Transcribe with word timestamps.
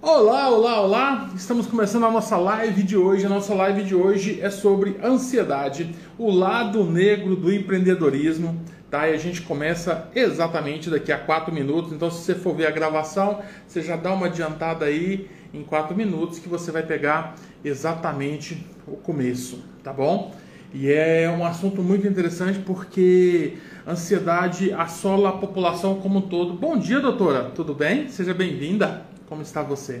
Olá, 0.00 0.48
olá, 0.48 0.80
olá! 0.80 1.30
Estamos 1.36 1.66
começando 1.66 2.06
a 2.06 2.10
nossa 2.10 2.38
live 2.38 2.82
de 2.82 2.96
hoje. 2.96 3.26
A 3.26 3.28
nossa 3.28 3.52
live 3.52 3.84
de 3.84 3.94
hoje 3.94 4.40
é 4.40 4.48
sobre 4.48 4.98
ansiedade, 5.04 5.94
o 6.16 6.30
lado 6.30 6.84
negro 6.84 7.36
do 7.36 7.52
empreendedorismo, 7.52 8.58
tá? 8.90 9.06
E 9.06 9.12
a 9.12 9.18
gente 9.18 9.42
começa 9.42 10.08
exatamente 10.14 10.88
daqui 10.88 11.12
a 11.12 11.18
quatro 11.18 11.52
minutos. 11.52 11.92
Então, 11.92 12.10
se 12.10 12.22
você 12.22 12.34
for 12.34 12.56
ver 12.56 12.66
a 12.66 12.70
gravação, 12.70 13.42
você 13.68 13.82
já 13.82 13.94
dá 13.94 14.10
uma 14.14 14.24
adiantada 14.24 14.86
aí 14.86 15.28
em 15.52 15.62
quatro 15.62 15.94
minutos 15.94 16.38
que 16.38 16.48
você 16.48 16.70
vai 16.70 16.82
pegar 16.82 17.34
exatamente 17.62 18.66
o 18.86 18.96
começo, 18.96 19.62
tá 19.84 19.92
bom? 19.92 20.34
E 20.72 20.90
é 20.92 21.28
um 21.28 21.44
assunto 21.44 21.82
muito 21.82 22.06
interessante 22.06 22.60
porque 22.60 23.54
ansiedade 23.86 24.72
assola 24.72 25.30
a 25.30 25.32
população 25.32 25.96
como 25.96 26.20
um 26.20 26.22
todo. 26.22 26.52
Bom 26.54 26.78
dia, 26.78 27.00
doutora, 27.00 27.50
tudo 27.52 27.74
bem? 27.74 28.08
Seja 28.08 28.32
bem-vinda. 28.32 29.02
Como 29.28 29.42
está 29.42 29.64
você? 29.64 30.00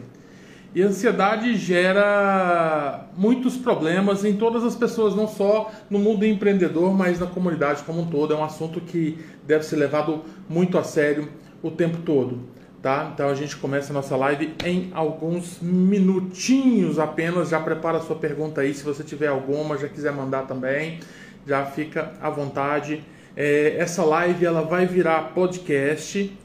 E 0.72 0.80
a 0.80 0.86
ansiedade 0.86 1.56
gera 1.56 3.08
muitos 3.16 3.56
problemas 3.56 4.24
em 4.24 4.36
todas 4.36 4.62
as 4.62 4.76
pessoas, 4.76 5.16
não 5.16 5.26
só 5.26 5.72
no 5.90 5.98
mundo 5.98 6.24
empreendedor, 6.24 6.96
mas 6.96 7.18
na 7.18 7.26
comunidade 7.26 7.82
como 7.82 8.02
um 8.02 8.06
todo. 8.06 8.32
É 8.32 8.36
um 8.36 8.44
assunto 8.44 8.80
que 8.80 9.18
deve 9.44 9.64
ser 9.64 9.74
levado 9.74 10.22
muito 10.48 10.78
a 10.78 10.84
sério 10.84 11.28
o 11.60 11.70
tempo 11.72 11.98
todo 12.02 12.59
tá? 12.82 13.10
Então 13.12 13.28
a 13.28 13.34
gente 13.34 13.56
começa 13.56 13.92
a 13.92 13.94
nossa 13.94 14.16
live 14.16 14.54
em 14.64 14.90
alguns 14.94 15.58
minutinhos 15.60 16.98
apenas. 16.98 17.50
Já 17.50 17.60
prepara 17.60 17.98
a 17.98 18.00
sua 18.00 18.16
pergunta 18.16 18.60
aí, 18.60 18.74
se 18.74 18.82
você 18.82 19.02
tiver 19.02 19.28
alguma, 19.28 19.76
já 19.76 19.88
quiser 19.88 20.12
mandar 20.12 20.42
também, 20.46 21.00
já 21.46 21.64
fica 21.66 22.12
à 22.20 22.30
vontade. 22.30 23.02
É, 23.36 23.76
essa 23.78 24.04
live 24.04 24.44
ela 24.44 24.62
vai 24.62 24.86
virar 24.86 25.32
podcast 25.34 26.36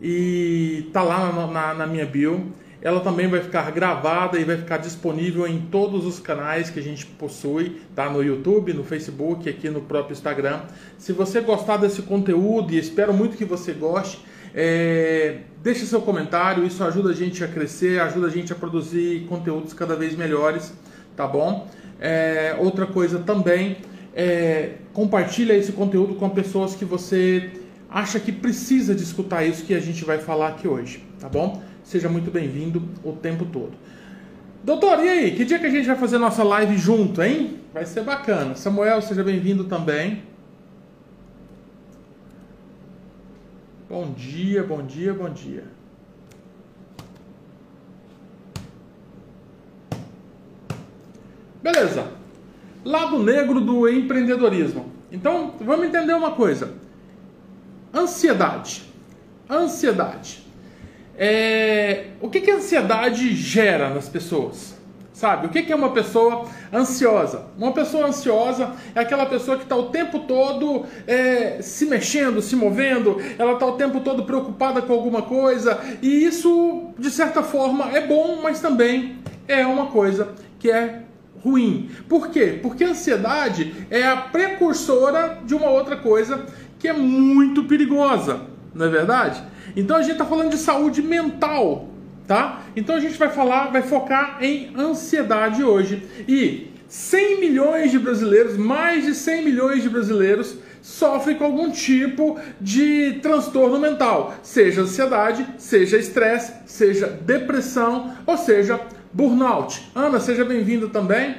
e 0.00 0.88
tá 0.92 1.02
lá 1.02 1.32
na, 1.32 1.46
na, 1.46 1.74
na 1.74 1.86
minha 1.86 2.06
bio. 2.06 2.52
Ela 2.80 3.00
também 3.00 3.26
vai 3.26 3.40
ficar 3.40 3.68
gravada 3.72 4.38
e 4.38 4.44
vai 4.44 4.56
ficar 4.56 4.76
disponível 4.76 5.48
em 5.48 5.62
todos 5.62 6.06
os 6.06 6.20
canais 6.20 6.70
que 6.70 6.78
a 6.78 6.82
gente 6.82 7.04
possui, 7.04 7.80
tá? 7.92 8.08
No 8.08 8.22
YouTube, 8.22 8.72
no 8.72 8.84
Facebook, 8.84 9.48
aqui 9.48 9.68
no 9.68 9.80
próprio 9.80 10.12
Instagram. 10.12 10.60
Se 10.96 11.12
você 11.12 11.40
gostar 11.40 11.78
desse 11.78 12.02
conteúdo 12.02 12.72
e 12.72 12.78
espero 12.78 13.12
muito 13.12 13.36
que 13.36 13.44
você 13.44 13.72
goste, 13.72 14.24
é, 14.60 15.36
deixe 15.62 15.86
seu 15.86 16.00
comentário, 16.00 16.66
isso 16.66 16.82
ajuda 16.82 17.10
a 17.10 17.14
gente 17.14 17.44
a 17.44 17.46
crescer, 17.46 18.00
ajuda 18.00 18.26
a 18.26 18.30
gente 18.30 18.52
a 18.52 18.56
produzir 18.56 19.24
conteúdos 19.28 19.72
cada 19.72 19.94
vez 19.94 20.16
melhores, 20.16 20.74
tá 21.14 21.28
bom? 21.28 21.68
É, 22.00 22.56
outra 22.58 22.84
coisa 22.84 23.20
também, 23.20 23.76
é, 24.12 24.72
compartilha 24.92 25.52
esse 25.52 25.70
conteúdo 25.70 26.16
com 26.16 26.28
pessoas 26.30 26.74
que 26.74 26.84
você 26.84 27.52
acha 27.88 28.18
que 28.18 28.32
precisa 28.32 28.96
de 28.96 29.04
escutar 29.04 29.44
isso 29.44 29.64
que 29.64 29.74
a 29.74 29.80
gente 29.80 30.04
vai 30.04 30.18
falar 30.18 30.48
aqui 30.48 30.66
hoje, 30.66 31.04
tá 31.20 31.28
bom? 31.28 31.62
Seja 31.84 32.08
muito 32.08 32.28
bem-vindo 32.28 32.82
o 33.04 33.12
tempo 33.12 33.44
todo. 33.44 33.74
Doutor, 34.64 34.98
e 35.04 35.08
aí? 35.08 35.36
Que 35.36 35.44
dia 35.44 35.60
que 35.60 35.66
a 35.66 35.70
gente 35.70 35.86
vai 35.86 35.96
fazer 35.96 36.18
nossa 36.18 36.42
live 36.42 36.76
junto, 36.76 37.22
hein? 37.22 37.60
Vai 37.72 37.86
ser 37.86 38.02
bacana. 38.02 38.56
Samuel, 38.56 39.00
seja 39.02 39.22
bem-vindo 39.22 39.62
também. 39.64 40.20
Bom 43.88 44.12
dia, 44.12 44.62
bom 44.62 44.82
dia, 44.82 45.14
bom 45.14 45.30
dia. 45.30 45.64
Beleza. 51.62 52.06
Lado 52.84 53.18
negro 53.18 53.60
do 53.60 53.88
empreendedorismo. 53.88 54.92
Então, 55.10 55.54
vamos 55.58 55.86
entender 55.86 56.12
uma 56.12 56.32
coisa. 56.32 56.74
Ansiedade. 57.92 58.82
Ansiedade. 59.48 60.46
É... 61.16 62.10
O 62.20 62.28
que, 62.28 62.42
que 62.42 62.50
a 62.50 62.56
ansiedade 62.56 63.34
gera 63.34 63.88
nas 63.88 64.08
pessoas? 64.08 64.77
Sabe? 65.18 65.48
O 65.48 65.50
que 65.50 65.72
é 65.72 65.74
uma 65.74 65.90
pessoa 65.90 66.46
ansiosa? 66.72 67.46
Uma 67.58 67.72
pessoa 67.72 68.06
ansiosa 68.06 68.70
é 68.94 69.00
aquela 69.00 69.26
pessoa 69.26 69.56
que 69.56 69.64
está 69.64 69.74
o 69.74 69.86
tempo 69.86 70.20
todo 70.20 70.86
é, 71.08 71.60
se 71.60 71.86
mexendo, 71.86 72.40
se 72.40 72.54
movendo, 72.54 73.20
ela 73.36 73.54
está 73.54 73.66
o 73.66 73.72
tempo 73.72 73.98
todo 73.98 74.22
preocupada 74.22 74.80
com 74.80 74.92
alguma 74.92 75.22
coisa, 75.22 75.76
e 76.00 76.24
isso, 76.24 76.92
de 76.96 77.10
certa 77.10 77.42
forma, 77.42 77.90
é 77.90 78.06
bom, 78.06 78.38
mas 78.40 78.60
também 78.60 79.16
é 79.48 79.66
uma 79.66 79.86
coisa 79.86 80.34
que 80.56 80.70
é 80.70 81.02
ruim. 81.42 81.90
Por 82.08 82.28
quê? 82.28 82.56
Porque 82.62 82.84
a 82.84 82.90
ansiedade 82.90 83.74
é 83.90 84.06
a 84.06 84.18
precursora 84.18 85.40
de 85.44 85.52
uma 85.52 85.68
outra 85.68 85.96
coisa 85.96 86.46
que 86.78 86.86
é 86.86 86.92
muito 86.92 87.64
perigosa, 87.64 88.42
não 88.72 88.86
é 88.86 88.88
verdade? 88.88 89.42
Então 89.74 89.96
a 89.96 90.00
gente 90.00 90.12
está 90.12 90.24
falando 90.24 90.50
de 90.50 90.58
saúde 90.58 91.02
mental 91.02 91.88
tá? 92.28 92.62
Então 92.76 92.94
a 92.94 93.00
gente 93.00 93.18
vai 93.18 93.30
falar, 93.30 93.72
vai 93.72 93.82
focar 93.82 94.36
em 94.40 94.70
ansiedade 94.76 95.64
hoje. 95.64 96.06
E 96.28 96.70
100 96.86 97.40
milhões 97.40 97.90
de 97.90 97.98
brasileiros, 97.98 98.56
mais 98.56 99.04
de 99.04 99.14
100 99.14 99.44
milhões 99.44 99.82
de 99.82 99.88
brasileiros 99.88 100.56
sofrem 100.82 101.36
com 101.36 101.44
algum 101.44 101.70
tipo 101.70 102.38
de 102.60 103.18
transtorno 103.20 103.78
mental, 103.78 104.34
seja 104.42 104.82
ansiedade, 104.82 105.46
seja 105.58 105.98
estresse, 105.98 106.52
seja 106.66 107.06
depressão, 107.08 108.14
ou 108.24 108.36
seja, 108.36 108.80
burnout. 109.12 109.90
Ana, 109.94 110.20
seja 110.20 110.44
bem-vinda 110.44 110.88
também. 110.88 111.36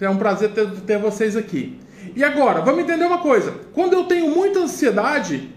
É 0.00 0.08
um 0.08 0.16
prazer 0.16 0.50
ter, 0.52 0.70
ter 0.82 0.98
vocês 0.98 1.36
aqui. 1.36 1.78
E 2.14 2.22
agora, 2.22 2.60
vamos 2.60 2.82
entender 2.82 3.04
uma 3.04 3.18
coisa. 3.18 3.54
Quando 3.72 3.94
eu 3.94 4.04
tenho 4.04 4.30
muita 4.30 4.60
ansiedade, 4.60 5.50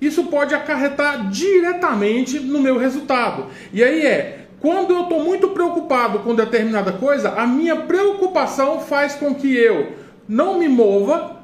isso 0.00 0.24
pode 0.24 0.54
acarretar 0.54 1.30
diretamente 1.30 2.38
no 2.38 2.60
meu 2.60 2.78
resultado. 2.78 3.46
E 3.72 3.82
aí 3.82 4.04
é, 4.04 4.46
quando 4.60 4.92
eu 4.92 5.02
estou 5.02 5.22
muito 5.22 5.48
preocupado 5.48 6.20
com 6.20 6.34
determinada 6.34 6.92
coisa, 6.92 7.30
a 7.30 7.46
minha 7.46 7.76
preocupação 7.76 8.80
faz 8.80 9.14
com 9.14 9.34
que 9.34 9.54
eu 9.54 9.92
não 10.28 10.58
me 10.58 10.68
mova, 10.68 11.36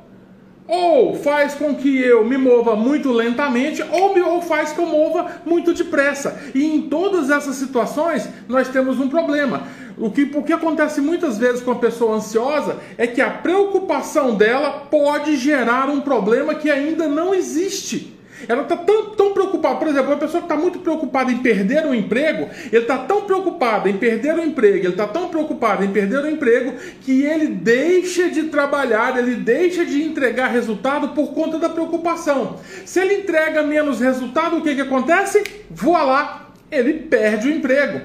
ou 0.67 1.15
faz 1.15 1.55
com 1.55 1.75
que 1.75 2.01
eu 2.01 2.25
me 2.25 2.39
mova 2.39 2.75
muito 2.75 3.13
lentamente, 3.13 3.83
ou, 3.91 4.15
me, 4.15 4.23
ou 4.23 4.41
faz 4.41 4.73
que 4.73 4.79
eu 4.79 4.87
mova 4.87 5.43
muito 5.45 5.75
depressa. 5.75 6.41
E 6.55 6.65
em 6.65 6.83
todas 6.83 7.31
essas 7.31 7.57
situações, 7.57 8.29
nós 8.49 8.69
temos 8.69 8.99
um 8.99 9.09
problema. 9.09 9.65
O 9.99 10.11
que, 10.11 10.31
o 10.35 10.43
que 10.43 10.53
acontece 10.53 11.01
muitas 11.01 11.37
vezes 11.37 11.61
com 11.61 11.73
a 11.73 11.77
pessoa 11.77 12.17
ansiosa 12.17 12.79
é 12.97 13.07
que 13.07 13.21
a 13.21 13.31
preocupação 13.31 14.35
dela 14.35 14.87
pode 14.91 15.37
gerar 15.37 15.91
um 15.91 16.01
problema 16.01 16.55
que 16.55 16.71
ainda 16.71 17.07
não 17.07 17.35
existe. 17.35 18.12
Ela 18.49 18.63
está 18.63 18.77
tão, 18.77 19.11
tão 19.11 19.33
preocupada, 19.33 19.77
por 19.77 19.89
exemplo, 19.89 20.11
uma 20.11 20.17
pessoa 20.17 20.41
que 20.43 20.47
está 20.47 20.57
muito 20.57 20.79
preocupada 20.81 21.31
em 21.31 21.39
perder 21.39 21.87
o 21.87 21.95
emprego, 21.95 22.49
ele 22.73 22.83
está 22.83 22.99
tão 22.99 23.23
preocupado 23.23 23.89
em 23.89 23.97
perder 23.97 24.35
o 24.35 24.43
emprego, 24.43 24.79
ele 24.79 24.89
está 24.89 25.07
tão 25.07 25.29
preocupado 25.29 25.85
em 25.85 25.91
perder 25.91 26.25
o 26.25 26.31
emprego, 26.31 26.75
que 27.01 27.23
ele 27.23 27.47
deixa 27.47 28.29
de 28.29 28.45
trabalhar, 28.45 29.19
ele 29.19 29.37
deixa 29.37 29.85
de 29.85 30.03
entregar 30.03 30.49
resultado 30.49 31.09
por 31.09 31.33
conta 31.33 31.59
da 31.59 31.69
preocupação. 31.69 32.57
Se 32.85 33.01
ele 33.01 33.15
entrega 33.15 33.63
menos 33.63 34.01
resultado, 34.01 34.57
o 34.57 34.63
que, 34.63 34.75
que 34.75 34.81
acontece? 34.81 35.43
Voa 35.71 36.03
lá, 36.03 36.51
ele 36.71 36.95
perde 36.95 37.49
o 37.49 37.55
emprego. 37.55 38.01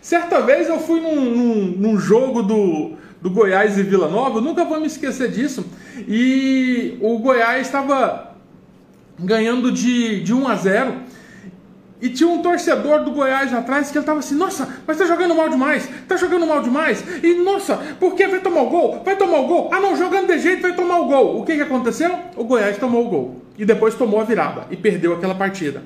Certa 0.00 0.40
vez 0.40 0.68
eu 0.68 0.78
fui 0.78 1.00
num, 1.00 1.20
num, 1.20 1.64
num 1.76 1.98
jogo 1.98 2.42
do, 2.42 2.92
do 3.20 3.30
Goiás 3.30 3.76
e 3.76 3.82
Vila 3.82 4.08
Nova, 4.08 4.40
nunca 4.40 4.64
vou 4.64 4.80
me 4.80 4.86
esquecer 4.86 5.30
disso, 5.30 5.66
e 6.08 6.96
o 7.00 7.18
Goiás 7.18 7.66
estava 7.66 8.29
ganhando 9.22 9.70
de, 9.70 10.22
de 10.22 10.32
1 10.32 10.48
a 10.48 10.54
0. 10.56 10.94
E 12.02 12.08
tinha 12.08 12.28
um 12.28 12.40
torcedor 12.40 13.04
do 13.04 13.10
Goiás 13.10 13.52
atrás 13.52 13.90
que 13.90 13.98
ele 13.98 14.06
tava 14.06 14.20
assim, 14.20 14.34
nossa, 14.34 14.66
mas 14.86 14.96
tá 14.96 15.04
jogando 15.04 15.34
mal 15.34 15.50
demais, 15.50 15.86
tá 16.08 16.16
jogando 16.16 16.46
mal 16.46 16.62
demais. 16.62 17.04
E 17.22 17.34
nossa, 17.34 17.76
por 17.98 18.14
que 18.14 18.26
vai 18.26 18.40
tomar 18.40 18.62
o 18.62 18.70
gol? 18.70 19.02
Vai 19.04 19.16
tomar 19.16 19.40
o 19.40 19.46
gol? 19.46 19.68
Ah 19.70 19.80
não, 19.80 19.94
jogando 19.94 20.28
de 20.28 20.38
jeito 20.38 20.62
vai 20.62 20.74
tomar 20.74 20.98
o 21.00 21.04
gol. 21.04 21.40
O 21.40 21.44
que, 21.44 21.56
que 21.56 21.62
aconteceu? 21.62 22.18
O 22.36 22.44
Goiás 22.44 22.78
tomou 22.78 23.06
o 23.06 23.10
gol. 23.10 23.42
E 23.58 23.66
depois 23.66 23.94
tomou 23.94 24.18
a 24.18 24.24
virada 24.24 24.66
e 24.70 24.76
perdeu 24.76 25.14
aquela 25.14 25.34
partida. 25.34 25.82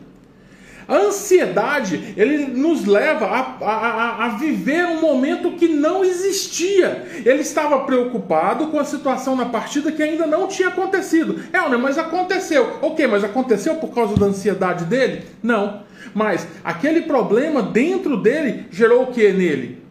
A 0.86 0.96
ansiedade, 0.96 2.14
ele 2.16 2.46
nos 2.46 2.84
leva 2.84 3.26
a, 3.26 3.40
a, 3.64 4.24
a, 4.26 4.28
viver 4.36 4.84
um 4.86 5.00
momento 5.00 5.52
que 5.52 5.68
não 5.68 6.04
existia. 6.04 7.06
Ele 7.24 7.40
estava 7.40 7.80
preocupado 7.80 8.68
com 8.68 8.78
a 8.78 8.84
situação 8.84 9.34
na 9.34 9.46
partida 9.46 9.90
que 9.90 10.02
ainda 10.02 10.26
não 10.26 10.46
tinha 10.46 10.68
acontecido. 10.68 11.42
É, 11.52 11.60
mas 11.76 11.96
aconteceu. 11.96 12.78
Ok, 12.82 13.06
mas 13.06 13.24
aconteceu 13.24 13.76
por 13.76 13.94
causa 13.94 14.14
da 14.16 14.26
ansiedade 14.26 14.84
dele? 14.84 15.24
Não. 15.42 15.82
Mas 16.14 16.46
aquele 16.62 17.02
problema 17.02 17.62
dentro 17.62 18.16
dele 18.16 18.66
gerou 18.70 19.04
o 19.04 19.06
que 19.12 19.32
nele? 19.32 19.82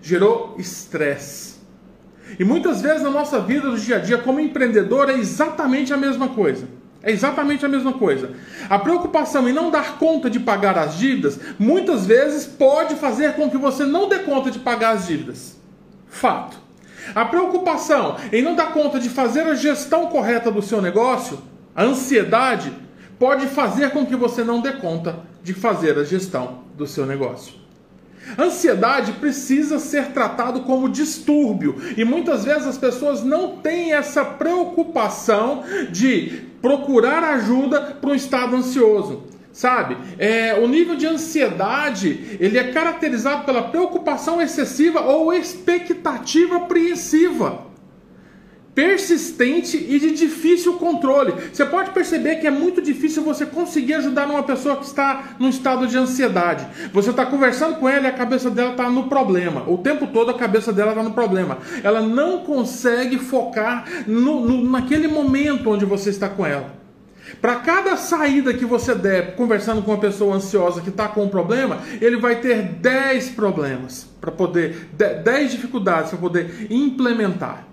Gerou 0.00 0.56
estresse. 0.58 1.52
E 2.38 2.44
muitas 2.44 2.80
vezes 2.80 3.02
na 3.02 3.10
nossa 3.10 3.38
vida 3.40 3.70
do 3.70 3.78
dia 3.78 3.96
a 3.96 3.98
dia, 3.98 4.18
como 4.18 4.40
empreendedor, 4.40 5.10
é 5.10 5.14
exatamente 5.14 5.92
a 5.92 5.96
mesma 5.96 6.28
coisa. 6.28 6.66
É 7.02 7.10
exatamente 7.10 7.66
a 7.66 7.68
mesma 7.68 7.94
coisa. 7.94 8.30
A 8.70 8.78
preocupação 8.78 9.48
em 9.48 9.52
não 9.52 9.70
dar 9.70 9.98
conta 9.98 10.30
de 10.30 10.38
pagar 10.38 10.78
as 10.78 10.96
dívidas 10.96 11.38
muitas 11.58 12.06
vezes 12.06 12.46
pode 12.46 12.94
fazer 12.94 13.34
com 13.34 13.50
que 13.50 13.58
você 13.58 13.84
não 13.84 14.08
dê 14.08 14.20
conta 14.20 14.50
de 14.50 14.60
pagar 14.60 14.94
as 14.94 15.06
dívidas. 15.06 15.56
Fato. 16.08 16.56
A 17.14 17.24
preocupação 17.24 18.16
em 18.32 18.42
não 18.42 18.54
dar 18.54 18.72
conta 18.72 19.00
de 19.00 19.08
fazer 19.08 19.42
a 19.42 19.54
gestão 19.54 20.06
correta 20.06 20.50
do 20.50 20.62
seu 20.62 20.80
negócio, 20.80 21.40
a 21.74 21.82
ansiedade, 21.82 22.72
pode 23.18 23.46
fazer 23.48 23.90
com 23.90 24.06
que 24.06 24.14
você 24.14 24.44
não 24.44 24.60
dê 24.60 24.72
conta 24.72 25.20
de 25.42 25.52
fazer 25.52 25.98
a 25.98 26.04
gestão 26.04 26.60
do 26.76 26.86
seu 26.86 27.04
negócio. 27.04 27.61
Ansiedade 28.38 29.12
precisa 29.12 29.78
ser 29.78 30.06
tratado 30.06 30.60
como 30.60 30.88
distúrbio 30.88 31.76
e 31.96 32.04
muitas 32.04 32.44
vezes 32.44 32.66
as 32.66 32.78
pessoas 32.78 33.22
não 33.22 33.56
têm 33.56 33.92
essa 33.92 34.24
preocupação 34.24 35.64
de 35.90 36.42
procurar 36.60 37.22
ajuda 37.24 37.80
para 38.00 38.10
um 38.10 38.14
estado 38.14 38.56
ansioso. 38.56 39.24
Sabe, 39.52 39.98
é, 40.18 40.54
o 40.54 40.66
nível 40.66 40.96
de 40.96 41.06
ansiedade 41.06 42.38
ele 42.40 42.56
é 42.56 42.72
caracterizado 42.72 43.44
pela 43.44 43.64
preocupação 43.64 44.40
excessiva 44.40 45.02
ou 45.02 45.30
expectativa 45.30 46.56
apreensiva 46.56 47.71
persistente 48.74 49.76
e 49.76 49.98
de 49.98 50.12
difícil 50.12 50.74
controle. 50.74 51.34
Você 51.52 51.64
pode 51.64 51.90
perceber 51.90 52.36
que 52.36 52.46
é 52.46 52.50
muito 52.50 52.80
difícil 52.80 53.22
você 53.22 53.44
conseguir 53.44 53.94
ajudar 53.94 54.26
uma 54.26 54.42
pessoa 54.42 54.76
que 54.76 54.86
está 54.86 55.36
num 55.38 55.48
estado 55.48 55.86
de 55.86 55.96
ansiedade. 55.98 56.66
Você 56.92 57.10
está 57.10 57.26
conversando 57.26 57.76
com 57.76 57.88
ela 57.88 58.04
e 58.04 58.10
a 58.10 58.12
cabeça 58.12 58.50
dela 58.50 58.70
está 58.70 58.88
no 58.88 59.08
problema. 59.08 59.68
O 59.68 59.78
tempo 59.78 60.06
todo 60.06 60.30
a 60.30 60.34
cabeça 60.34 60.72
dela 60.72 60.92
está 60.92 61.02
no 61.02 61.12
problema. 61.12 61.58
Ela 61.82 62.00
não 62.00 62.38
consegue 62.38 63.18
focar 63.18 63.84
no, 64.06 64.40
no, 64.40 64.70
naquele 64.70 65.06
momento 65.06 65.70
onde 65.70 65.84
você 65.84 66.08
está 66.08 66.28
com 66.28 66.46
ela. 66.46 66.80
Para 67.40 67.56
cada 67.56 67.96
saída 67.96 68.52
que 68.52 68.64
você 68.64 68.94
der 68.94 69.36
conversando 69.36 69.82
com 69.82 69.90
uma 69.90 70.00
pessoa 70.00 70.36
ansiosa 70.36 70.80
que 70.80 70.90
está 70.90 71.08
com 71.08 71.24
um 71.24 71.28
problema, 71.28 71.78
ele 72.00 72.16
vai 72.16 72.36
ter 72.36 72.62
10 72.62 73.30
problemas 73.30 74.06
para 74.20 74.30
poder, 74.30 74.88
10 74.92 75.52
dificuldades 75.52 76.10
para 76.10 76.18
poder 76.18 76.66
implementar. 76.70 77.71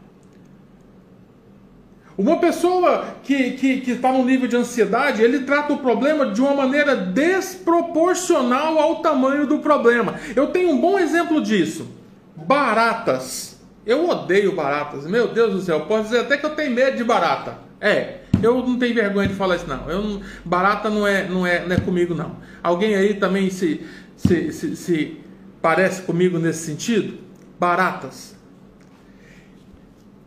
Uma 2.19 2.36
pessoa 2.36 3.16
que 3.24 3.33
está 3.33 3.62
que, 3.62 3.80
que 3.80 3.95
tá 3.95 4.12
num 4.12 4.25
nível 4.25 4.45
de 4.45 4.57
ansiedade, 4.57 5.21
ele 5.21 5.39
trata 5.45 5.71
o 5.71 5.77
problema 5.77 6.25
de 6.25 6.42
uma 6.42 6.54
maneira 6.54 6.94
desproporcional 6.94 8.77
ao 8.77 8.98
tamanho 8.98 9.48
do 9.48 9.60
problema. 9.60 10.19
Eu 10.36 10.48
tenho 10.48 10.71
um 10.71 10.81
bom 10.81 11.00
exemplo 11.00 11.42
disso. 11.42 11.88
Baratas. 12.36 13.57
Eu 13.86 14.10
odeio 14.10 14.54
baratas. 14.54 15.07
Meu 15.07 15.30
Deus 15.30 15.54
do 15.54 15.62
céu, 15.62 15.86
posso 15.86 16.10
dizer 16.10 16.19
até 16.19 16.36
que 16.36 16.45
eu 16.45 16.50
tenho 16.50 16.75
medo 16.75 16.98
de 16.98 17.06
barata. 17.06 17.57
É, 17.80 18.18
eu 18.44 18.68
não 18.68 18.77
tenho 18.77 18.94
vergonha 18.94 19.30
de 19.30 19.36
falar 19.36 19.56
isso 19.56 19.68
não. 19.69 19.89
Eu 19.89 20.21
barata 20.44 20.89
não 20.89 21.07
é, 21.07 21.25
não 21.25 21.48
é, 21.48 21.66
não 21.66 21.74
é 21.74 21.80
comigo 21.80 22.13
não. 22.13 22.36
Alguém 22.62 22.95
aí 22.95 23.13
também 23.13 23.50
se, 23.50 23.88
se, 24.18 24.51
se, 24.51 24.75
se 24.75 25.18
parece 25.62 26.01
comigo 26.01 26.38
nesse 26.38 26.66
sentido? 26.66 27.18
Baratas. 27.57 28.38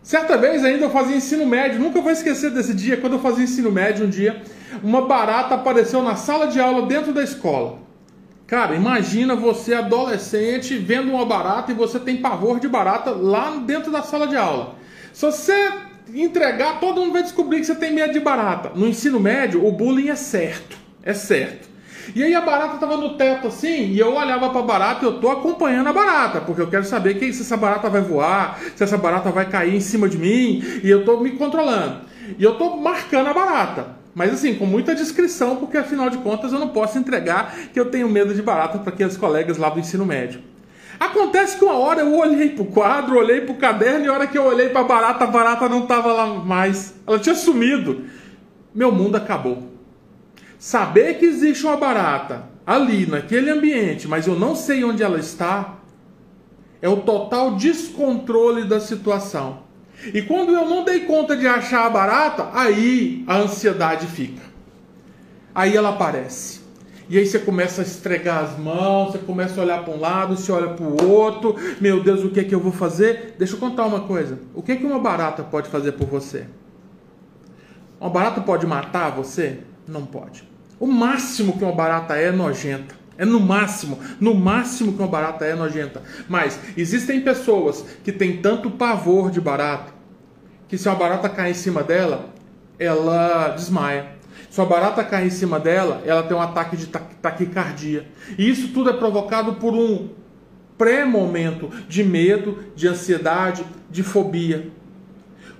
Certa 0.03 0.37
vez 0.37 0.65
ainda 0.65 0.87
eu 0.87 0.91
fazia 0.91 1.17
ensino 1.17 1.47
médio, 1.47 1.81
nunca 1.81 2.01
vou 2.01 2.11
esquecer 2.11 2.51
desse 2.51 2.75
dia, 2.75 2.97
quando 2.97 3.15
eu 3.15 3.21
fazia 3.21 3.45
ensino 3.45 3.71
médio 3.71 4.05
um 4.05 4.11
dia, 4.11 4.43
uma 4.83 5.07
barata 5.07 5.55
apareceu 5.55 6.03
na 6.03 6.17
sala 6.17 6.49
de 6.49 6.59
aula 6.59 6.87
dentro 6.87 7.13
da 7.13 7.23
escola. 7.23 7.79
Cara, 8.47 8.75
imagina 8.75 9.35
você 9.35 9.75
adolescente 9.75 10.77
vendo 10.77 11.13
uma 11.13 11.25
barata 11.25 11.71
e 11.73 11.75
você 11.75 11.99
tem 11.99 12.17
pavor 12.17 12.59
de 12.59 12.69
barata 12.69 13.11
lá 13.11 13.51
dentro 13.65 13.91
da 13.91 14.03
sala 14.03 14.27
de 14.27 14.37
aula. 14.37 14.75
Se 15.13 15.25
você 15.25 15.73
entregar, 16.13 16.81
todo 16.81 17.01
mundo 17.01 17.13
vai 17.13 17.23
descobrir 17.23 17.61
que 17.61 17.67
você 17.67 17.75
tem 17.75 17.95
medo 17.95 18.13
de 18.13 18.21
barata. 18.21 18.73
No 18.75 18.89
ensino 18.89 19.21
médio, 19.21 19.65
o 19.65 19.71
bullying 19.71 20.09
é 20.09 20.17
certo, 20.17 20.77
é 21.03 21.15
certo. 21.15 21.72
E 22.15 22.23
aí 22.23 22.35
a 22.35 22.41
barata 22.41 22.75
estava 22.75 22.97
no 22.97 23.15
teto 23.15 23.49
assim, 23.49 23.93
e 23.93 23.99
eu 23.99 24.15
olhava 24.15 24.51
para 24.51 24.61
a 24.61 24.65
barata 24.65 25.05
e 25.05 25.09
eu 25.09 25.21
tô 25.21 25.31
acompanhando 25.31 25.89
a 25.89 25.93
barata, 25.93 26.41
porque 26.41 26.61
eu 26.61 26.69
quero 26.69 26.85
saber 26.85 27.19
se 27.33 27.43
essa 27.43 27.57
barata 27.57 27.89
vai 27.89 28.01
voar, 28.01 28.59
se 28.75 28.83
essa 28.83 28.99
barata 28.99 29.31
vai 29.31 29.49
cair 29.49 29.75
em 29.75 29.81
cima 29.81 30.09
de 30.09 30.19
mim, 30.19 30.63
e 30.83 30.91
eu 30.91 31.05
tô 31.05 31.19
me 31.19 31.33
controlando. 31.33 32.01
E 32.39 32.43
eu 32.43 32.55
tô 32.57 32.77
marcando 32.77 33.29
a 33.29 33.35
barata. 33.35 34.03
Mas 34.15 34.33
assim, 34.33 34.55
com 34.55 34.67
muita 34.67 34.95
discrição, 34.95 35.57
porque 35.57 35.79
afinal 35.79 36.11
de 36.11 36.19
contas 36.19 36.53
eu 36.53 36.59
não 36.59 36.69
posso 36.69 36.99
entregar 36.99 37.55
que 37.73 37.81
eu 37.81 37.87
tenho 37.87 38.09
medo 38.09 38.35
de 38.35 38.43
barata 38.43 38.79
para 38.79 38.93
aqueles 38.93 39.17
colegas 39.17 39.57
lá 39.57 39.71
do 39.71 39.81
ensino 39.81 40.05
médio. 40.05 40.41
Acontece 41.01 41.57
que 41.57 41.65
uma 41.65 41.79
hora 41.79 42.03
eu 42.03 42.15
olhei 42.15 42.51
para 42.51 42.63
o 42.63 42.67
quadro, 42.67 43.17
olhei 43.17 43.41
para 43.41 43.53
o 43.53 43.57
caderno, 43.57 44.05
e 44.05 44.09
a 44.09 44.13
hora 44.13 44.27
que 44.27 44.37
eu 44.37 44.45
olhei 44.45 44.69
para 44.69 44.83
a 44.83 44.85
barata, 44.85 45.25
a 45.25 45.27
barata 45.27 45.69
não 45.69 45.85
estava 45.85 46.13
lá 46.13 46.27
mais. 46.27 46.95
Ela 47.07 47.19
tinha 47.19 47.35
sumido. 47.35 48.05
Meu 48.75 48.93
mundo 48.93 49.17
acabou. 49.17 49.72
Saber 50.63 51.19
que 51.19 51.25
existe 51.25 51.67
uma 51.67 51.77
barata 51.77 52.45
ali, 52.65 53.05
naquele 53.05 53.51
ambiente, 53.51 54.07
mas 54.07 54.29
eu 54.29 54.39
não 54.39 54.55
sei 54.55 54.85
onde 54.85 55.03
ela 55.03 55.19
está, 55.19 55.79
é 56.81 56.89
o 56.89 56.99
total 56.99 57.57
descontrole 57.57 58.63
da 58.63 58.79
situação. 58.79 59.65
E 60.15 60.23
quando 60.23 60.53
eu 60.53 60.65
não 60.65 60.85
dei 60.85 61.01
conta 61.01 61.37
de 61.37 61.49
achar 61.49 61.85
a 61.85 61.91
barata, 61.91 62.49
aí 62.53 63.25
a 63.27 63.39
ansiedade 63.39 64.07
fica. 64.07 64.41
Aí 65.53 65.77
ela 65.77 65.89
aparece. 65.89 66.61
E 67.09 67.19
aí 67.19 67.27
você 67.27 67.41
começa 67.41 67.83
a 67.83 67.85
estregar 67.85 68.45
as 68.45 68.57
mãos, 68.57 69.11
você 69.11 69.19
começa 69.19 69.61
a 69.61 69.65
olhar 69.65 69.85
para 69.85 69.93
um 69.93 69.99
lado, 69.99 70.37
você 70.37 70.53
olha 70.53 70.75
para 70.75 70.87
o 70.87 71.11
outro. 71.11 71.57
Meu 71.81 72.05
Deus, 72.05 72.23
o 72.23 72.31
que 72.31 72.39
é 72.39 72.45
que 72.45 72.55
eu 72.55 72.61
vou 72.61 72.71
fazer? 72.71 73.35
Deixa 73.37 73.57
eu 73.57 73.59
contar 73.59 73.85
uma 73.85 74.03
coisa. 74.03 74.39
O 74.55 74.63
que 74.63 74.71
é 74.71 74.77
que 74.77 74.87
uma 74.87 75.01
barata 75.01 75.43
pode 75.43 75.69
fazer 75.69 75.91
por 75.91 76.07
você? 76.07 76.47
Uma 78.01 78.11
barata 78.11 78.41
pode 78.41 78.65
matar 78.65 79.11
você? 79.11 79.59
Não 79.89 80.07
pode. 80.07 80.52
O 80.83 80.87
máximo 80.89 81.57
que 81.57 81.63
uma 81.63 81.73
barata 81.73 82.17
é 82.17 82.33
nojenta. 82.33 82.97
É 83.17 83.25
no 83.25 83.39
máximo, 83.39 84.01
no 84.19 84.35
máximo 84.35 84.93
que 84.93 84.99
uma 84.99 85.07
barata 85.07 85.45
é 85.45 85.55
nojenta. 85.55 86.03
Mas 86.29 86.59
existem 86.77 87.21
pessoas 87.21 87.85
que 88.03 88.11
têm 88.11 88.39
tanto 88.39 88.69
pavor 88.69 89.31
de 89.31 89.41
barata 89.41 89.93
que 90.67 90.77
se 90.77 90.89
uma 90.89 90.97
barata 90.97 91.29
cair 91.29 91.53
em 91.53 91.55
cima 91.55 91.85
dela, 91.85 92.31
ela 92.81 93.51
desmaia. 93.51 94.09
Se 94.51 94.61
uma 94.61 94.67
barata 94.67 95.05
cair 95.05 95.29
em 95.29 95.31
cima 95.31 95.61
dela, 95.61 96.03
ela 96.05 96.25
tem 96.25 96.37
um 96.37 96.43
ataque 96.43 96.77
de 96.77 96.89
taquicardia. 96.89 98.09
E 98.37 98.51
isso 98.51 98.73
tudo 98.73 98.91
é 98.91 98.93
provocado 98.93 99.55
por 99.55 99.75
um 99.75 100.09
pré-momento 100.77 101.71
de 101.89 102.03
medo, 102.03 102.59
de 102.75 102.89
ansiedade, 102.89 103.65
de 103.89 104.03
fobia. 104.03 104.69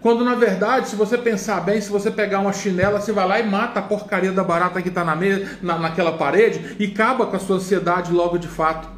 Quando 0.03 0.25
na 0.25 0.35
verdade, 0.35 0.89
se 0.89 0.97
você 0.97 1.17
pensar 1.17 1.61
bem, 1.61 1.81
se 1.81 1.89
você 1.89 2.11
pegar 2.11 2.41
uma 2.41 2.53
chinela, 2.53 3.01
você 3.01 3.13
vai 3.13 3.27
lá 3.27 3.39
e 3.39 3.49
mata 3.49 3.79
a 3.79 3.83
porcaria 3.83 4.33
da 4.33 4.43
barata 4.43 4.83
que 4.83 4.89
está 4.89 5.05
na, 5.05 5.17
na, 5.63 5.79
naquela 5.79 6.13
parede 6.19 6.77
e 6.79 6.87
acaba 6.87 7.25
com 7.25 7.37
a 7.37 7.39
sua 7.39 7.57
ansiedade 7.57 8.13
logo 8.13 8.37
de 8.37 8.49
fato. 8.49 8.89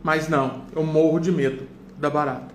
Mas 0.00 0.28
não, 0.28 0.62
eu 0.74 0.84
morro 0.84 1.18
de 1.18 1.32
medo 1.32 1.66
da 1.98 2.08
barata. 2.08 2.54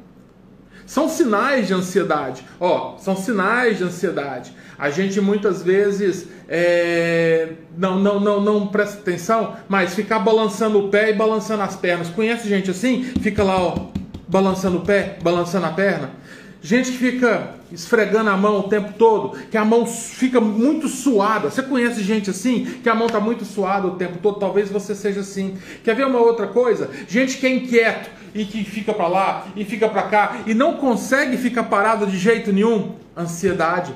São 0.85 1.09
sinais 1.09 1.67
de 1.67 1.73
ansiedade. 1.73 2.43
Ó, 2.59 2.97
são 2.97 3.17
sinais 3.17 3.77
de 3.77 3.83
ansiedade. 3.83 4.53
A 4.77 4.89
gente 4.89 5.19
muitas 5.19 5.61
vezes 5.61 6.25
é, 6.47 7.49
não, 7.77 7.99
não, 7.99 8.19
não, 8.19 8.41
não 8.41 8.67
presta 8.67 8.97
atenção, 8.99 9.57
mas 9.67 9.93
ficar 9.93 10.19
balançando 10.19 10.79
o 10.79 10.89
pé 10.89 11.11
e 11.11 11.13
balançando 11.13 11.63
as 11.63 11.75
pernas. 11.75 12.09
Conhece 12.09 12.47
gente 12.47 12.71
assim? 12.71 13.03
Fica 13.21 13.43
lá, 13.43 13.61
ó, 13.61 13.87
balançando 14.27 14.77
o 14.77 14.81
pé, 14.81 15.17
balançando 15.21 15.65
a 15.65 15.71
perna. 15.71 16.11
Gente 16.61 16.91
que 16.91 16.97
fica 16.97 17.55
esfregando 17.71 18.29
a 18.29 18.35
mão 18.35 18.59
o 18.59 18.63
tempo 18.63 18.93
todo, 18.97 19.37
que 19.49 19.57
a 19.57 19.63
mão 19.63 19.85
fica 19.85 20.41
muito 20.41 20.89
suada. 20.89 21.49
Você 21.49 21.63
conhece 21.63 22.03
gente 22.03 22.29
assim, 22.29 22.65
que 22.83 22.89
a 22.89 22.95
mão 22.95 23.07
está 23.07 23.19
muito 23.19 23.45
suada 23.45 23.87
o 23.87 23.95
tempo 23.95 24.17
todo? 24.21 24.39
Talvez 24.39 24.69
você 24.69 24.93
seja 24.93 25.21
assim. 25.21 25.57
Quer 25.83 25.95
ver 25.95 26.05
uma 26.05 26.19
outra 26.19 26.47
coisa? 26.47 26.89
Gente 27.07 27.37
que 27.37 27.47
é 27.47 27.49
inquieto 27.49 28.09
e 28.35 28.43
que 28.43 28.63
fica 28.65 28.93
para 28.93 29.07
lá 29.07 29.47
e 29.55 29.63
fica 29.63 29.87
para 29.87 30.03
cá 30.03 30.41
e 30.45 30.53
não 30.53 30.73
consegue 30.73 31.37
ficar 31.37 31.63
parado 31.63 32.05
de 32.05 32.17
jeito 32.17 32.51
nenhum. 32.51 32.95
Ansiedade. 33.15 33.93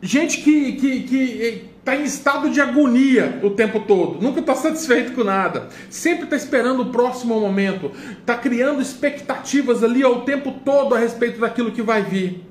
Gente 0.00 0.42
que, 0.42 0.72
que, 0.72 1.00
que 1.02 1.73
está 1.84 1.94
em 1.94 2.04
estado 2.04 2.48
de 2.48 2.62
agonia 2.62 3.38
o 3.42 3.50
tempo 3.50 3.78
todo, 3.80 4.18
nunca 4.18 4.40
está 4.40 4.54
satisfeito 4.54 5.12
com 5.12 5.22
nada, 5.22 5.68
sempre 5.90 6.24
está 6.24 6.34
esperando 6.34 6.80
o 6.80 6.86
próximo 6.86 7.38
momento, 7.38 7.92
está 8.18 8.38
criando 8.38 8.80
expectativas 8.80 9.84
ali 9.84 10.02
ao 10.02 10.22
tempo 10.22 10.50
todo 10.64 10.94
a 10.94 10.98
respeito 10.98 11.38
daquilo 11.38 11.72
que 11.72 11.82
vai 11.82 12.02
vir. 12.02 12.42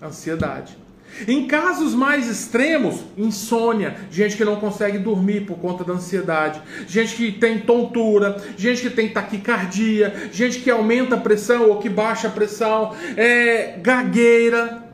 Ansiedade. 0.00 0.78
Em 1.26 1.46
casos 1.46 1.92
mais 1.92 2.28
extremos, 2.28 3.00
insônia, 3.18 3.96
gente 4.12 4.36
que 4.36 4.44
não 4.44 4.56
consegue 4.56 4.96
dormir 4.96 5.44
por 5.44 5.58
conta 5.58 5.82
da 5.82 5.94
ansiedade, 5.94 6.62
gente 6.86 7.16
que 7.16 7.32
tem 7.32 7.58
tontura, 7.58 8.36
gente 8.56 8.80
que 8.80 8.90
tem 8.90 9.08
taquicardia, 9.08 10.30
gente 10.32 10.60
que 10.60 10.70
aumenta 10.70 11.16
a 11.16 11.20
pressão 11.20 11.68
ou 11.68 11.78
que 11.78 11.88
baixa 11.88 12.28
a 12.28 12.30
pressão, 12.30 12.94
é, 13.16 13.76
gagueira. 13.82 14.84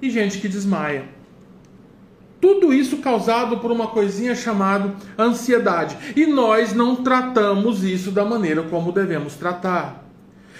E 0.00 0.10
gente 0.10 0.38
que 0.38 0.48
desmaia. 0.48 1.19
Tudo 2.40 2.72
isso 2.72 2.98
causado 2.98 3.58
por 3.58 3.70
uma 3.70 3.88
coisinha 3.88 4.34
chamada 4.34 4.94
ansiedade. 5.18 5.96
E 6.16 6.26
nós 6.26 6.72
não 6.72 6.96
tratamos 6.96 7.84
isso 7.84 8.10
da 8.10 8.24
maneira 8.24 8.62
como 8.62 8.92
devemos 8.92 9.34
tratar. 9.34 10.04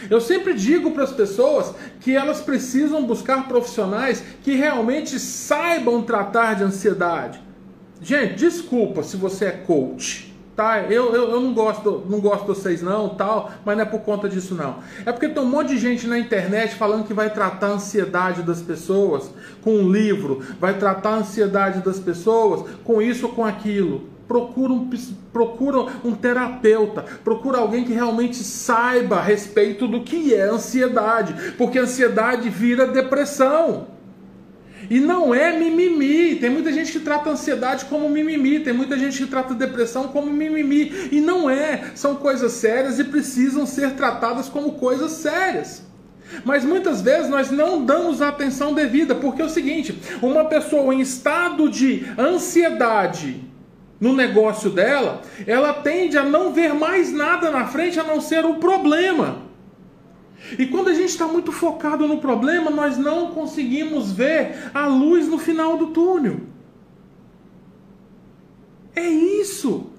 Eu 0.08 0.20
sempre 0.20 0.54
digo 0.54 0.92
para 0.92 1.04
as 1.04 1.12
pessoas 1.12 1.74
que 2.00 2.14
elas 2.16 2.40
precisam 2.40 3.04
buscar 3.04 3.48
profissionais 3.48 4.22
que 4.42 4.54
realmente 4.54 5.18
saibam 5.18 6.02
tratar 6.02 6.54
de 6.54 6.64
ansiedade. 6.64 7.40
Gente, 8.00 8.34
desculpa 8.34 9.02
se 9.02 9.16
você 9.16 9.46
é 9.46 9.50
coach 9.50 10.29
tá? 10.60 10.82
Eu, 10.82 11.14
eu, 11.14 11.30
eu 11.30 11.40
não 11.40 11.54
gosto, 11.54 12.04
não 12.06 12.20
gosto 12.20 12.42
de 12.42 12.48
vocês 12.48 12.82
não, 12.82 13.08
tal, 13.08 13.50
mas 13.64 13.74
não 13.78 13.82
é 13.82 13.86
por 13.86 14.00
conta 14.00 14.28
disso 14.28 14.54
não. 14.54 14.76
É 15.06 15.10
porque 15.10 15.26
tem 15.26 15.42
um 15.42 15.46
monte 15.46 15.70
de 15.70 15.78
gente 15.78 16.06
na 16.06 16.18
internet 16.18 16.74
falando 16.74 17.06
que 17.06 17.14
vai 17.14 17.30
tratar 17.30 17.68
a 17.68 17.72
ansiedade 17.72 18.42
das 18.42 18.60
pessoas 18.60 19.30
com 19.62 19.70
um 19.70 19.90
livro, 19.90 20.42
vai 20.60 20.76
tratar 20.76 21.12
a 21.12 21.16
ansiedade 21.16 21.80
das 21.82 21.98
pessoas 21.98 22.68
com 22.84 23.00
isso 23.00 23.26
ou 23.26 23.32
com 23.32 23.42
aquilo. 23.42 24.10
Procura 24.28 24.70
um, 24.70 24.90
procura 25.32 25.86
um 26.04 26.14
terapeuta, 26.14 27.06
procura 27.24 27.56
alguém 27.56 27.82
que 27.82 27.94
realmente 27.94 28.36
saiba 28.36 29.16
a 29.16 29.22
respeito 29.22 29.88
do 29.88 30.02
que 30.02 30.34
é 30.34 30.42
ansiedade, 30.42 31.54
porque 31.56 31.78
ansiedade 31.78 32.50
vira 32.50 32.86
depressão. 32.86 33.86
E 34.90 34.98
não 34.98 35.32
é 35.32 35.56
mimimi. 35.56 36.34
Tem 36.34 36.50
muita 36.50 36.72
gente 36.72 36.90
que 36.90 36.98
trata 36.98 37.30
ansiedade 37.30 37.84
como 37.84 38.10
mimimi, 38.10 38.58
tem 38.58 38.72
muita 38.72 38.98
gente 38.98 39.16
que 39.18 39.30
trata 39.30 39.54
depressão 39.54 40.08
como 40.08 40.32
mimimi. 40.32 41.08
E 41.12 41.20
não 41.20 41.48
é. 41.48 41.92
São 41.94 42.16
coisas 42.16 42.52
sérias 42.52 42.98
e 42.98 43.04
precisam 43.04 43.64
ser 43.64 43.92
tratadas 43.92 44.48
como 44.48 44.72
coisas 44.72 45.12
sérias. 45.12 45.88
Mas 46.44 46.64
muitas 46.64 47.00
vezes 47.00 47.28
nós 47.28 47.50
não 47.50 47.84
damos 47.84 48.20
a 48.20 48.28
atenção 48.28 48.74
devida, 48.74 49.14
porque 49.14 49.42
é 49.42 49.44
o 49.44 49.48
seguinte: 49.48 49.96
uma 50.20 50.44
pessoa 50.44 50.92
em 50.92 51.00
estado 51.00 51.68
de 51.68 52.04
ansiedade 52.18 53.44
no 54.00 54.12
negócio 54.14 54.70
dela, 54.70 55.20
ela 55.46 55.72
tende 55.72 56.16
a 56.16 56.24
não 56.24 56.52
ver 56.52 56.72
mais 56.72 57.12
nada 57.12 57.50
na 57.50 57.66
frente 57.66 58.00
a 58.00 58.02
não 58.02 58.20
ser 58.20 58.44
o 58.44 58.54
problema. 58.54 59.49
E 60.58 60.66
quando 60.66 60.88
a 60.88 60.94
gente 60.94 61.10
está 61.10 61.26
muito 61.26 61.52
focado 61.52 62.06
no 62.06 62.18
problema, 62.18 62.70
nós 62.70 62.96
não 62.96 63.32
conseguimos 63.32 64.10
ver 64.10 64.70
a 64.72 64.86
luz 64.86 65.28
no 65.28 65.38
final 65.38 65.76
do 65.76 65.88
túnel. 65.88 66.40
É 68.94 69.06
isso. 69.08 69.90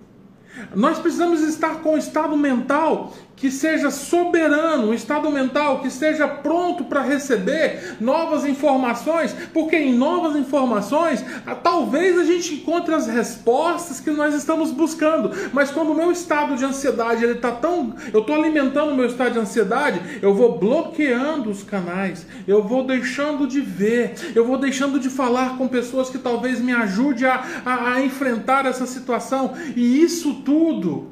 Nós 0.76 1.00
precisamos 1.00 1.42
estar 1.42 1.82
com 1.82 1.94
o 1.94 1.98
estado 1.98 2.36
mental 2.36 3.14
que 3.42 3.50
seja 3.50 3.90
soberano, 3.90 4.90
um 4.90 4.94
estado 4.94 5.32
mental 5.32 5.80
que 5.80 5.88
esteja 5.88 6.28
pronto 6.28 6.84
para 6.84 7.02
receber 7.02 7.98
novas 8.00 8.46
informações, 8.46 9.36
porque 9.52 9.76
em 9.76 9.96
novas 9.96 10.36
informações 10.36 11.26
talvez 11.64 12.20
a 12.20 12.24
gente 12.24 12.54
encontre 12.54 12.94
as 12.94 13.08
respostas 13.08 14.00
que 14.00 14.12
nós 14.12 14.36
estamos 14.36 14.70
buscando. 14.70 15.32
Mas 15.52 15.72
quando 15.72 15.92
o 15.92 15.96
meu 15.96 16.12
estado 16.12 16.56
de 16.56 16.64
ansiedade 16.64 17.24
ele 17.24 17.34
está 17.34 17.52
tão, 17.52 17.96
eu 18.14 18.20
estou 18.20 18.36
alimentando 18.36 18.92
o 18.92 18.96
meu 18.96 19.08
estado 19.08 19.34
de 19.34 19.40
ansiedade, 19.40 20.20
eu 20.22 20.36
vou 20.36 20.60
bloqueando 20.60 21.50
os 21.50 21.64
canais, 21.64 22.28
eu 22.48 22.62
vou 22.62 22.86
deixando 22.86 23.48
de 23.48 23.60
ver, 23.60 24.14
eu 24.36 24.46
vou 24.46 24.60
deixando 24.60 25.00
de 25.00 25.10
falar 25.10 25.58
com 25.58 25.68
pessoas 25.68 26.12
que 26.12 26.20
talvez 26.20 26.62
me 26.62 26.74
ajude 26.74 27.26
a, 27.26 27.44
a, 27.66 27.94
a 27.94 28.02
enfrentar 28.06 28.68
essa 28.68 28.86
situação. 28.86 29.56
E 29.76 30.04
isso 30.04 30.44
tudo 30.46 31.10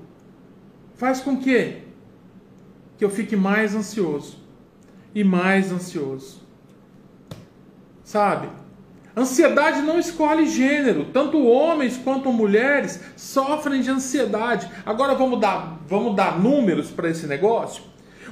faz 0.95 1.21
com 1.21 1.35
que 1.35 1.88
que 2.99 3.05
eu 3.05 3.09
fique 3.09 3.35
mais 3.35 3.73
ansioso 3.73 4.37
e 5.15 5.23
mais 5.23 5.71
ansioso. 5.71 6.41
Sabe? 8.03 8.49
Ansiedade 9.15 9.81
não 9.81 9.97
escolhe 9.97 10.47
gênero, 10.47 11.05
tanto 11.05 11.43
homens 11.45 11.97
quanto 11.97 12.31
mulheres 12.31 13.01
sofrem 13.15 13.81
de 13.81 13.89
ansiedade. 13.89 14.69
Agora 14.85 15.15
vamos 15.15 15.39
dar, 15.39 15.79
vamos 15.87 16.13
dar 16.15 16.37
números 16.39 16.91
para 16.91 17.09
esse 17.09 17.25
negócio? 17.25 17.83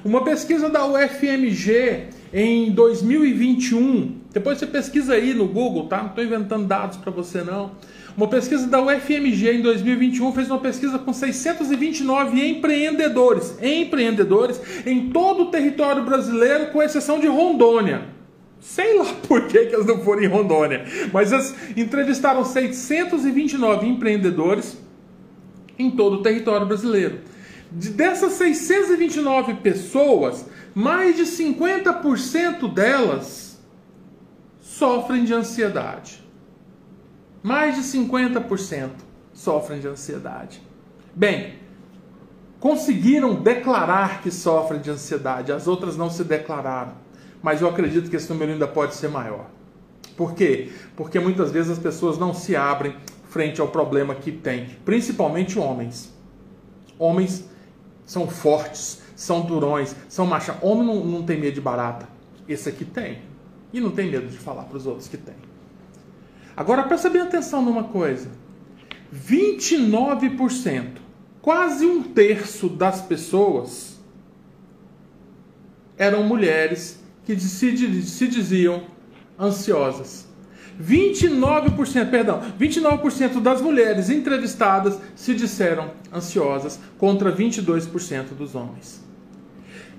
Uma 0.04 0.24
pesquisa 0.24 0.70
da 0.70 0.86
UFMG 0.86 2.10
em 2.34 2.72
2021, 2.72 4.20
depois 4.34 4.60
você 4.60 4.68
pesquisa 4.68 5.14
aí 5.14 5.34
no 5.34 5.48
Google, 5.48 5.88
tá? 5.88 6.00
Não 6.00 6.10
estou 6.10 6.24
inventando 6.24 6.68
dados 6.68 6.98
para 6.98 7.12
você 7.12 7.42
não. 7.42 7.72
Uma 8.18 8.28
pesquisa 8.28 8.66
da 8.66 8.82
UFMG 8.82 9.60
em 9.60 9.62
2021 9.62 10.34
fez 10.34 10.50
uma 10.50 10.58
pesquisa 10.58 10.98
com 10.98 11.14
629 11.14 12.50
empreendedores, 12.50 13.56
empreendedores 13.62 14.60
em 14.88 15.12
todo 15.12 15.44
o 15.44 15.52
território 15.52 16.04
brasileiro, 16.04 16.72
com 16.72 16.82
exceção 16.82 17.20
de 17.20 17.28
Rondônia. 17.28 18.06
Sei 18.60 18.98
lá 18.98 19.06
por 19.28 19.48
que, 19.48 19.68
que 19.68 19.78
não 19.78 20.00
foram 20.00 20.24
em 20.24 20.28
Rondônia, 20.28 20.84
mas 21.14 21.32
elas 21.32 21.54
entrevistaram 21.78 22.44
629 22.44 23.88
empreendedores 23.88 24.76
em 25.78 25.92
todo 25.92 26.16
o 26.16 26.24
território 26.24 26.66
brasileiro. 26.66 27.20
De 27.72 27.90
dessas 27.90 28.34
629 28.34 29.54
pessoas, 29.56 30.44
mais 30.74 31.16
de 31.16 31.22
50% 31.22 32.74
delas 32.74 33.62
sofrem 34.60 35.24
de 35.24 35.36
ansiedade. 35.36 36.27
Mais 37.48 37.76
de 37.76 37.82
50% 37.82 38.90
sofrem 39.34 39.80
de 39.80 39.88
ansiedade. 39.88 40.62
Bem, 41.16 41.54
conseguiram 42.60 43.36
declarar 43.36 44.22
que 44.22 44.30
sofrem 44.30 44.82
de 44.82 44.90
ansiedade, 44.90 45.54
as 45.54 45.66
outras 45.66 45.96
não 45.96 46.10
se 46.10 46.26
declararam. 46.26 46.96
Mas 47.42 47.62
eu 47.62 47.70
acredito 47.70 48.10
que 48.10 48.18
esse 48.18 48.30
número 48.30 48.52
ainda 48.52 48.68
pode 48.68 48.96
ser 48.96 49.08
maior. 49.08 49.46
Por 50.18 50.34
quê? 50.34 50.74
Porque 50.98 51.22
muitas 51.22 51.50
vezes 51.50 51.72
as 51.72 51.80
pessoas 51.80 52.18
não 52.18 52.34
se 52.34 52.54
abrem 52.54 52.98
frente 53.30 53.62
ao 53.62 53.70
problema 53.70 54.14
que 54.14 54.34
tem, 54.34 54.66
principalmente 54.84 55.58
homens. 55.58 56.14
Homens 57.00 57.48
são 58.06 58.28
fortes, 58.28 59.04
são 59.16 59.40
durões, 59.40 59.96
são 60.10 60.26
machos. 60.26 60.54
Homem 60.62 60.86
não, 60.86 61.02
não 61.02 61.24
tem 61.24 61.40
medo 61.40 61.54
de 61.54 61.62
barata. 61.62 62.10
Esse 62.46 62.68
aqui 62.68 62.84
tem. 62.84 63.22
E 63.72 63.80
não 63.80 63.92
tem 63.92 64.12
medo 64.12 64.28
de 64.28 64.38
falar 64.38 64.64
para 64.64 64.76
os 64.76 64.86
outros 64.86 65.08
que 65.08 65.16
tem. 65.16 65.47
Agora 66.58 66.82
presta 66.84 67.08
bem 67.08 67.22
atenção 67.22 67.62
numa 67.62 67.84
coisa: 67.84 68.32
29%, 69.14 70.98
quase 71.40 71.86
um 71.86 72.02
terço 72.02 72.68
das 72.68 73.00
pessoas 73.00 74.00
eram 75.96 76.24
mulheres 76.24 77.00
que 77.26 77.40
se, 77.40 78.02
se 78.02 78.28
diziam 78.28 78.84
ansiosas. 79.40 80.26
29%, 80.82 82.10
perdão, 82.10 82.42
29% 82.60 83.40
das 83.40 83.62
mulheres 83.62 84.10
entrevistadas 84.10 85.00
se 85.16 85.34
disseram 85.34 85.92
ansiosas 86.14 86.80
contra 86.98 87.32
22% 87.32 88.36
dos 88.38 88.54
homens. 88.56 89.07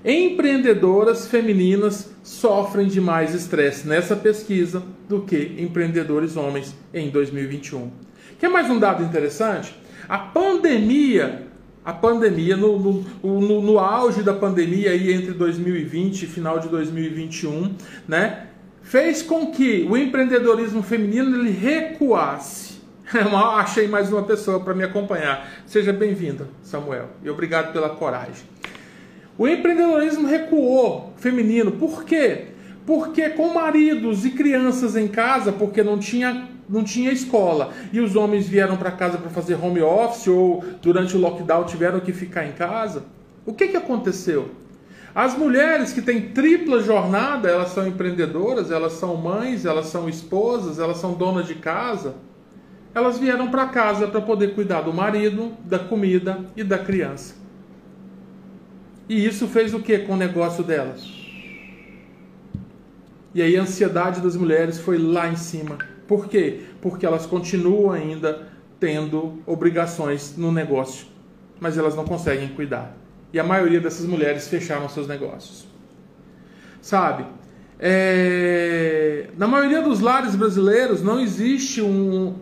Empreendedoras 0.03 1.27
femininas 1.27 2.09
sofrem 2.23 2.87
de 2.87 3.01
mais 3.01 3.35
estresse 3.35 3.85
nessa 3.85 4.15
pesquisa 4.15 4.81
do 5.09 5.21
que 5.21 5.55
empreendedores 5.59 6.37
homens 6.37 6.73
em 6.93 7.09
2021. 7.09 7.91
Quer 8.39 8.49
mais 8.49 8.69
um 8.69 8.79
dado 8.79 9.03
interessante? 9.03 9.75
A 10.07 10.17
pandemia, 10.17 11.47
a 11.83 11.91
pandemia 11.91 12.55
no, 12.55 12.79
no, 12.79 13.41
no, 13.41 13.61
no 13.61 13.77
auge 13.77 14.23
da 14.23 14.33
pandemia 14.33 14.91
aí 14.91 15.11
entre 15.11 15.33
2020 15.33 16.23
e 16.23 16.27
final 16.27 16.59
de 16.59 16.69
2021, 16.69 17.75
né, 18.07 18.47
fez 18.81 19.21
com 19.21 19.51
que 19.51 19.85
o 19.89 19.97
empreendedorismo 19.97 20.81
feminino 20.81 21.35
ele 21.35 21.51
recuasse. 21.51 22.79
Achei 23.57 23.87
mais 23.87 24.09
uma 24.13 24.23
pessoa 24.23 24.61
para 24.61 24.73
me 24.73 24.85
acompanhar. 24.85 25.61
Seja 25.65 25.91
bem-vinda, 25.91 26.47
Samuel, 26.63 27.09
e 27.21 27.29
obrigado 27.29 27.73
pela 27.73 27.89
coragem. 27.89 28.47
O 29.39 29.47
empreendedorismo 29.47 30.27
recuou 30.27 31.13
feminino. 31.15 31.71
Por 31.71 32.03
quê? 32.03 32.47
Porque 32.85 33.29
com 33.29 33.53
maridos 33.53 34.25
e 34.25 34.31
crianças 34.31 34.97
em 34.97 35.07
casa, 35.07 35.53
porque 35.53 35.81
não 35.81 35.97
tinha, 35.97 36.49
não 36.67 36.83
tinha 36.83 37.09
escola, 37.09 37.71
e 37.93 38.01
os 38.01 38.17
homens 38.17 38.49
vieram 38.49 38.75
para 38.75 38.91
casa 38.91 39.17
para 39.17 39.29
fazer 39.29 39.55
home 39.55 39.81
office 39.81 40.27
ou 40.27 40.61
durante 40.81 41.15
o 41.15 41.19
lockdown 41.21 41.63
tiveram 41.63 42.01
que 42.01 42.11
ficar 42.11 42.45
em 42.47 42.51
casa, 42.51 43.05
o 43.45 43.53
que, 43.53 43.69
que 43.69 43.77
aconteceu? 43.77 44.49
As 45.15 45.37
mulheres 45.37 45.93
que 45.93 46.01
têm 46.01 46.19
tripla 46.19 46.83
jornada, 46.83 47.49
elas 47.49 47.69
são 47.69 47.87
empreendedoras, 47.87 48.71
elas 48.71 48.93
são 48.93 49.15
mães, 49.15 49.65
elas 49.65 49.85
são 49.85 50.09
esposas, 50.09 50.79
elas 50.79 50.97
são 50.97 51.13
donas 51.13 51.47
de 51.47 51.55
casa. 51.55 52.15
Elas 52.93 53.17
vieram 53.17 53.49
para 53.49 53.67
casa 53.67 54.05
para 54.05 54.19
poder 54.19 54.53
cuidar 54.53 54.81
do 54.81 54.93
marido, 54.93 55.53
da 55.63 55.79
comida 55.79 56.45
e 56.57 56.63
da 56.63 56.77
criança. 56.77 57.38
E 59.09 59.25
isso 59.25 59.47
fez 59.47 59.73
o 59.73 59.79
que 59.79 59.97
com 59.99 60.13
o 60.13 60.17
negócio 60.17 60.63
delas? 60.63 61.03
E 63.33 63.41
aí 63.41 63.57
a 63.57 63.61
ansiedade 63.63 64.21
das 64.21 64.35
mulheres 64.35 64.79
foi 64.79 64.99
lá 64.99 65.27
em 65.27 65.35
cima. 65.35 65.79
Por 66.07 66.27
quê? 66.27 66.61
Porque 66.79 67.05
elas 67.05 67.25
continuam 67.25 67.91
ainda 67.91 68.47
tendo 68.79 69.41
obrigações 69.45 70.35
no 70.37 70.51
negócio, 70.51 71.07
mas 71.59 71.77
elas 71.77 71.95
não 71.95 72.05
conseguem 72.05 72.49
cuidar. 72.49 72.95
E 73.33 73.39
a 73.39 73.43
maioria 73.43 73.79
dessas 73.79 74.05
mulheres 74.05 74.47
fecharam 74.47 74.87
seus 74.87 75.07
negócios. 75.07 75.67
Sabe? 76.81 77.25
É... 77.79 79.27
Na 79.37 79.47
maioria 79.47 79.81
dos 79.81 79.99
lares 79.99 80.35
brasileiros 80.35 81.01
não 81.01 81.19
existe 81.19 81.81
um, 81.81 82.35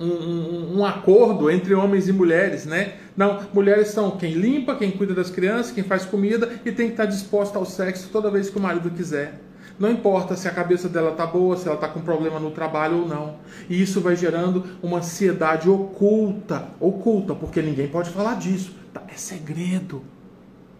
um, 0.00 0.78
um, 0.78 0.84
acordo 0.84 1.50
entre 1.50 1.74
homens 1.74 2.08
e 2.08 2.12
mulheres, 2.12 2.66
né? 2.66 2.94
Não, 3.18 3.40
mulheres 3.52 3.88
são 3.88 4.12
quem 4.12 4.34
limpa, 4.34 4.76
quem 4.76 4.92
cuida 4.92 5.12
das 5.12 5.28
crianças, 5.28 5.72
quem 5.72 5.82
faz 5.82 6.04
comida 6.04 6.60
e 6.64 6.70
tem 6.70 6.86
que 6.86 6.92
estar 6.92 7.04
disposta 7.04 7.58
ao 7.58 7.64
sexo 7.64 8.10
toda 8.12 8.30
vez 8.30 8.48
que 8.48 8.56
o 8.56 8.62
marido 8.62 8.88
quiser. 8.92 9.40
Não 9.76 9.90
importa 9.90 10.36
se 10.36 10.46
a 10.46 10.52
cabeça 10.52 10.88
dela 10.88 11.10
tá 11.10 11.26
boa, 11.26 11.56
se 11.56 11.66
ela 11.66 11.76
tá 11.76 11.88
com 11.88 12.00
problema 12.00 12.38
no 12.38 12.52
trabalho 12.52 13.00
ou 13.00 13.08
não. 13.08 13.34
E 13.68 13.82
isso 13.82 14.00
vai 14.00 14.14
gerando 14.14 14.64
uma 14.80 14.98
ansiedade 14.98 15.68
oculta, 15.68 16.68
oculta, 16.78 17.34
porque 17.34 17.60
ninguém 17.60 17.88
pode 17.88 18.10
falar 18.10 18.36
disso. 18.36 18.72
Tá, 18.94 19.02
é 19.08 19.16
segredo. 19.16 20.00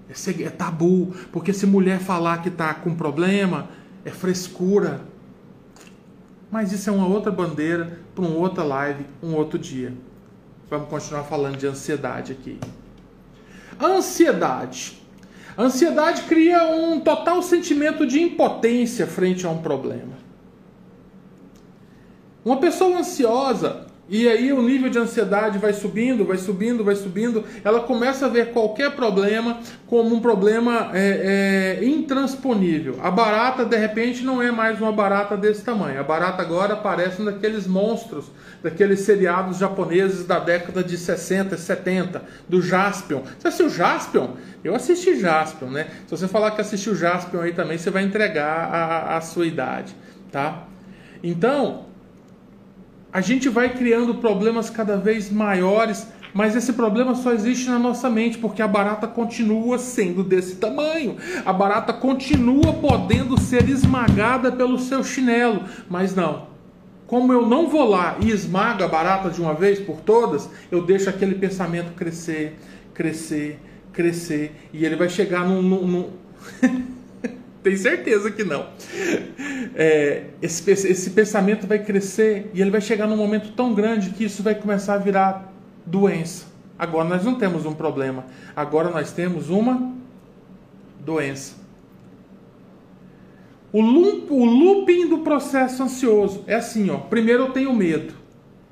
É, 0.08 0.42
é 0.44 0.48
tabu, 0.48 1.12
porque 1.32 1.52
se 1.52 1.66
mulher 1.66 1.98
falar 1.98 2.40
que 2.40 2.50
tá 2.50 2.72
com 2.72 2.94
problema, 2.94 3.68
é 4.04 4.10
frescura. 4.10 5.00
Mas 6.52 6.70
isso 6.70 6.88
é 6.88 6.92
uma 6.92 7.08
outra 7.08 7.32
bandeira 7.32 7.98
para 8.14 8.24
uma 8.24 8.36
outra 8.36 8.62
live, 8.62 9.04
um 9.20 9.34
outro 9.34 9.58
dia. 9.58 9.92
Vamos 10.70 10.88
continuar 10.88 11.24
falando 11.24 11.56
de 11.56 11.66
ansiedade 11.66 12.32
aqui. 12.32 12.58
Ansiedade. 13.80 15.00
A 15.56 15.62
ansiedade 15.62 16.22
cria 16.22 16.64
um 16.68 17.00
total 17.00 17.42
sentimento 17.42 18.06
de 18.06 18.20
impotência 18.20 19.06
frente 19.06 19.46
a 19.46 19.50
um 19.50 19.58
problema. 19.58 20.12
Uma 22.44 22.58
pessoa 22.58 22.98
ansiosa, 22.98 23.87
e 24.08 24.26
aí 24.26 24.50
o 24.54 24.62
nível 24.62 24.88
de 24.88 24.98
ansiedade 24.98 25.58
vai 25.58 25.74
subindo, 25.74 26.24
vai 26.24 26.38
subindo, 26.38 26.82
vai 26.82 26.96
subindo. 26.96 27.44
Ela 27.62 27.80
começa 27.80 28.24
a 28.24 28.28
ver 28.28 28.52
qualquer 28.52 28.92
problema 28.92 29.60
como 29.86 30.14
um 30.14 30.20
problema 30.20 30.90
é, 30.94 31.78
é, 31.80 31.84
intransponível. 31.84 32.98
A 33.02 33.10
barata, 33.10 33.66
de 33.66 33.76
repente, 33.76 34.24
não 34.24 34.42
é 34.42 34.50
mais 34.50 34.80
uma 34.80 34.90
barata 34.90 35.36
desse 35.36 35.62
tamanho. 35.62 36.00
A 36.00 36.02
barata 36.02 36.40
agora 36.40 36.74
parece 36.74 37.20
um 37.20 37.26
daqueles 37.26 37.66
monstros, 37.66 38.30
daqueles 38.62 39.00
seriados 39.00 39.58
japoneses 39.58 40.24
da 40.24 40.38
década 40.38 40.82
de 40.82 40.96
60, 40.96 41.58
70, 41.58 42.22
do 42.48 42.62
Jaspion. 42.62 43.20
Você 43.38 43.48
assistiu 43.48 43.68
Jaspion? 43.68 44.28
Eu 44.64 44.74
assisti 44.74 45.20
Jaspion, 45.20 45.68
né? 45.68 45.86
Se 46.06 46.10
você 46.10 46.26
falar 46.26 46.52
que 46.52 46.62
assistiu 46.62 46.94
Jaspion 46.94 47.42
aí 47.42 47.52
também, 47.52 47.76
você 47.76 47.90
vai 47.90 48.04
entregar 48.04 48.70
a, 48.72 49.16
a 49.18 49.20
sua 49.20 49.46
idade, 49.46 49.94
tá? 50.32 50.66
Então, 51.22 51.87
a 53.12 53.20
gente 53.20 53.48
vai 53.48 53.74
criando 53.74 54.16
problemas 54.16 54.68
cada 54.68 54.96
vez 54.96 55.30
maiores, 55.30 56.06
mas 56.34 56.54
esse 56.54 56.72
problema 56.74 57.14
só 57.14 57.32
existe 57.32 57.68
na 57.68 57.78
nossa 57.78 58.10
mente, 58.10 58.38
porque 58.38 58.60
a 58.60 58.68
barata 58.68 59.06
continua 59.06 59.78
sendo 59.78 60.22
desse 60.22 60.56
tamanho. 60.56 61.16
A 61.44 61.52
barata 61.52 61.92
continua 61.92 62.74
podendo 62.74 63.40
ser 63.40 63.68
esmagada 63.68 64.52
pelo 64.52 64.78
seu 64.78 65.02
chinelo, 65.02 65.64
mas 65.88 66.14
não. 66.14 66.48
Como 67.06 67.32
eu 67.32 67.46
não 67.46 67.68
vou 67.68 67.88
lá 67.88 68.18
e 68.20 68.30
esmago 68.30 68.84
a 68.84 68.88
barata 68.88 69.30
de 69.30 69.40
uma 69.40 69.54
vez 69.54 69.78
por 69.80 70.00
todas, 70.00 70.48
eu 70.70 70.84
deixo 70.84 71.08
aquele 71.08 71.34
pensamento 71.34 71.92
crescer, 71.94 72.58
crescer, 72.92 73.58
crescer, 73.92 74.54
e 74.72 74.84
ele 74.84 74.96
vai 74.96 75.08
chegar 75.08 75.48
num. 75.48 75.62
num, 75.62 75.86
num... 75.86 76.10
Tenho 77.62 77.76
certeza 77.76 78.30
que 78.30 78.44
não. 78.44 78.66
É, 79.74 80.24
esse, 80.40 80.70
esse 80.70 81.10
pensamento 81.10 81.66
vai 81.66 81.78
crescer 81.78 82.50
e 82.54 82.60
ele 82.60 82.70
vai 82.70 82.80
chegar 82.80 83.06
num 83.06 83.16
momento 83.16 83.52
tão 83.52 83.74
grande 83.74 84.10
que 84.10 84.24
isso 84.24 84.42
vai 84.42 84.54
começar 84.54 84.94
a 84.94 84.98
virar 84.98 85.52
doença. 85.84 86.46
Agora 86.78 87.08
nós 87.08 87.24
não 87.24 87.34
temos 87.34 87.66
um 87.66 87.74
problema, 87.74 88.24
agora 88.54 88.90
nós 88.90 89.12
temos 89.12 89.50
uma 89.50 89.92
doença. 91.00 91.56
O, 93.72 93.80
loop, 93.80 94.32
o 94.32 94.44
looping 94.44 95.08
do 95.08 95.18
processo 95.18 95.82
ansioso 95.82 96.44
é 96.46 96.54
assim: 96.54 96.88
ó. 96.90 96.98
primeiro 96.98 97.44
eu 97.44 97.50
tenho 97.50 97.74
medo. 97.74 98.14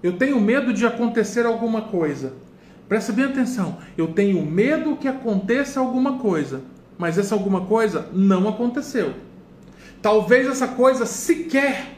Eu 0.03 0.13
tenho 0.13 0.41
medo 0.41 0.73
de 0.73 0.87
acontecer 0.87 1.45
alguma 1.45 1.83
coisa. 1.83 2.35
Presta 2.89 3.13
bem 3.13 3.25
atenção. 3.25 3.79
Eu 3.99 4.09
tenho 4.09 4.45
medo 4.47 4.97
que 4.97 5.09
aconteça 5.09 5.81
alguma 5.81 6.19
coisa 6.19 6.63
mas 6.99 7.19
essa 7.19 7.35
alguma 7.35 7.63
coisa 7.63 8.09
não 8.13 8.49
aconteceu. 8.49 9.15
Talvez 10.01 10.47
essa 10.47 10.69
coisa 10.69 11.05
sequer 11.07 11.97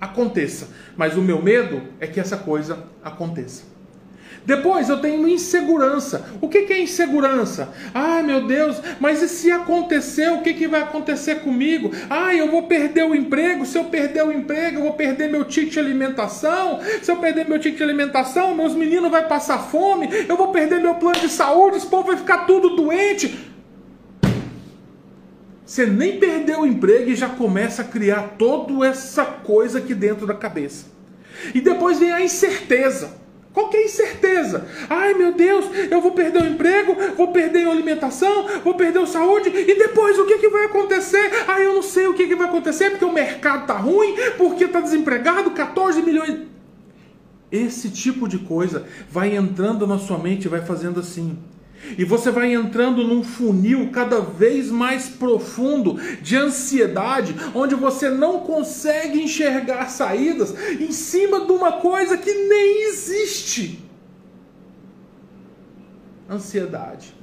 aconteça, 0.00 0.68
mas 0.96 1.16
o 1.16 1.22
meu 1.22 1.42
medo 1.42 1.82
é 2.00 2.06
que 2.06 2.20
essa 2.20 2.36
coisa 2.36 2.84
aconteça. 3.02 3.76
Depois 4.46 4.88
eu 4.88 5.00
tenho 5.00 5.28
insegurança. 5.28 6.24
O 6.40 6.48
que, 6.48 6.58
é 6.72 6.80
insegurança? 6.80 7.74
Ai 7.92 8.22
meu 8.22 8.46
Deus, 8.46 8.80
mas 9.00 9.20
e 9.20 9.28
se 9.28 9.50
acontecer, 9.50 10.30
o 10.30 10.40
que, 10.40 10.54
que 10.54 10.68
vai 10.68 10.82
acontecer 10.82 11.40
comigo? 11.40 11.90
Ai, 12.08 12.40
eu 12.40 12.48
vou 12.48 12.62
perder 12.62 13.04
o 13.04 13.14
emprego. 13.14 13.66
Se 13.66 13.76
eu 13.76 13.84
perder 13.86 14.24
o 14.24 14.30
emprego, 14.30 14.78
eu 14.78 14.82
vou 14.84 14.92
perder 14.92 15.28
meu 15.28 15.44
ticket 15.44 15.72
de 15.72 15.80
alimentação. 15.80 16.78
Se 17.02 17.10
eu 17.10 17.16
perder 17.16 17.48
meu 17.48 17.58
ticket 17.58 17.78
de 17.78 17.82
alimentação, 17.82 18.54
meus 18.54 18.74
meninos 18.74 19.10
vão 19.10 19.24
passar 19.24 19.58
fome. 19.58 20.08
Eu 20.28 20.36
vou 20.36 20.52
perder 20.52 20.80
meu 20.80 20.94
plano 20.94 21.18
de 21.18 21.28
saúde, 21.28 21.78
esse 21.78 21.86
povo 21.86 22.06
vai 22.06 22.16
ficar 22.16 22.46
tudo 22.46 22.76
doente. 22.76 23.55
Você 25.66 25.84
nem 25.84 26.20
perdeu 26.20 26.60
o 26.60 26.66
emprego 26.66 27.10
e 27.10 27.16
já 27.16 27.28
começa 27.28 27.82
a 27.82 27.84
criar 27.84 28.36
toda 28.38 28.86
essa 28.86 29.24
coisa 29.24 29.78
aqui 29.78 29.94
dentro 29.94 30.24
da 30.24 30.34
cabeça. 30.34 30.86
E 31.52 31.60
depois 31.60 31.98
vem 31.98 32.12
a 32.12 32.22
incerteza. 32.22 33.26
Qual 33.52 33.68
que 33.68 33.76
é 33.76 33.80
a 33.80 33.84
incerteza? 33.84 34.66
Ai 34.88 35.14
meu 35.14 35.32
Deus, 35.32 35.64
eu 35.90 36.00
vou 36.00 36.12
perder 36.12 36.42
o 36.42 36.46
emprego, 36.46 36.94
vou 37.16 37.32
perder 37.32 37.66
a 37.66 37.70
alimentação, 37.70 38.46
vou 38.62 38.74
perder 38.74 39.00
a 39.00 39.06
saúde, 39.06 39.48
e 39.48 39.74
depois 39.78 40.18
o 40.18 40.26
que, 40.26 40.38
que 40.38 40.48
vai 40.48 40.66
acontecer? 40.66 41.30
Ai, 41.48 41.64
eu 41.64 41.72
não 41.72 41.82
sei 41.82 42.06
o 42.06 42.12
que, 42.12 42.28
que 42.28 42.36
vai 42.36 42.48
acontecer, 42.48 42.90
porque 42.90 43.04
o 43.04 43.12
mercado 43.12 43.66
tá 43.66 43.78
ruim, 43.78 44.14
porque 44.36 44.68
tá 44.68 44.78
desempregado, 44.80 45.50
14 45.52 46.02
milhões. 46.02 46.40
Esse 47.50 47.88
tipo 47.88 48.28
de 48.28 48.38
coisa 48.40 48.86
vai 49.10 49.34
entrando 49.34 49.86
na 49.86 49.98
sua 49.98 50.18
mente 50.18 50.44
e 50.44 50.48
vai 50.48 50.60
fazendo 50.60 51.00
assim. 51.00 51.38
E 51.98 52.04
você 52.04 52.30
vai 52.30 52.52
entrando 52.52 53.04
num 53.04 53.22
funil 53.22 53.90
cada 53.90 54.20
vez 54.20 54.70
mais 54.70 55.08
profundo 55.08 55.98
de 56.20 56.36
ansiedade, 56.36 57.34
onde 57.54 57.74
você 57.74 58.08
não 58.08 58.40
consegue 58.40 59.22
enxergar 59.22 59.88
saídas 59.88 60.54
em 60.80 60.90
cima 60.92 61.44
de 61.44 61.52
uma 61.52 61.72
coisa 61.72 62.16
que 62.16 62.32
nem 62.32 62.88
existe. 62.88 63.82
Ansiedade. 66.28 67.14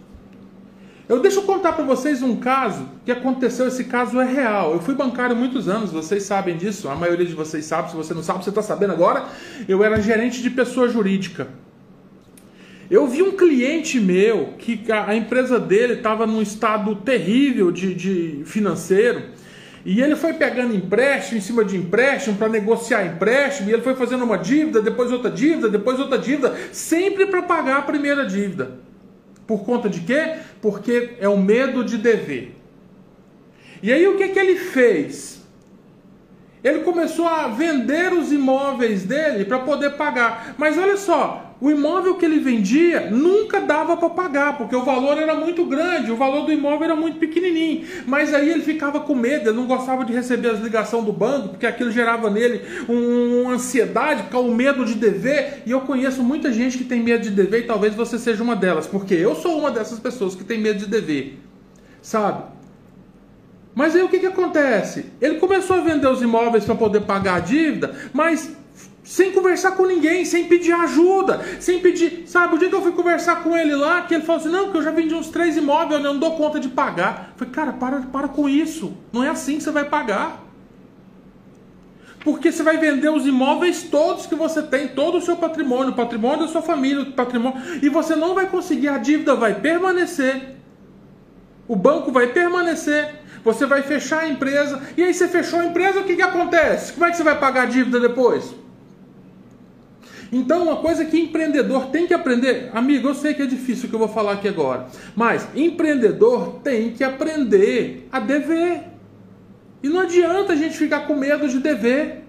Eu 1.08 1.19
deixo 1.19 1.41
contar 1.41 1.73
para 1.73 1.84
vocês 1.84 2.21
um 2.21 2.38
caso 2.38 2.89
que 3.04 3.12
aconteceu. 3.12 3.67
Esse 3.67 3.84
caso 3.84 4.19
é 4.21 4.26
real. 4.26 4.73
Eu 4.73 4.80
fui 4.80 4.95
bancário 4.95 5.36
muitos 5.36 5.67
anos, 5.67 5.91
vocês 5.91 6.23
sabem 6.23 6.56
disso. 6.56 6.88
A 6.88 6.95
maioria 6.95 7.26
de 7.26 7.34
vocês 7.34 7.65
sabe. 7.65 7.91
Se 7.91 7.95
você 7.95 8.13
não 8.13 8.23
sabe, 8.23 8.43
você 8.43 8.49
está 8.49 8.62
sabendo 8.62 8.93
agora. 8.93 9.26
Eu 9.67 9.84
era 9.84 10.02
gerente 10.02 10.41
de 10.41 10.49
pessoa 10.49 10.88
jurídica. 10.88 11.49
Eu 12.89 13.08
vi 13.08 13.22
um 13.22 13.32
cliente 13.32 14.00
meu 14.00 14.54
que 14.58 14.91
a 14.91 15.15
empresa 15.15 15.60
dele 15.60 15.93
estava 15.93 16.26
num 16.28 16.41
estado 16.41 16.96
terrível 16.98 17.72
de, 17.72 17.93
de, 17.93 18.43
financeiro 18.46 19.24
e 19.86 20.02
ele 20.02 20.15
foi 20.15 20.34
pegando 20.34 20.76
empréstimo 20.76 21.38
em 21.38 21.41
cima 21.41 21.63
de 21.63 21.78
empréstimo 21.78 22.38
para 22.38 22.50
negociar 22.50 23.06
empréstimo 23.06 23.69
e 23.69 23.74
ele 23.74 23.82
foi 23.82 23.96
fazendo 23.96 24.24
uma 24.24 24.38
dívida, 24.38 24.82
depois 24.82 25.12
outra 25.12 25.32
dívida, 25.32 25.69
depois 25.69 26.00
outra 26.00 26.17
dívida, 26.17 26.56
sempre 26.72 27.26
para 27.26 27.41
pagar 27.41 27.78
a 27.78 27.82
primeira 27.82 28.26
dívida. 28.26 28.80
Por 29.48 29.63
conta 29.65 29.89
de 29.89 30.02
quê? 30.02 30.36
Porque 30.62 31.15
é 31.19 31.28
o 31.28 31.38
medo 31.38 31.84
de 31.84 31.98
dever. 31.98 32.56
E 33.82 33.91
aí 33.91 34.08
o 34.08 34.17
que, 34.17 34.30
que 34.30 34.39
ele 34.39 34.56
fez? 34.56 35.41
Ele 36.63 36.80
começou 36.80 37.28
a 37.28 37.50
vender 37.50 38.13
os 38.13 38.32
imóveis 38.32 39.04
dele 39.04 39.43
para 39.43 39.60
poder 39.60 39.91
pagar. 39.91 40.56
Mas 40.58 40.78
olha 40.78 40.96
só, 40.96 41.52
o 41.63 41.71
imóvel 41.71 42.15
que 42.15 42.26
ele 42.26 42.39
vendia 42.39 43.10
nunca 43.10 43.62
dava 43.62 43.95
para 43.95 44.10
pagar, 44.10 44.58
porque 44.58 44.76
o 44.76 44.84
valor 44.84 45.17
era 45.17 45.34
muito 45.34 45.63
grande, 45.63 46.12
o 46.12 46.17
valor 46.17 46.45
do 46.45 46.52
imóvel 46.52 46.84
era 46.84 46.95
muito 46.95 47.17
pequenininho. 47.17 47.86
Mas 48.06 48.34
aí 48.34 48.49
ele 48.49 48.62
ficava 48.62 48.99
com 48.99 49.15
medo, 49.15 49.47
ele 49.47 49.56
não 49.56 49.65
gostava 49.65 50.04
de 50.04 50.12
receber 50.12 50.49
as 50.49 50.60
ligações 50.60 51.06
do 51.06 51.13
banco, 51.13 51.47
porque 51.49 51.65
aquilo 51.65 51.89
gerava 51.89 52.30
nele 52.30 52.63
um, 52.89 53.43
uma 53.43 53.54
ansiedade, 53.54 54.26
o 54.34 54.39
um 54.39 54.54
medo 54.54 54.84
de 54.84 54.95
dever. 54.95 55.63
E 55.65 55.71
eu 55.71 55.80
conheço 55.80 56.21
muita 56.21 56.52
gente 56.52 56.78
que 56.78 56.84
tem 56.84 57.02
medo 57.02 57.23
de 57.23 57.30
dever 57.30 57.62
e 57.62 57.65
talvez 57.65 57.95
você 57.95 58.19
seja 58.19 58.43
uma 58.43 58.58
delas, 58.58 58.86
porque 58.86 59.13
eu 59.13 59.34
sou 59.34 59.58
uma 59.58 59.71
dessas 59.71 59.99
pessoas 59.99 60.36
que 60.36 60.43
tem 60.43 60.60
medo 60.60 60.80
de 60.80 60.88
dever, 60.88 61.39
sabe? 62.02 62.43
Mas 63.73 63.95
aí 63.95 64.04
o 64.04 64.10
que, 64.10 64.19
que 64.19 64.26
acontece? 64.26 65.06
Ele 65.21 65.36
começou 65.36 65.78
a 65.78 65.80
vender 65.80 66.08
os 66.08 66.21
imóveis 66.21 66.65
para 66.65 66.76
poder 66.76 67.04
pagar 67.04 67.36
a 67.36 67.39
dívida, 67.39 67.95
mas 68.12 68.54
sem 69.03 69.31
conversar 69.31 69.71
com 69.71 69.85
ninguém, 69.85 70.23
sem 70.23 70.45
pedir 70.45 70.71
ajuda, 70.71 71.41
sem 71.59 71.79
pedir. 71.79 72.23
Sabe, 72.25 72.55
o 72.55 72.57
dia 72.57 72.69
que 72.69 72.75
eu 72.75 72.81
fui 72.81 72.93
conversar 72.93 73.43
com 73.43 73.55
ele 73.55 73.75
lá, 73.75 74.03
que 74.03 74.13
ele 74.13 74.23
falou 74.23 74.39
assim: 74.39 74.49
não, 74.49 74.71
que 74.71 74.77
eu 74.77 74.81
já 74.81 74.91
vendi 74.91 75.13
uns 75.13 75.27
três 75.27 75.57
imóveis, 75.57 76.01
eu 76.01 76.13
não 76.13 76.19
dou 76.19 76.37
conta 76.37 76.59
de 76.59 76.69
pagar. 76.69 77.31
Eu 77.33 77.37
falei, 77.39 77.53
cara, 77.53 77.73
para, 77.73 77.99
para 78.01 78.27
com 78.29 78.47
isso. 78.47 78.95
Não 79.11 79.23
é 79.23 79.29
assim 79.29 79.57
que 79.57 79.63
você 79.63 79.71
vai 79.71 79.83
pagar. 79.83 80.41
Porque 82.23 82.53
você 82.53 82.63
vai 82.63 82.77
vender 82.77 83.09
os 83.09 83.27
imóveis 83.27 83.83
todos 83.83 84.25
que 84.25 84.35
você 84.35 84.63
tem, 84.63 84.87
todo 84.87 85.17
o 85.17 85.21
seu 85.21 85.35
patrimônio, 85.35 85.91
o 85.91 85.95
patrimônio 85.95 86.45
da 86.45 86.47
sua 86.47 86.61
família, 86.61 87.03
o 87.03 87.11
patrimônio, 87.11 87.61
e 87.81 87.89
você 87.89 88.15
não 88.15 88.33
vai 88.33 88.47
conseguir, 88.47 88.87
a 88.87 88.97
dívida 88.97 89.35
vai 89.35 89.55
permanecer. 89.55 90.55
O 91.67 91.75
banco 91.75 92.13
vai 92.13 92.27
permanecer. 92.27 93.21
Você 93.43 93.65
vai 93.65 93.81
fechar 93.81 94.19
a 94.19 94.29
empresa. 94.29 94.81
E 94.95 95.03
aí 95.03 95.13
você 95.13 95.27
fechou 95.27 95.59
a 95.59 95.65
empresa, 95.65 95.99
o 95.99 96.05
que, 96.05 96.15
que 96.15 96.21
acontece? 96.21 96.93
Como 96.93 97.05
é 97.05 97.11
que 97.11 97.17
você 97.17 97.23
vai 97.23 97.37
pagar 97.37 97.63
a 97.63 97.65
dívida 97.65 97.99
depois? 97.99 98.55
Então, 100.34 100.63
uma 100.63 100.78
coisa 100.78 101.06
que 101.06 101.19
empreendedor 101.19 101.91
tem 101.91 102.08
que 102.08 102.13
aprender, 102.13 102.72
amigo, 102.74 103.08
eu 103.08 103.13
sei 103.13 103.36
que 103.36 103.43
é 103.43 103.46
difícil 103.46 103.86
o 103.86 103.89
que 103.89 103.93
eu 103.93 104.00
vou 104.00 104.08
falar 104.08 104.32
aqui 104.32 104.48
agora, 104.48 104.88
mas 105.15 105.48
empreendedor 105.56 106.60
tem 106.63 106.89
que 106.89 107.04
aprender 107.04 108.08
a 108.12 108.19
dever. 108.19 108.82
E 109.84 109.88
não 109.88 110.00
adianta 110.00 110.54
a 110.54 110.56
gente 110.56 110.76
ficar 110.76 111.02
com 111.02 111.15
medo 111.15 111.48
de 111.48 111.60
dever. 111.60 112.24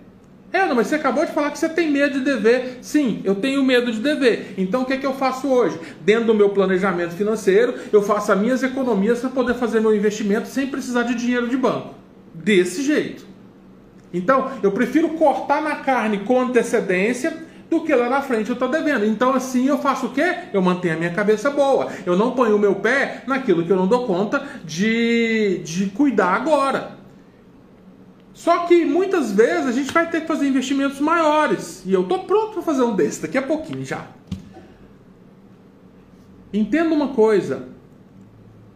É, 0.53 0.67
não, 0.67 0.75
mas 0.75 0.89
você 0.89 0.97
acabou 0.97 1.25
de 1.25 1.33
falar 1.33 1.51
que 1.51 1.59
você 1.59 1.69
tem 1.69 1.91
medo 1.91 2.19
de 2.19 2.25
dever. 2.25 2.79
Sim, 2.83 3.23
eu 3.25 3.37
tenho 3.37 3.65
medo 3.65 3.91
de 3.91 4.01
dever. 4.01 4.53
Então 4.59 4.83
o 4.83 4.85
que, 4.85 4.93
é 4.93 4.97
que 4.99 5.07
eu 5.07 5.15
faço 5.15 5.49
hoje? 5.49 5.81
Dentro 6.03 6.27
do 6.27 6.35
meu 6.35 6.51
planejamento 6.51 7.15
financeiro, 7.15 7.75
eu 7.91 8.03
faço 8.03 8.31
as 8.31 8.39
minhas 8.39 8.63
economias 8.63 9.21
para 9.21 9.31
poder 9.31 9.55
fazer 9.55 9.81
meu 9.81 9.97
investimento 9.97 10.47
sem 10.47 10.67
precisar 10.67 11.05
de 11.05 11.15
dinheiro 11.15 11.49
de 11.49 11.57
banco. 11.57 11.95
Desse 12.35 12.83
jeito. 12.83 13.27
Então, 14.13 14.51
eu 14.63 14.73
prefiro 14.73 15.09
cortar 15.11 15.63
na 15.63 15.77
carne 15.77 16.19
com 16.19 16.41
antecedência 16.41 17.33
do 17.79 17.85
que 17.85 17.95
lá 17.95 18.09
na 18.09 18.23
frente 18.23 18.49
eu 18.49 18.55
estou 18.55 18.69
devendo. 18.69 19.05
Então, 19.05 19.35
assim, 19.35 19.67
eu 19.67 19.79
faço 19.79 20.07
o 20.07 20.11
quê? 20.11 20.37
Eu 20.53 20.63
mantenho 20.63 20.95
a 20.95 20.97
minha 20.97 21.13
cabeça 21.13 21.51
boa. 21.51 21.89
Eu 22.07 22.17
não 22.17 22.33
ponho 22.33 22.57
o 22.57 22.59
meu 22.59 22.77
pé 22.77 23.23
naquilo 23.27 23.65
que 23.65 23.71
eu 23.71 23.77
não 23.77 23.87
dou 23.87 24.07
conta 24.07 24.43
de, 24.65 25.61
de 25.65 25.87
cuidar 25.87 26.35
agora. 26.35 26.93
Só 28.33 28.67
que 28.67 28.85
muitas 28.85 29.33
vezes 29.33 29.67
a 29.67 29.73
gente 29.73 29.93
vai 29.93 30.11
ter 30.11 30.23
que 30.23 30.27
fazer 30.27 30.49
investimentos 30.49 31.01
maiores. 31.01 31.83
E 31.87 31.93
eu 31.93 32.03
estou 32.03 32.21
pronto 32.21 32.55
para 32.55 32.63
fazer 32.63 32.83
um 32.83 32.95
desse 32.95 33.23
daqui 33.23 33.39
a 33.39 33.43
pouquinho 33.43 33.85
já. 33.85 34.07
Entenda 36.53 36.95
uma 36.95 37.09
coisa. 37.09 37.74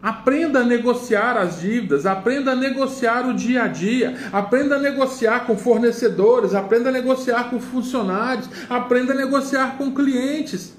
Aprenda 0.01 0.59
a 0.59 0.63
negociar 0.63 1.37
as 1.37 1.59
dívidas, 1.59 2.05
aprenda 2.05 2.53
a 2.53 2.55
negociar 2.55 3.27
o 3.27 3.33
dia 3.33 3.63
a 3.63 3.67
dia, 3.67 4.15
aprenda 4.31 4.77
a 4.77 4.79
negociar 4.79 5.45
com 5.45 5.57
fornecedores, 5.57 6.55
aprenda 6.55 6.87
a 6.87 6.91
negociar 6.91 7.49
com 7.49 7.59
funcionários, 7.59 8.49
aprenda 8.69 9.11
a 9.11 9.15
negociar 9.15 9.77
com 9.77 9.93
clientes, 9.93 10.73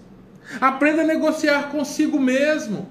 aprenda 0.58 1.02
a 1.02 1.06
negociar 1.06 1.70
consigo 1.70 2.18
mesmo. 2.18 2.88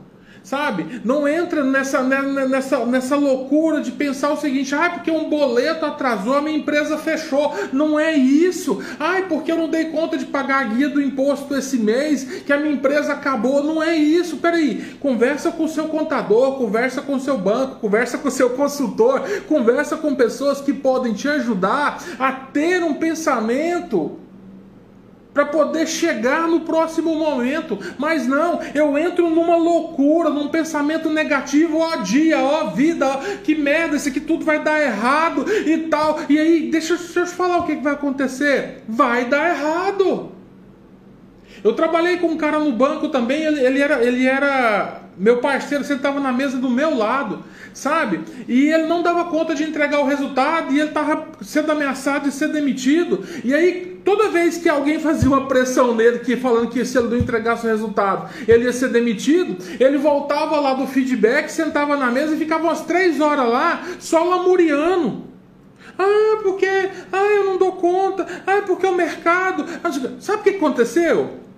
Sabe? 0.49 0.99
Não 1.05 1.27
entra 1.27 1.63
nessa, 1.63 2.01
né, 2.01 2.23
né, 2.23 2.47
nessa, 2.47 2.83
nessa 2.83 3.15
loucura 3.15 3.81
de 3.81 3.91
pensar 3.91 4.31
o 4.31 4.35
seguinte: 4.35 4.73
ah, 4.73 4.89
porque 4.89 5.11
um 5.11 5.29
boleto 5.29 5.85
atrasou, 5.85 6.33
a 6.33 6.41
minha 6.41 6.57
empresa 6.57 6.97
fechou. 6.97 7.53
Não 7.71 7.99
é 7.99 8.15
isso. 8.15 8.81
Ai, 8.99 9.27
porque 9.29 9.51
eu 9.51 9.57
não 9.57 9.69
dei 9.69 9.91
conta 9.91 10.17
de 10.17 10.25
pagar 10.25 10.61
a 10.61 10.63
guia 10.63 10.89
do 10.89 10.99
imposto 10.99 11.55
esse 11.55 11.77
mês, 11.77 12.23
que 12.47 12.51
a 12.51 12.57
minha 12.57 12.73
empresa 12.73 13.13
acabou. 13.13 13.63
Não 13.63 13.83
é 13.83 13.95
isso. 13.95 14.37
Peraí, 14.37 14.95
conversa 14.99 15.51
com 15.51 15.65
o 15.65 15.69
seu 15.69 15.87
contador, 15.87 16.57
conversa 16.57 16.99
com 17.03 17.13
o 17.13 17.19
seu 17.19 17.37
banco, 17.37 17.75
conversa 17.75 18.17
com 18.17 18.29
o 18.29 18.31
seu 18.31 18.49
consultor, 18.49 19.21
conversa 19.47 19.97
com 19.97 20.15
pessoas 20.15 20.59
que 20.59 20.73
podem 20.73 21.13
te 21.13 21.27
ajudar 21.27 22.03
a 22.17 22.31
ter 22.31 22.81
um 22.81 22.95
pensamento 22.95 24.17
para 25.39 25.45
poder 25.45 25.87
chegar 25.87 26.49
no 26.49 26.61
próximo 26.61 27.15
momento. 27.15 27.79
Mas 27.97 28.27
não, 28.27 28.59
eu 28.75 28.97
entro 28.97 29.29
numa 29.29 29.55
loucura, 29.55 30.29
num 30.29 30.49
pensamento 30.49 31.09
negativo, 31.09 31.77
ó 31.77 31.97
dia, 31.97 32.39
ó 32.39 32.65
vida, 32.71 33.07
ó, 33.07 33.17
que 33.41 33.55
merda, 33.55 33.95
isso 33.95 34.09
aqui 34.09 34.19
tudo 34.19 34.43
vai 34.43 34.61
dar 34.61 34.81
errado 34.81 35.45
e 35.65 35.77
tal. 35.89 36.19
E 36.27 36.37
aí, 36.37 36.69
deixa, 36.69 36.97
deixa 36.97 37.21
eu 37.21 37.25
te 37.25 37.31
falar 37.31 37.59
o 37.59 37.63
que, 37.63 37.77
que 37.77 37.83
vai 37.83 37.93
acontecer. 37.93 38.83
Vai 38.87 39.25
dar 39.25 39.49
errado. 39.49 40.38
Eu 41.63 41.73
trabalhei 41.73 42.17
com 42.17 42.27
um 42.27 42.37
cara 42.37 42.59
no 42.59 42.71
banco 42.71 43.09
também, 43.09 43.43
ele, 43.43 43.59
ele 43.59 43.81
era, 43.81 44.03
ele 44.03 44.25
era 44.25 45.01
meu 45.19 45.37
parceiro, 45.37 45.83
sentava 45.83 46.19
na 46.19 46.31
mesa 46.31 46.57
do 46.57 46.69
meu 46.69 46.95
lado, 46.97 47.43
sabe? 47.73 48.21
E 48.47 48.69
ele 48.69 48.87
não 48.87 49.03
dava 49.03 49.25
conta 49.25 49.53
de 49.53 49.63
entregar 49.63 49.99
o 49.99 50.05
resultado 50.05 50.73
e 50.73 50.79
ele 50.79 50.89
estava 50.89 51.27
sendo 51.41 51.73
ameaçado 51.73 52.29
de 52.29 52.33
ser 52.33 52.47
demitido. 52.47 53.23
E 53.43 53.53
aí, 53.53 53.99
toda 54.05 54.29
vez 54.29 54.57
que 54.57 54.69
alguém 54.69 54.97
fazia 54.97 55.27
uma 55.27 55.45
pressão 55.47 55.93
nele, 55.93 56.19
que 56.19 56.37
falando 56.37 56.69
que 56.69 56.85
se 56.85 56.97
ele 56.97 57.09
não 57.09 57.17
entregasse 57.17 57.67
o 57.67 57.69
resultado, 57.69 58.29
ele 58.47 58.63
ia 58.63 58.71
ser 58.71 58.89
demitido, 58.89 59.57
ele 59.77 59.97
voltava 59.97 60.57
lá 60.57 60.73
do 60.73 60.87
feedback, 60.87 61.49
sentava 61.49 61.97
na 61.97 62.09
mesa 62.09 62.33
e 62.33 62.37
ficava 62.37 62.63
umas 62.63 62.81
três 62.81 63.19
horas 63.19 63.47
lá, 63.49 63.83
só 63.99 64.23
lamuriando. 64.23 65.27
Ah, 65.97 66.39
porque 66.41 66.89
ah, 67.11 67.25
eu 67.35 67.43
não 67.43 67.57
dou 67.57 67.73
conta. 67.73 68.25
Ah, 68.47 68.61
porque 68.65 68.87
o 68.87 68.95
mercado. 68.95 69.65
Sabe 70.21 70.39
o 70.39 70.43
que 70.43 70.49
aconteceu? 70.51 71.48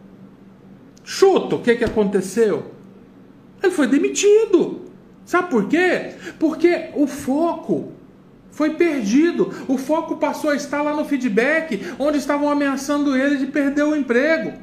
Chuta 1.04 1.56
o 1.56 1.62
que, 1.62 1.76
que 1.76 1.84
aconteceu. 1.84 2.72
Ele 3.62 3.72
foi 3.72 3.88
demitido. 3.88 4.82
Sabe 5.26 5.50
por 5.50 5.68
quê? 5.68 6.14
Porque 6.40 6.90
o 6.96 7.08
foco 7.08 7.92
foi 8.50 8.72
perdido. 8.72 9.52
O 9.68 9.78
foco 9.78 10.18
passou 10.18 10.50
a 10.50 10.56
estar 10.56 10.82
lá 10.82 10.94
no 10.96 11.06
feedback, 11.06 11.94
onde 11.98 12.18
estavam 12.18 12.50
ameaçando 12.50 13.16
ele 13.16 13.38
de 13.38 13.48
perder 13.48 13.84
o 13.84 13.96
emprego. 13.96 14.54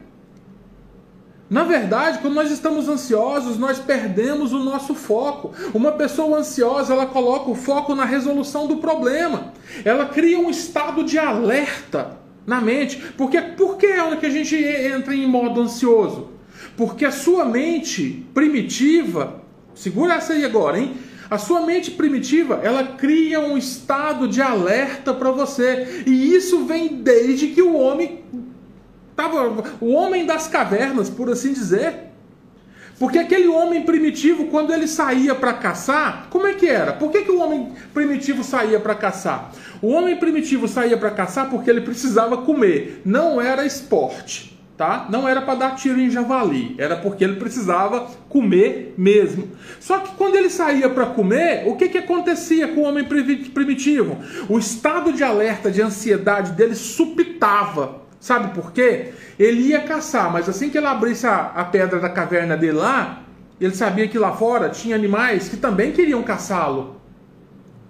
Na 1.50 1.64
verdade, 1.64 2.18
quando 2.18 2.34
nós 2.34 2.50
estamos 2.50 2.88
ansiosos, 2.88 3.56
nós 3.58 3.78
perdemos 3.78 4.52
o 4.52 4.58
nosso 4.58 4.94
foco. 4.94 5.52
Uma 5.72 5.92
pessoa 5.92 6.38
ansiosa, 6.38 6.92
ela 6.92 7.06
coloca 7.06 7.50
o 7.50 7.54
foco 7.54 7.94
na 7.94 8.04
resolução 8.04 8.66
do 8.66 8.76
problema. 8.76 9.54
Ela 9.82 10.06
cria 10.06 10.38
um 10.38 10.50
estado 10.50 11.02
de 11.02 11.18
alerta 11.18 12.18
na 12.48 12.62
mente. 12.62 12.96
Porque 13.16 13.40
por 13.40 13.76
que 13.76 13.86
é 13.86 14.16
que 14.16 14.26
a 14.26 14.30
gente 14.30 14.56
entra 14.56 15.14
em 15.14 15.26
modo 15.26 15.60
ansioso? 15.60 16.30
Porque 16.76 17.04
a 17.04 17.12
sua 17.12 17.44
mente 17.44 18.26
primitiva, 18.32 19.42
segura 19.74 20.14
essa 20.14 20.32
aí 20.32 20.44
agora, 20.44 20.80
hein? 20.80 20.94
A 21.30 21.36
sua 21.36 21.60
mente 21.60 21.90
primitiva, 21.90 22.58
ela 22.62 22.82
cria 22.82 23.38
um 23.38 23.58
estado 23.58 24.26
de 24.26 24.40
alerta 24.40 25.12
para 25.12 25.30
você. 25.30 26.02
E 26.06 26.34
isso 26.34 26.64
vem 26.64 26.88
desde 26.88 27.48
que 27.48 27.60
o 27.60 27.76
homem 27.76 28.24
tava 29.14 29.62
o 29.80 29.92
homem 29.92 30.24
das 30.24 30.48
cavernas, 30.48 31.10
por 31.10 31.28
assim 31.28 31.52
dizer. 31.52 32.07
Porque 32.98 33.18
aquele 33.18 33.46
homem 33.46 33.82
primitivo, 33.82 34.46
quando 34.46 34.72
ele 34.72 34.88
saía 34.88 35.34
para 35.34 35.52
caçar, 35.52 36.26
como 36.30 36.46
é 36.46 36.54
que 36.54 36.66
era? 36.66 36.92
Por 36.92 37.12
que, 37.12 37.22
que 37.22 37.30
o 37.30 37.40
homem 37.40 37.72
primitivo 37.94 38.42
saía 38.42 38.80
para 38.80 38.94
caçar? 38.94 39.52
O 39.80 39.88
homem 39.88 40.16
primitivo 40.16 40.66
saía 40.66 40.96
para 40.96 41.10
caçar 41.10 41.48
porque 41.48 41.70
ele 41.70 41.80
precisava 41.80 42.38
comer, 42.38 43.02
não 43.04 43.40
era 43.40 43.64
esporte 43.64 44.58
tá? 44.78 45.08
Não 45.10 45.28
era 45.28 45.42
para 45.42 45.56
dar 45.56 45.74
tiro 45.74 46.00
em 46.00 46.08
javali, 46.08 46.76
era 46.78 46.96
porque 46.96 47.24
ele 47.24 47.34
precisava 47.34 48.08
comer 48.28 48.94
mesmo. 48.96 49.48
Só 49.80 49.98
que 49.98 50.14
quando 50.14 50.36
ele 50.36 50.48
saía 50.48 50.88
para 50.88 51.06
comer, 51.06 51.64
o 51.66 51.74
que, 51.74 51.88
que 51.88 51.98
acontecia 51.98 52.68
com 52.68 52.82
o 52.82 52.84
homem 52.84 53.04
primitivo? 53.04 54.16
O 54.48 54.56
estado 54.56 55.12
de 55.12 55.24
alerta, 55.24 55.68
de 55.68 55.82
ansiedade 55.82 56.52
dele 56.52 56.76
supitava. 56.76 58.06
Sabe 58.20 58.54
por 58.54 58.72
quê? 58.72 59.12
Ele 59.38 59.60
ia 59.68 59.80
caçar, 59.80 60.32
mas 60.32 60.48
assim 60.48 60.70
que 60.70 60.76
ele 60.76 60.86
abrisse 60.86 61.26
a, 61.26 61.52
a 61.54 61.64
pedra 61.64 62.00
da 62.00 62.08
caverna 62.08 62.56
dele 62.56 62.72
lá, 62.72 63.22
ele 63.60 63.74
sabia 63.74 64.08
que 64.08 64.18
lá 64.18 64.32
fora 64.32 64.68
tinha 64.68 64.96
animais 64.96 65.48
que 65.48 65.56
também 65.56 65.92
queriam 65.92 66.22
caçá-lo. 66.22 67.00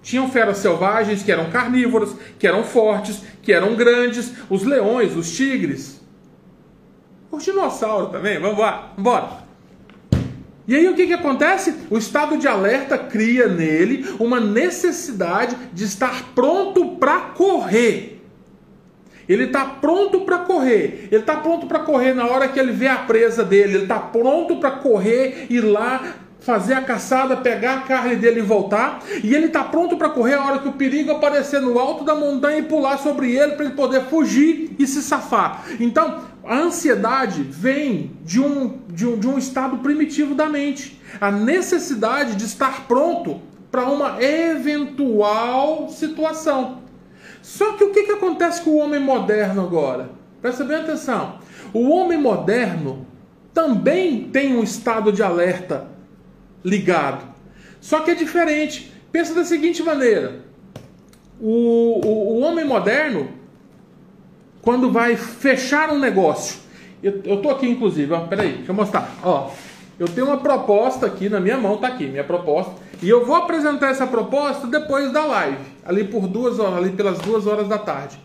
Tinham 0.01 0.29
feras 0.29 0.57
selvagens 0.57 1.23
que 1.23 1.31
eram 1.31 1.49
carnívoros, 1.49 2.15
que 2.37 2.47
eram 2.47 2.63
fortes, 2.63 3.21
que 3.41 3.51
eram 3.51 3.75
grandes, 3.75 4.33
os 4.49 4.63
leões, 4.63 5.15
os 5.15 5.31
tigres. 5.31 5.99
O 7.31 7.37
dinossauro 7.37 8.07
também, 8.07 8.39
vamos 8.39 8.53
embora, 8.53 8.91
embora. 8.97 9.29
E 10.67 10.75
aí 10.75 10.87
o 10.87 10.95
que, 10.95 11.07
que 11.07 11.13
acontece? 11.13 11.75
O 11.89 11.97
estado 11.97 12.37
de 12.37 12.47
alerta 12.47 12.97
cria 12.97 13.47
nele 13.47 14.05
uma 14.19 14.39
necessidade 14.39 15.55
de 15.73 15.83
estar 15.83 16.33
pronto 16.35 16.95
para 16.97 17.21
correr. 17.21 18.18
Ele 19.29 19.43
está 19.43 19.63
pronto 19.63 20.21
para 20.21 20.39
correr. 20.39 21.07
Ele 21.11 21.21
está 21.21 21.37
pronto 21.37 21.67
para 21.67 21.79
correr 21.79 22.15
na 22.15 22.25
hora 22.25 22.47
que 22.47 22.59
ele 22.59 22.71
vê 22.71 22.87
a 22.87 22.97
presa 22.97 23.43
dele. 23.43 23.75
Ele 23.75 23.83
está 23.83 23.99
pronto 23.99 24.55
para 24.55 24.71
correr, 24.71 25.45
ir 25.51 25.61
lá, 25.61 26.15
fazer 26.39 26.73
a 26.73 26.81
caçada, 26.81 27.37
pegar 27.37 27.75
a 27.75 27.81
carne 27.81 28.15
dele 28.15 28.39
e 28.39 28.43
voltar. 28.43 29.03
E 29.23 29.35
ele 29.35 29.45
está 29.45 29.63
pronto 29.63 29.95
para 29.97 30.09
correr 30.09 30.33
a 30.33 30.43
hora 30.43 30.59
que 30.59 30.67
o 30.67 30.73
perigo 30.73 31.11
aparecer 31.11 31.61
no 31.61 31.77
alto 31.77 32.03
da 32.03 32.15
montanha 32.15 32.57
e 32.57 32.63
pular 32.63 32.97
sobre 32.97 33.35
ele 33.35 33.51
para 33.51 33.65
ele 33.65 33.75
poder 33.75 34.05
fugir 34.05 34.75
e 34.79 34.87
se 34.87 35.03
safar. 35.03 35.63
Então, 35.79 36.21
a 36.43 36.57
ansiedade 36.57 37.43
vem 37.43 38.11
de 38.23 38.41
um, 38.41 38.79
de 38.87 39.05
um, 39.05 39.19
de 39.19 39.27
um 39.27 39.37
estado 39.37 39.77
primitivo 39.77 40.33
da 40.33 40.47
mente. 40.47 40.99
A 41.21 41.29
necessidade 41.29 42.35
de 42.35 42.45
estar 42.45 42.87
pronto 42.87 43.41
para 43.69 43.85
uma 43.85 44.19
eventual 44.19 45.87
situação. 45.89 46.79
Só 47.41 47.73
que 47.73 47.83
o 47.83 47.91
que, 47.91 48.03
que 48.03 48.11
acontece 48.11 48.61
com 48.61 48.71
o 48.71 48.77
homem 48.77 48.99
moderno 48.99 49.61
agora? 49.61 50.09
Presta 50.41 50.63
bem 50.63 50.77
atenção. 50.77 51.39
O 51.73 51.89
homem 51.89 52.17
moderno 52.17 53.05
também 53.53 54.23
tem 54.29 54.55
um 54.55 54.63
estado 54.63 55.11
de 55.11 55.21
alerta 55.21 55.87
ligado. 56.63 57.25
Só 57.81 58.01
que 58.01 58.11
é 58.11 58.15
diferente. 58.15 58.93
Pensa 59.11 59.33
da 59.33 59.43
seguinte 59.43 59.81
maneira: 59.83 60.41
o, 61.39 62.05
o, 62.05 62.37
o 62.37 62.39
homem 62.41 62.65
moderno 62.65 63.29
quando 64.61 64.91
vai 64.91 65.15
fechar 65.15 65.89
um 65.91 65.99
negócio. 65.99 66.59
Eu, 67.01 67.21
eu 67.23 67.41
tô 67.41 67.49
aqui, 67.49 67.67
inclusive, 67.67 68.11
ó, 68.13 68.21
peraí, 68.27 68.57
deixa 68.57 68.71
eu 68.71 68.75
mostrar. 68.75 69.09
Ó, 69.23 69.51
eu 69.97 70.07
tenho 70.07 70.27
uma 70.27 70.37
proposta 70.37 71.05
aqui 71.05 71.29
na 71.29 71.39
minha 71.39 71.57
mão, 71.57 71.77
tá 71.77 71.87
aqui, 71.87 72.07
minha 72.07 72.23
proposta. 72.23 72.73
E 73.01 73.07
eu 73.07 73.25
vou 73.25 73.35
apresentar 73.35 73.89
essa 73.89 74.05
proposta 74.05 74.67
depois 74.67 75.11
da 75.11 75.25
live, 75.25 75.57
ali 75.89 76.03
por 76.03 76.27
duas 76.27 76.59
horas, 76.59 76.77
ali 76.77 76.91
pelas 76.91 77.17
duas 77.17 77.47
horas 77.47 77.67
da 77.67 77.79
tarde. 77.79 78.19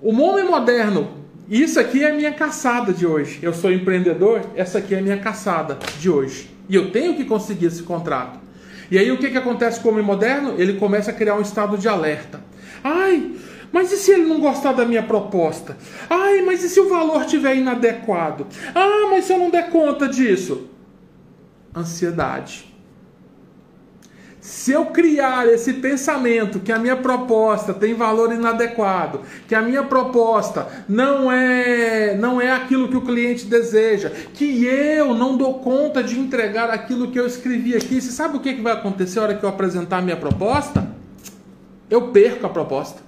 O 0.00 0.18
homem 0.18 0.46
moderno, 0.46 1.10
isso 1.46 1.78
aqui 1.78 2.02
é 2.02 2.10
a 2.10 2.14
minha 2.14 2.32
caçada 2.32 2.90
de 2.90 3.06
hoje. 3.06 3.38
Eu 3.42 3.52
sou 3.52 3.70
empreendedor, 3.70 4.40
essa 4.56 4.78
aqui 4.78 4.94
é 4.94 4.98
a 4.98 5.02
minha 5.02 5.18
caçada 5.18 5.78
de 6.00 6.08
hoje. 6.08 6.48
E 6.66 6.74
eu 6.74 6.90
tenho 6.90 7.14
que 7.16 7.24
conseguir 7.26 7.66
esse 7.66 7.82
contrato. 7.82 8.38
E 8.90 8.96
aí 8.96 9.12
o 9.12 9.18
que, 9.18 9.30
que 9.30 9.36
acontece 9.36 9.78
com 9.78 9.88
o 9.88 9.92
homem 9.92 10.02
moderno? 10.02 10.54
Ele 10.56 10.78
começa 10.78 11.10
a 11.10 11.14
criar 11.14 11.34
um 11.34 11.42
estado 11.42 11.76
de 11.76 11.86
alerta. 11.86 12.40
Ai, 12.82 13.32
mas 13.70 13.92
e 13.92 13.98
se 13.98 14.12
ele 14.12 14.24
não 14.24 14.40
gostar 14.40 14.72
da 14.72 14.86
minha 14.86 15.02
proposta? 15.02 15.76
Ai, 16.08 16.40
mas 16.40 16.64
e 16.64 16.70
se 16.70 16.80
o 16.80 16.88
valor 16.88 17.20
estiver 17.24 17.56
inadequado? 17.56 18.46
Ah, 18.74 19.08
mas 19.10 19.26
se 19.26 19.34
eu 19.34 19.38
não 19.38 19.50
der 19.50 19.68
conta 19.68 20.08
disso? 20.08 20.66
Ansiedade. 21.76 22.73
Se 24.44 24.72
eu 24.72 24.84
criar 24.84 25.48
esse 25.48 25.72
pensamento 25.72 26.60
que 26.60 26.70
a 26.70 26.78
minha 26.78 26.96
proposta 26.96 27.72
tem 27.72 27.94
valor 27.94 28.30
inadequado, 28.30 29.22
que 29.48 29.54
a 29.54 29.62
minha 29.62 29.82
proposta 29.82 30.84
não 30.86 31.32
é 31.32 32.14
não 32.14 32.38
é 32.38 32.52
aquilo 32.52 32.88
que 32.88 32.96
o 32.98 33.00
cliente 33.00 33.46
deseja, 33.46 34.10
que 34.34 34.66
eu 34.66 35.14
não 35.14 35.38
dou 35.38 35.60
conta 35.60 36.02
de 36.02 36.20
entregar 36.20 36.68
aquilo 36.68 37.10
que 37.10 37.18
eu 37.18 37.26
escrevi 37.26 37.74
aqui, 37.74 38.02
você 38.02 38.10
sabe 38.10 38.36
o 38.36 38.40
que 38.40 38.52
vai 38.60 38.74
acontecer 38.74 39.18
na 39.18 39.24
hora 39.24 39.34
que 39.34 39.42
eu 39.42 39.48
apresentar 39.48 39.96
a 39.96 40.02
minha 40.02 40.16
proposta? 40.16 40.90
Eu 41.88 42.08
perco 42.08 42.44
a 42.44 42.50
proposta. 42.50 43.00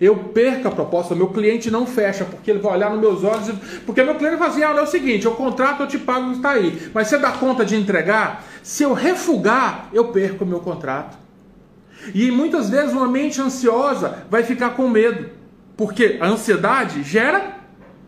Eu 0.00 0.16
perco 0.16 0.68
a 0.68 0.70
proposta, 0.70 1.14
meu 1.14 1.28
cliente 1.28 1.70
não 1.70 1.86
fecha, 1.86 2.24
porque 2.24 2.50
ele 2.50 2.60
vai 2.60 2.72
olhar 2.74 2.90
nos 2.90 3.00
meus 3.00 3.24
olhos, 3.24 3.50
porque 3.86 4.02
meu 4.02 4.14
cliente 4.14 4.36
vai 4.36 4.48
assim, 4.48 4.62
ah, 4.62 4.74
é 4.76 4.82
o 4.82 4.86
seguinte, 4.86 5.26
o 5.26 5.32
contrato 5.32 5.82
eu 5.82 5.86
te 5.86 5.98
pago 5.98 6.32
está 6.32 6.50
aí, 6.50 6.90
mas 6.92 7.08
você 7.08 7.18
dá 7.18 7.32
conta 7.32 7.64
de 7.64 7.76
entregar? 7.76 8.44
Se 8.62 8.82
eu 8.82 8.92
refugar, 8.92 9.88
eu 9.92 10.08
perco 10.08 10.44
o 10.44 10.46
meu 10.46 10.60
contrato. 10.60 11.16
E 12.14 12.30
muitas 12.30 12.68
vezes 12.68 12.92
uma 12.92 13.08
mente 13.08 13.40
ansiosa 13.40 14.24
vai 14.30 14.42
ficar 14.42 14.70
com 14.70 14.88
medo, 14.88 15.30
porque 15.76 16.18
a 16.20 16.26
ansiedade 16.26 17.02
gera 17.02 17.56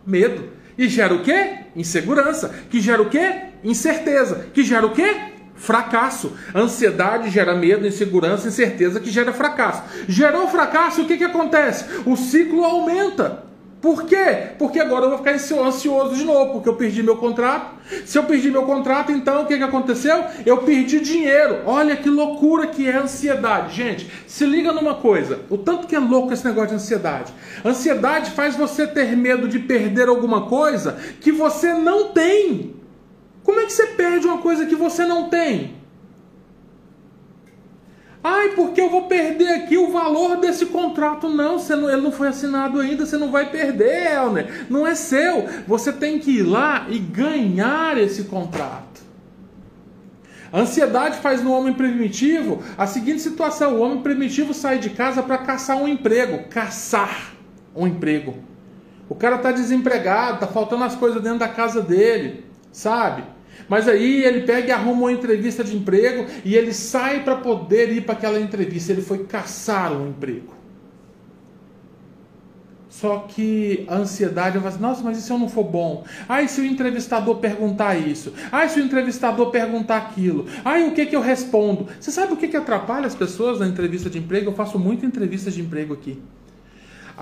medo. 0.05 0.59
E 0.77 0.87
gera 0.87 1.13
o 1.13 1.21
quê? 1.21 1.65
Insegurança. 1.75 2.55
Que 2.69 2.79
gera 2.79 3.01
o 3.01 3.09
quê? 3.09 3.47
Incerteza. 3.63 4.47
Que 4.53 4.63
gera 4.63 4.85
o 4.85 4.91
quê? 4.91 5.33
Fracasso. 5.59 6.31
Ansiedade 6.55 7.29
gera 7.29 7.53
medo, 7.53 7.85
insegurança, 7.85 8.47
incerteza 8.47 8.99
que 8.99 9.11
gera 9.11 9.31
fracasso. 9.31 9.83
Gerou 10.07 10.47
fracasso, 10.47 11.03
o 11.03 11.05
que, 11.05 11.17
que 11.17 11.23
acontece? 11.23 11.85
O 12.05 12.15
ciclo 12.15 12.63
aumenta. 12.63 13.49
Por 13.81 14.03
quê? 14.03 14.49
Porque 14.57 14.77
agora 14.77 15.05
eu 15.05 15.09
vou 15.09 15.19
ficar 15.19 15.31
ansioso 15.31 16.13
de 16.13 16.25
novo, 16.25 16.53
porque 16.53 16.67
eu 16.67 16.75
perdi 16.75 17.01
meu 17.01 17.15
contrato. 17.15 17.75
Se 18.05 18.17
eu 18.17 18.25
perdi 18.25 18.51
meu 18.51 18.63
contrato, 18.63 19.09
então 19.09 19.43
o 19.43 19.45
que, 19.45 19.55
que 19.55 19.63
aconteceu? 19.63 20.21
Eu 20.45 20.57
perdi 20.57 20.99
dinheiro. 20.99 21.61
Olha 21.65 21.95
que 21.95 22.09
loucura 22.09 22.67
que 22.67 22.85
é 22.87 22.97
a 22.97 23.03
ansiedade. 23.03 23.73
Gente, 23.73 24.11
se 24.27 24.45
liga 24.45 24.73
numa 24.73 24.95
coisa: 24.95 25.39
o 25.49 25.57
tanto 25.57 25.87
que 25.87 25.95
é 25.95 25.99
louco 25.99 26.33
esse 26.33 26.43
negócio 26.43 26.69
de 26.69 26.75
ansiedade. 26.75 27.33
Ansiedade 27.63 28.31
faz 28.31 28.57
você 28.57 28.85
ter 28.85 29.15
medo 29.15 29.47
de 29.47 29.59
perder 29.59 30.09
alguma 30.09 30.41
coisa 30.41 30.97
que 31.21 31.31
você 31.31 31.73
não 31.73 32.09
tem. 32.09 32.78
Como 33.49 33.61
é 33.61 33.65
que 33.65 33.73
você 33.73 33.87
perde 33.87 34.27
uma 34.27 34.37
coisa 34.37 34.67
que 34.67 34.75
você 34.75 35.07
não 35.07 35.27
tem? 35.27 35.73
Ai, 38.23 38.49
porque 38.49 38.79
eu 38.79 38.91
vou 38.91 39.07
perder 39.07 39.49
aqui 39.55 39.75
o 39.75 39.91
valor 39.91 40.37
desse 40.37 40.67
contrato. 40.67 41.27
Não, 41.27 41.57
você 41.57 41.75
não, 41.75 41.89
ele 41.89 42.03
não 42.03 42.11
foi 42.11 42.27
assinado 42.27 42.79
ainda, 42.79 43.07
você 43.07 43.17
não 43.17 43.31
vai 43.31 43.49
perder, 43.49 44.13
Elner. 44.13 44.67
Não 44.69 44.85
é 44.85 44.93
seu. 44.93 45.47
Você 45.65 45.91
tem 45.91 46.19
que 46.19 46.29
ir 46.29 46.43
lá 46.43 46.85
e 46.89 46.99
ganhar 46.99 47.97
esse 47.97 48.25
contrato. 48.25 49.01
A 50.53 50.59
ansiedade 50.59 51.17
faz 51.17 51.41
no 51.41 51.51
homem 51.51 51.73
primitivo 51.73 52.61
a 52.77 52.85
seguinte 52.85 53.19
situação: 53.19 53.77
o 53.77 53.79
homem 53.79 54.03
primitivo 54.03 54.53
sai 54.53 54.77
de 54.77 54.91
casa 54.91 55.23
para 55.23 55.39
caçar 55.39 55.77
um 55.77 55.87
emprego. 55.87 56.47
Caçar 56.49 57.33
um 57.75 57.87
emprego. 57.87 58.35
O 59.09 59.15
cara 59.15 59.37
está 59.37 59.51
desempregado, 59.51 60.35
está 60.35 60.45
faltando 60.45 60.83
as 60.83 60.95
coisas 60.95 61.19
dentro 61.19 61.39
da 61.39 61.49
casa 61.49 61.81
dele, 61.81 62.45
sabe? 62.71 63.38
Mas 63.67 63.87
aí 63.87 64.23
ele 64.23 64.41
pega 64.41 64.67
e 64.67 64.71
arruma 64.71 65.01
uma 65.01 65.11
entrevista 65.11 65.63
de 65.63 65.75
emprego 65.75 66.25
e 66.45 66.55
ele 66.55 66.73
sai 66.73 67.23
para 67.23 67.35
poder 67.35 67.91
ir 67.91 68.01
para 68.01 68.13
aquela 68.13 68.39
entrevista. 68.39 68.91
Ele 68.91 69.01
foi 69.01 69.25
caçar 69.25 69.91
um 69.91 70.09
emprego. 70.09 70.59
Só 72.99 73.19
que 73.19 73.85
a 73.87 73.95
ansiedade 73.95 74.57
vai 74.57 74.67
assim, 74.67 74.81
nossa, 74.81 75.01
mas 75.01 75.17
e 75.17 75.21
se 75.21 75.31
eu 75.31 75.37
não 75.37 75.47
for 75.47 75.63
bom? 75.63 76.03
Ai, 76.27 76.49
se 76.49 76.59
o 76.59 76.65
entrevistador 76.65 77.37
perguntar 77.37 77.95
isso? 77.95 78.33
Ai, 78.51 78.67
se 78.67 78.79
o 78.79 78.83
entrevistador 78.83 79.51
perguntar 79.51 79.97
aquilo? 79.97 80.47
Ai, 80.65 80.85
o 80.85 80.91
que 80.93 81.05
que 81.05 81.15
eu 81.15 81.21
respondo? 81.21 81.87
Você 81.97 82.11
sabe 82.11 82.33
o 82.33 82.35
que 82.35 82.49
que 82.49 82.57
atrapalha 82.57 83.07
as 83.07 83.15
pessoas 83.15 83.59
na 83.59 83.67
entrevista 83.67 84.09
de 84.09 84.17
emprego? 84.17 84.49
Eu 84.49 84.55
faço 84.55 84.77
muita 84.77 85.05
entrevista 85.05 85.49
de 85.49 85.61
emprego 85.61 85.93
aqui. 85.93 86.21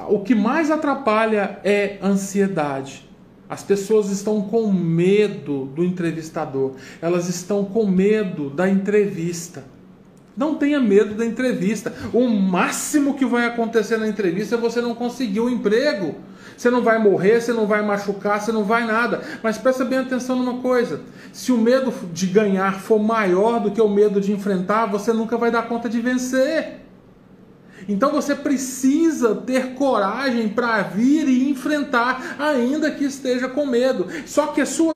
O 0.10 0.22
que 0.22 0.34
mais 0.34 0.72
atrapalha 0.72 1.60
é 1.64 1.98
ansiedade. 2.02 3.07
As 3.50 3.64
pessoas 3.64 4.10
estão 4.10 4.42
com 4.42 4.72
medo 4.72 5.66
do 5.66 5.84
entrevistador, 5.84 6.74
elas 7.02 7.30
estão 7.30 7.64
com 7.64 7.86
medo 7.86 8.50
da 8.50 8.70
entrevista. 8.70 9.64
Não 10.36 10.54
tenha 10.54 10.80
medo 10.80 11.16
da 11.16 11.26
entrevista. 11.26 11.92
O 12.14 12.28
máximo 12.28 13.16
que 13.16 13.26
vai 13.26 13.46
acontecer 13.46 13.98
na 13.98 14.08
entrevista 14.08 14.56
é 14.56 14.58
você 14.58 14.80
não 14.80 14.94
conseguir 14.94 15.40
o 15.40 15.46
um 15.46 15.50
emprego. 15.50 16.16
Você 16.56 16.70
não 16.70 16.84
vai 16.84 17.00
morrer, 17.00 17.42
você 17.42 17.54
não 17.54 17.66
vai 17.66 17.84
machucar, 17.84 18.40
você 18.40 18.52
não 18.52 18.64
vai 18.64 18.86
nada. 18.86 19.22
Mas 19.42 19.58
presta 19.58 19.84
bem 19.86 20.00
atenção 20.00 20.36
numa 20.36 20.62
coisa: 20.62 21.02
se 21.32 21.52
o 21.52 21.58
medo 21.58 21.92
de 22.12 22.28
ganhar 22.28 22.80
for 22.82 23.00
maior 23.00 23.60
do 23.60 23.72
que 23.72 23.82
o 23.82 23.90
medo 23.90 24.22
de 24.22 24.32
enfrentar, 24.32 24.86
você 24.86 25.14
nunca 25.14 25.38
vai 25.38 25.50
dar 25.50 25.68
conta 25.68 25.90
de 25.90 26.00
vencer. 26.00 26.87
Então 27.88 28.12
você 28.12 28.36
precisa 28.36 29.36
ter 29.36 29.74
coragem 29.76 30.50
para 30.50 30.82
vir 30.82 31.28
e 31.28 31.50
enfrentar, 31.50 32.36
ainda 32.38 32.92
que 32.92 33.06
esteja 33.06 33.48
com 33.48 33.66
medo. 33.66 34.08
Só 34.26 34.48
que 34.48 34.62
a 34.62 34.66
sua 34.66 34.94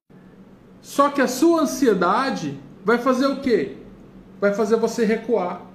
só 0.82 1.10
que 1.10 1.22
a 1.22 1.28
sua 1.28 1.62
ansiedade 1.62 2.60
vai 2.84 2.98
fazer 2.98 3.28
o 3.28 3.40
quê? 3.40 3.78
Vai 4.42 4.54
fazer 4.54 4.76
você 4.76 5.06
recuar. 5.06 5.71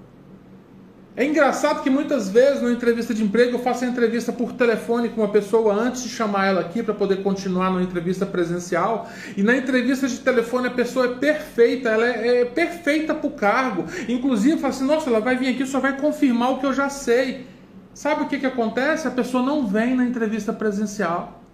É 1.19 1.25
engraçado 1.25 1.83
que 1.83 1.89
muitas 1.89 2.29
vezes 2.29 2.61
na 2.61 2.71
entrevista 2.71 3.15
de 3.15 3.25
emprego 3.25 3.53
eu 3.53 3.59
faço 3.59 3.87
a 3.87 3.89
entrevista 3.89 4.31
por 4.31 4.53
telefone 4.53 5.09
com 5.09 5.23
uma 5.23 5.31
pessoa 5.31 5.73
antes 5.73 6.03
de 6.03 6.11
chamar 6.11 6.47
ela 6.47 6.61
aqui 6.61 6.83
para 6.83 6.93
poder 6.93 7.23
continuar 7.23 7.71
na 7.71 7.83
entrevista 7.83 8.27
presencial. 8.27 9.09
E 9.35 9.43
na 9.43 9.57
entrevista 9.57 10.07
de 10.07 10.19
telefone 10.21 10.67
a 10.67 10.71
pessoa 10.71 11.07
é 11.07 11.15
perfeita, 11.15 11.89
ela 11.89 12.07
é, 12.07 12.43
é 12.43 12.45
perfeita 12.45 13.15
para 13.15 13.27
o 13.27 13.31
cargo. 13.31 13.87
Inclusive 14.07 14.59
fala 14.59 14.75
assim: 14.75 14.85
nossa, 14.85 15.09
ela 15.09 15.21
vai 15.21 15.39
vir 15.39 15.49
aqui 15.49 15.65
só 15.65 15.81
vai 15.81 15.97
confirmar 15.97 16.53
o 16.53 16.59
que 16.59 16.67
eu 16.67 16.75
já 16.75 16.91
sei. 16.91 17.47
Sabe 17.95 18.25
o 18.25 18.29
que, 18.29 18.39
que 18.39 18.47
acontece? 18.47 19.09
A 19.09 19.11
pessoa 19.11 19.43
não 19.43 19.67
vem 19.67 19.97
na 19.97 20.05
entrevista 20.05 20.53
presencial. 20.53 21.46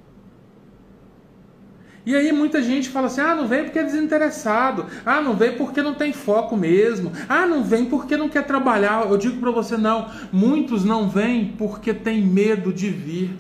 E 2.05 2.17
aí 2.17 2.33
muita 2.33 2.61
gente 2.61 2.89
fala 2.89 3.07
assim: 3.07 3.21
ah, 3.21 3.35
não 3.35 3.47
vem 3.47 3.65
porque 3.65 3.79
é 3.79 3.85
desinteressado, 3.85 4.87
ah, 5.07 5.21
não 5.21 5.35
vem 5.35 5.57
porque 5.57 5.81
não 5.81 5.95
tem 5.95 6.13
foco 6.13 6.57
mesmo, 6.57 7.13
ah, 7.29 7.47
não 7.47 7.63
vem 7.63 7.85
porque 7.85 8.17
não 8.17 8.29
quer 8.29 8.45
trabalhar. 8.45 9.09
Eu 9.09 9.17
digo 9.17 9.39
para 9.39 9.51
você: 9.51 9.77
não, 9.77 10.11
muitos 10.33 10.85
não 10.85 11.09
vêm 11.09 11.55
porque 11.57 11.95
tem 11.95 12.21
medo 12.21 12.73
de 12.73 12.91
vir. 12.91 13.39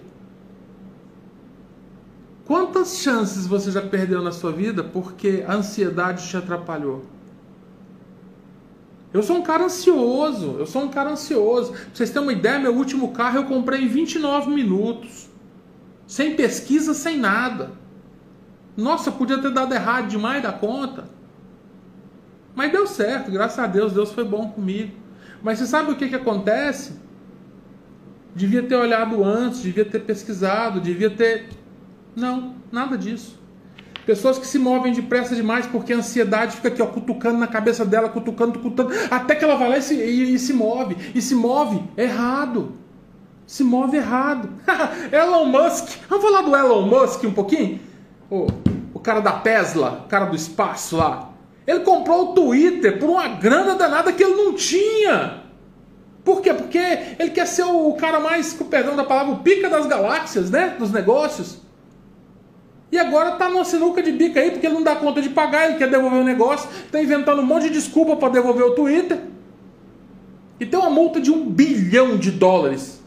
Quantas 2.44 2.98
chances 2.98 3.46
você 3.46 3.70
já 3.70 3.83
perdeu 3.83 4.22
na 4.22 4.33
sua 4.33 4.53
vida 4.53 4.85
porque 4.85 5.44
a 5.46 5.55
ansiedade 5.55 6.29
te 6.29 6.37
atrapalhou? 6.37 7.05
Eu 9.12 9.22
sou 9.22 9.37
um 9.37 9.42
cara 9.42 9.64
ansioso, 9.64 10.57
eu 10.59 10.66
sou 10.66 10.83
um 10.85 10.88
cara 10.88 11.11
ansioso. 11.11 11.72
Pra 11.72 11.81
vocês 11.92 12.11
terem 12.11 12.27
uma 12.27 12.33
ideia, 12.33 12.59
meu 12.59 12.75
último 12.75 13.12
carro 13.12 13.38
eu 13.38 13.44
comprei 13.44 13.83
em 13.83 13.88
29 13.88 14.51
minutos. 14.51 15.29
Sem 16.07 16.35
pesquisa, 16.35 16.94
sem 16.94 17.18
nada. 17.18 17.82
Nossa, 18.77 19.13
podia 19.13 19.39
ter 19.39 19.51
dado 19.51 19.75
errado 19.75 20.09
demais 20.09 20.43
da 20.43 20.53
conta. 20.53 21.05
Mas 22.55 22.71
deu 22.71 22.87
certo, 22.87 23.31
graças 23.31 23.59
a 23.59 23.67
Deus, 23.67 23.93
Deus 23.93 24.13
foi 24.13 24.25
bom 24.25 24.49
comigo. 24.49 24.93
Mas 25.43 25.59
você 25.59 25.67
sabe 25.67 25.91
o 25.91 25.97
que, 25.97 26.09
que 26.09 26.15
acontece? 26.15 26.95
Devia 28.35 28.63
ter 28.63 28.77
olhado 28.77 29.23
antes, 29.25 29.63
devia 29.63 29.85
ter 29.85 30.01
pesquisado, 30.01 30.81
devia 30.81 31.11
ter. 31.11 31.49
Não, 32.15 32.55
nada 32.71 32.97
disso. 32.97 33.41
Pessoas 34.07 34.39
que 34.39 34.47
se 34.47 34.59
movem 34.59 34.93
depressa 34.93 35.35
demais 35.35 35.67
porque 35.67 35.93
a 35.93 35.99
ansiedade 35.99 36.57
fica 36.57 36.69
aqui, 36.69 36.83
ó, 36.83 36.87
cutucando 36.87 37.39
na 37.39 37.47
cabeça 37.47 37.85
dela, 37.85 38.09
cutucando, 38.09 38.59
cutucando, 38.59 38.93
até 39.11 39.35
que 39.35 39.45
ela 39.45 39.55
vai 39.55 39.69
lá 39.69 39.79
e 39.79 39.83
se, 39.83 39.95
e, 39.95 40.35
e 40.35 40.39
se 40.39 40.53
move. 40.53 40.97
E 41.15 41.23
se 41.23 41.35
move 41.35 41.83
errado. 41.97 42.73
Se 43.47 43.63
move 43.63 43.97
errado. 43.97 44.49
Elon 45.13 45.47
Musk. 45.47 45.99
Vamos 46.09 46.25
falar 46.25 46.43
do 46.43 46.57
Elon 46.57 46.87
Musk 46.87 47.25
um 47.25 47.33
pouquinho? 47.33 47.79
O, 48.33 48.47
o 48.95 48.99
cara 48.99 49.21
da 49.21 49.33
Tesla, 49.33 50.05
o 50.07 50.09
cara 50.09 50.25
do 50.25 50.35
espaço 50.35 50.97
lá, 50.97 51.33
ele 51.66 51.81
comprou 51.81 52.31
o 52.31 52.35
Twitter 52.35 52.99
por 52.99 53.11
uma 53.11 53.29
grana 53.29 53.75
danada 53.75 54.11
que 54.11 54.25
ele 54.25 54.35
não 54.35 54.55
tinha. 54.55 55.42
Por 56.25 56.40
quê? 56.40 56.55
Porque 56.55 56.79
ele 57.18 57.31
quer 57.31 57.47
ser 57.47 57.64
o 57.64 57.92
cara 57.92 58.18
mais, 58.21 58.55
com 58.55 58.64
perdão 58.64 58.97
da 58.97 59.05
palavra, 59.05 59.35
o 59.35 59.38
pica 59.40 59.68
das 59.68 59.87
galáxias, 59.87 60.51
né? 60.51 60.77
Dos 60.79 60.90
negócios. 60.90 61.61
E 62.90 62.99
agora 62.99 63.33
tá 63.33 63.51
numa 63.51 63.64
sinuca 63.64 64.03
de 64.03 64.12
bica 64.12 64.40
aí, 64.40 64.51
porque 64.51 64.66
ele 64.66 64.75
não 64.75 64.83
dá 64.83 64.97
conta 64.97 65.21
de 65.21 65.29
pagar, 65.29 65.68
ele 65.68 65.79
quer 65.79 65.90
devolver 65.90 66.21
o 66.21 66.25
negócio, 66.25 66.68
tá 66.90 67.03
inventando 67.03 67.42
um 67.42 67.47
monte 67.47 67.64
de 67.64 67.71
desculpa 67.71 68.16
para 68.16 68.31
devolver 68.31 68.64
o 68.64 68.75
Twitter. 68.75 69.18
E 70.59 70.64
tem 70.64 70.79
uma 70.79 70.90
multa 70.90 71.21
de 71.21 71.31
um 71.31 71.45
bilhão 71.45 72.16
de 72.16 72.31
dólares 72.31 73.02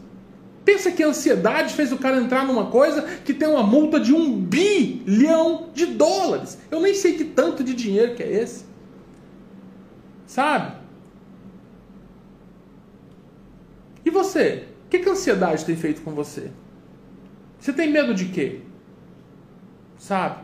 Pensa 0.66 0.90
que 0.90 1.00
a 1.00 1.06
ansiedade 1.06 1.74
fez 1.74 1.92
o 1.92 1.96
cara 1.96 2.20
entrar 2.20 2.44
numa 2.44 2.66
coisa 2.66 3.02
que 3.24 3.32
tem 3.32 3.46
uma 3.46 3.62
multa 3.62 4.00
de 4.00 4.12
um 4.12 4.36
bilhão 4.36 5.68
de 5.72 5.86
dólares. 5.86 6.58
Eu 6.72 6.80
nem 6.80 6.92
sei 6.92 7.12
que 7.12 7.24
tanto 7.24 7.62
de 7.62 7.72
dinheiro 7.72 8.16
que 8.16 8.22
é 8.24 8.42
esse. 8.42 8.64
Sabe? 10.26 10.72
E 14.04 14.10
você? 14.10 14.64
O 14.84 14.88
que, 14.90 14.98
que 14.98 15.08
a 15.08 15.12
ansiedade 15.12 15.64
tem 15.64 15.76
feito 15.76 16.02
com 16.02 16.10
você? 16.10 16.50
Você 17.60 17.72
tem 17.72 17.88
medo 17.88 18.12
de 18.12 18.24
quê? 18.24 18.58
Sabe? 19.96 20.40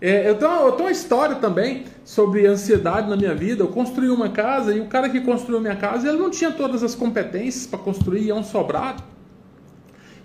É, 0.00 0.30
eu, 0.30 0.38
tenho, 0.38 0.50
eu 0.50 0.72
tenho 0.72 0.88
uma 0.88 0.92
história 0.92 1.36
também 1.36 1.84
sobre 2.06 2.46
ansiedade 2.46 3.06
na 3.06 3.16
minha 3.16 3.34
vida. 3.34 3.62
Eu 3.62 3.68
construí 3.68 4.08
uma 4.08 4.30
casa 4.30 4.74
e 4.74 4.80
o 4.80 4.86
cara 4.86 5.10
que 5.10 5.20
construiu 5.20 5.60
minha 5.60 5.76
casa, 5.76 6.08
ele 6.08 6.16
não 6.16 6.30
tinha 6.30 6.50
todas 6.50 6.82
as 6.82 6.94
competências 6.94 7.66
para 7.66 7.78
construir, 7.78 8.30
é 8.30 8.34
um 8.34 8.42
sobrado. 8.42 9.14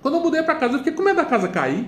Quando 0.02 0.16
eu 0.16 0.22
mudei 0.22 0.42
para 0.44 0.56
casa, 0.56 0.74
eu 0.74 0.78
fiquei 0.80 0.94
com 0.94 1.04
medo 1.04 1.18
da 1.18 1.26
casa 1.26 1.48
cair. 1.48 1.88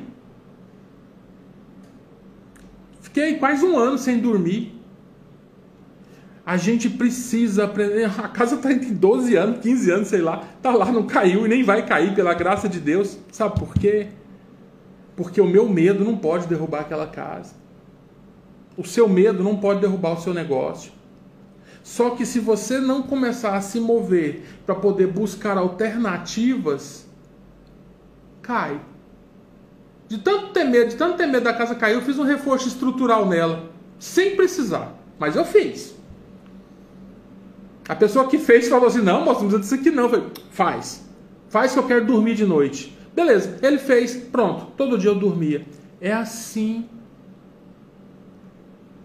Fiquei 3.02 3.38
quase 3.38 3.66
um 3.66 3.78
ano 3.78 3.98
sem 3.98 4.20
dormir. 4.20 4.80
A 6.46 6.58
gente 6.58 6.90
precisa 6.90 7.66
aprender. 7.66 8.06
A 8.06 8.28
casa 8.28 8.56
está 8.56 8.72
entre 8.72 8.92
12 8.92 9.36
anos, 9.36 9.60
15 9.60 9.92
anos, 9.92 10.08
sei 10.10 10.22
lá. 10.22 10.44
Tá 10.62 10.72
lá, 10.72 10.92
não 10.92 11.08
caiu 11.08 11.46
e 11.46 11.50
nem 11.50 11.64
vai 11.64 11.86
cair, 11.86 12.14
pela 12.14 12.34
graça 12.34 12.68
de 12.68 12.80
Deus. 12.80 13.18
Sabe 13.32 13.60
por 13.60 13.74
quê? 13.74 14.08
Porque 15.16 15.40
o 15.40 15.48
meu 15.48 15.70
medo 15.70 16.04
não 16.04 16.18
pode 16.18 16.48
derrubar 16.48 16.82
aquela 16.82 17.08
casa. 17.08 17.56
O 18.76 18.84
seu 18.84 19.08
medo 19.08 19.44
não 19.44 19.58
pode 19.58 19.80
derrubar 19.80 20.14
o 20.14 20.22
seu 20.22 20.34
negócio. 20.34 20.92
Só 21.84 22.12
que 22.12 22.26
se 22.26 22.40
você 22.40 22.80
não 22.80 23.04
começar 23.04 23.56
a 23.56 23.62
se 23.62 23.80
mover 23.80 24.44
para 24.66 24.74
poder 24.74 25.08
buscar 25.08 25.58
alternativas, 25.58 27.06
cai. 28.44 28.80
De 30.08 30.20
tanto 30.20 30.50
ter 30.50 30.66
medo, 30.66 30.90
de 30.90 30.96
tanto 30.96 31.18
ter 31.18 31.26
medo 31.26 31.44
da 31.44 31.54
casa 31.54 31.74
cair, 31.74 31.96
eu 31.96 32.02
fiz 32.02 32.20
um 32.20 32.24
reforço 32.24 32.68
estrutural 32.68 33.26
nela, 33.28 33.72
sem 33.98 34.36
precisar. 34.36 34.94
Mas 35.18 35.36
eu 35.36 35.46
fiz. 35.46 35.96
A 37.88 37.96
pessoa 37.96 38.28
que 38.28 38.38
fez 38.38 38.68
falou 38.68 38.88
assim: 38.88 39.02
não, 39.02 39.26
moço, 39.26 39.42
não 39.42 39.50
precisa 39.50 39.60
disso 39.60 39.76
aqui 39.76 39.90
não. 39.90 40.04
Eu 40.04 40.10
falei, 40.10 40.26
faz. 40.52 41.04
Faz 41.50 41.74
que 41.74 41.80
eu 41.80 41.88
quero 41.88 42.06
dormir 42.06 42.36
de 42.36 42.46
noite. 42.46 42.98
Beleza, 43.16 43.58
ele 43.62 43.78
fez, 43.78 44.16
pronto. 44.16 44.68
Todo 44.78 44.98
dia 44.98 45.10
eu 45.10 45.16
dormia. 45.16 45.66
É 46.02 46.12
assim. 46.12 46.88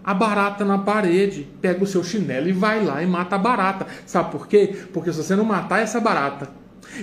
A 0.03 0.15
barata 0.15 0.65
na 0.65 0.79
parede. 0.79 1.47
Pega 1.61 1.83
o 1.83 1.87
seu 1.87 2.03
chinelo 2.03 2.49
e 2.49 2.53
vai 2.53 2.85
lá 2.85 3.03
e 3.03 3.07
mata 3.07 3.37
a 3.37 3.39
barata. 3.39 3.87
Sabe 4.07 4.31
por 4.31 4.47
quê? 4.47 4.77
Porque 4.93 5.13
se 5.13 5.23
você 5.23 5.37
não 5.37 5.45
matar 5.45 5.81
essa 5.81 6.01
barata 6.01 6.51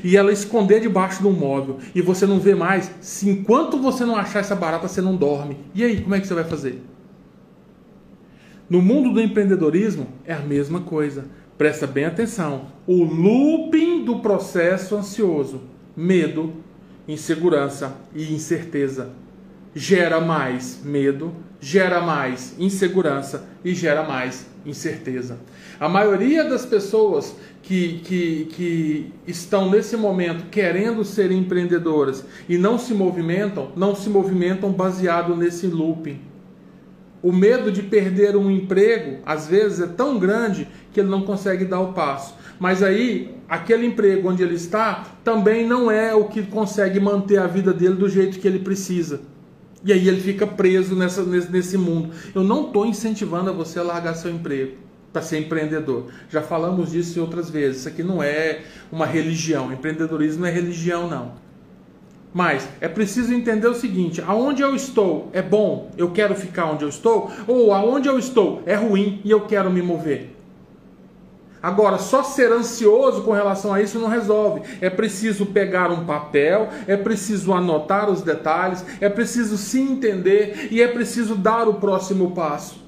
e 0.04 0.18
ela 0.18 0.32
esconder 0.32 0.82
debaixo 0.82 1.22
de 1.22 1.28
um 1.28 1.32
móvel 1.32 1.78
e 1.94 2.02
você 2.02 2.26
não 2.26 2.40
vê 2.40 2.56
mais, 2.56 2.92
se 3.02 3.30
enquanto 3.30 3.78
você 3.78 4.06
não 4.06 4.16
achar 4.16 4.40
essa 4.40 4.56
barata, 4.56 4.88
você 4.88 5.02
não 5.02 5.16
dorme. 5.16 5.58
E 5.74 5.84
aí, 5.84 6.02
como 6.02 6.16
é 6.16 6.20
que 6.20 6.28
você 6.28 6.34
vai 6.34 6.44
fazer? 6.44 6.82
No 8.70 8.82
mundo 8.82 9.14
do 9.14 9.22
empreendedorismo 9.22 10.08
é 10.26 10.34
a 10.34 10.40
mesma 10.40 10.82
coisa. 10.82 11.26
Presta 11.58 11.86
bem 11.86 12.06
atenção. 12.06 12.66
O 12.88 13.04
looping 13.04 14.04
do 14.04 14.20
processo 14.20 14.96
ansioso, 14.96 15.62
medo, 15.96 16.54
insegurança 17.08 17.96
e 18.14 18.34
incerteza 18.34 19.12
gera 19.76 20.20
mais 20.20 20.82
medo, 20.84 21.34
gera 21.66 22.00
mais 22.00 22.54
insegurança 22.60 23.44
e 23.64 23.74
gera 23.74 24.04
mais 24.04 24.46
incerteza. 24.64 25.40
A 25.80 25.90
maioria 25.90 26.44
das 26.44 26.64
pessoas 26.64 27.36
que, 27.64 28.02
que, 28.04 28.48
que 28.52 29.14
estão 29.26 29.68
nesse 29.68 29.98
momento 29.98 30.46
querendo 30.52 31.04
ser 31.04 31.32
empreendedoras 31.32 32.24
e 32.48 32.56
não 32.56 32.78
se 32.78 32.94
movimentam, 32.94 33.72
não 33.76 33.96
se 33.96 34.12
movimentam 34.12 34.72
baseado 34.72 35.36
nesse 35.36 35.66
looping. 35.66 36.22
O 37.24 37.32
medo 37.32 37.72
de 37.72 37.82
perder 37.82 38.38
um 38.38 38.52
emprego, 38.52 39.24
às 39.26 39.48
vezes, 39.48 39.80
é 39.82 39.88
tão 39.88 40.20
grande 40.20 40.68
que 40.94 41.00
ele 41.00 41.10
não 41.10 41.24
consegue 41.24 41.66
dar 41.66 41.80
o 41.80 41.94
passo. 41.94 42.36
Mas 42.60 42.84
aí, 42.84 43.36
aquele 43.50 43.88
emprego 43.88 44.30
onde 44.30 44.44
ele 44.44 44.54
está 44.54 45.04
também 45.24 45.66
não 45.68 45.90
é 45.90 46.14
o 46.14 46.26
que 46.26 46.44
consegue 46.44 47.00
manter 47.00 47.40
a 47.40 47.48
vida 47.48 47.74
dele 47.74 47.96
do 47.96 48.08
jeito 48.08 48.38
que 48.38 48.48
ele 48.48 48.60
precisa. 48.60 49.22
E 49.86 49.94
aí 49.94 50.08
ele 50.08 50.20
fica 50.20 50.48
preso 50.48 50.96
nessa, 50.96 51.24
nesse, 51.24 51.52
nesse 51.52 51.78
mundo. 51.78 52.10
Eu 52.34 52.44
não 52.44 52.66
estou 52.66 52.88
incentivando 52.88 53.52
a 53.52 53.54
você 53.54 53.78
a 53.78 53.84
largar 53.84 54.16
seu 54.16 54.32
emprego 54.32 54.78
para 55.14 55.22
ser 55.22 55.38
empreendedor. 55.38 56.08
Já 56.28 56.42
falamos 56.42 56.92
disso 56.92 57.22
outras 57.22 57.52
vezes. 57.52 57.82
Isso 57.82 57.88
aqui 57.88 58.02
não 58.02 58.22
é 58.22 58.64
uma 58.92 59.06
religião. 59.06 59.72
Empreendedorismo 59.72 60.42
não 60.42 60.48
é 60.48 60.52
religião, 60.52 61.08
não. 61.08 61.34
Mas 62.34 62.68
é 62.82 62.88
preciso 62.88 63.32
entender 63.32 63.68
o 63.68 63.76
seguinte: 63.76 64.24
aonde 64.26 64.64
eu 64.64 64.76
estou 64.76 65.30
é 65.32 65.42
bom, 65.42 65.92
eu 65.96 66.10
quero 66.10 66.34
ficar 66.34 66.66
onde 66.66 66.84
eu 66.84 66.90
estou, 66.90 67.32
ou 67.48 67.72
aonde 67.72 68.10
eu 68.10 68.18
estou 68.18 68.64
é 68.66 68.74
ruim 68.74 69.22
e 69.24 69.30
eu 69.30 69.42
quero 69.42 69.70
me 69.72 69.84
mover. 69.84 70.35
Agora, 71.66 71.98
só 71.98 72.22
ser 72.22 72.52
ansioso 72.52 73.24
com 73.24 73.32
relação 73.32 73.74
a 73.74 73.82
isso 73.82 73.98
não 73.98 74.08
resolve. 74.08 74.62
É 74.80 74.88
preciso 74.88 75.48
pegar 75.48 75.90
um 75.90 76.06
papel, 76.06 76.70
é 76.86 76.96
preciso 76.96 77.52
anotar 77.54 78.08
os 78.08 78.22
detalhes, 78.22 78.86
é 79.02 79.10
preciso 79.10 79.58
se 79.58 79.80
entender 79.80 80.68
e 80.70 80.80
é 80.80 80.88
preciso 80.88 81.34
dar 81.34 81.68
o 81.68 81.74
próximo 81.74 82.36
passo. 82.36 82.86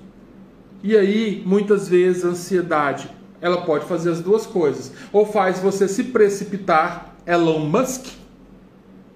E 0.84 0.96
aí, 0.96 1.42
muitas 1.44 1.88
vezes, 1.88 2.24
a 2.24 2.28
ansiedade 2.28 3.10
ela 3.42 3.62
pode 3.62 3.86
fazer 3.86 4.12
as 4.12 4.22
duas 4.22 4.46
coisas: 4.46 4.92
ou 5.12 5.26
faz 5.26 5.58
você 5.58 5.88
se 5.88 6.04
precipitar, 6.04 7.16
Elon 7.26 7.62
Musk, 7.62 8.06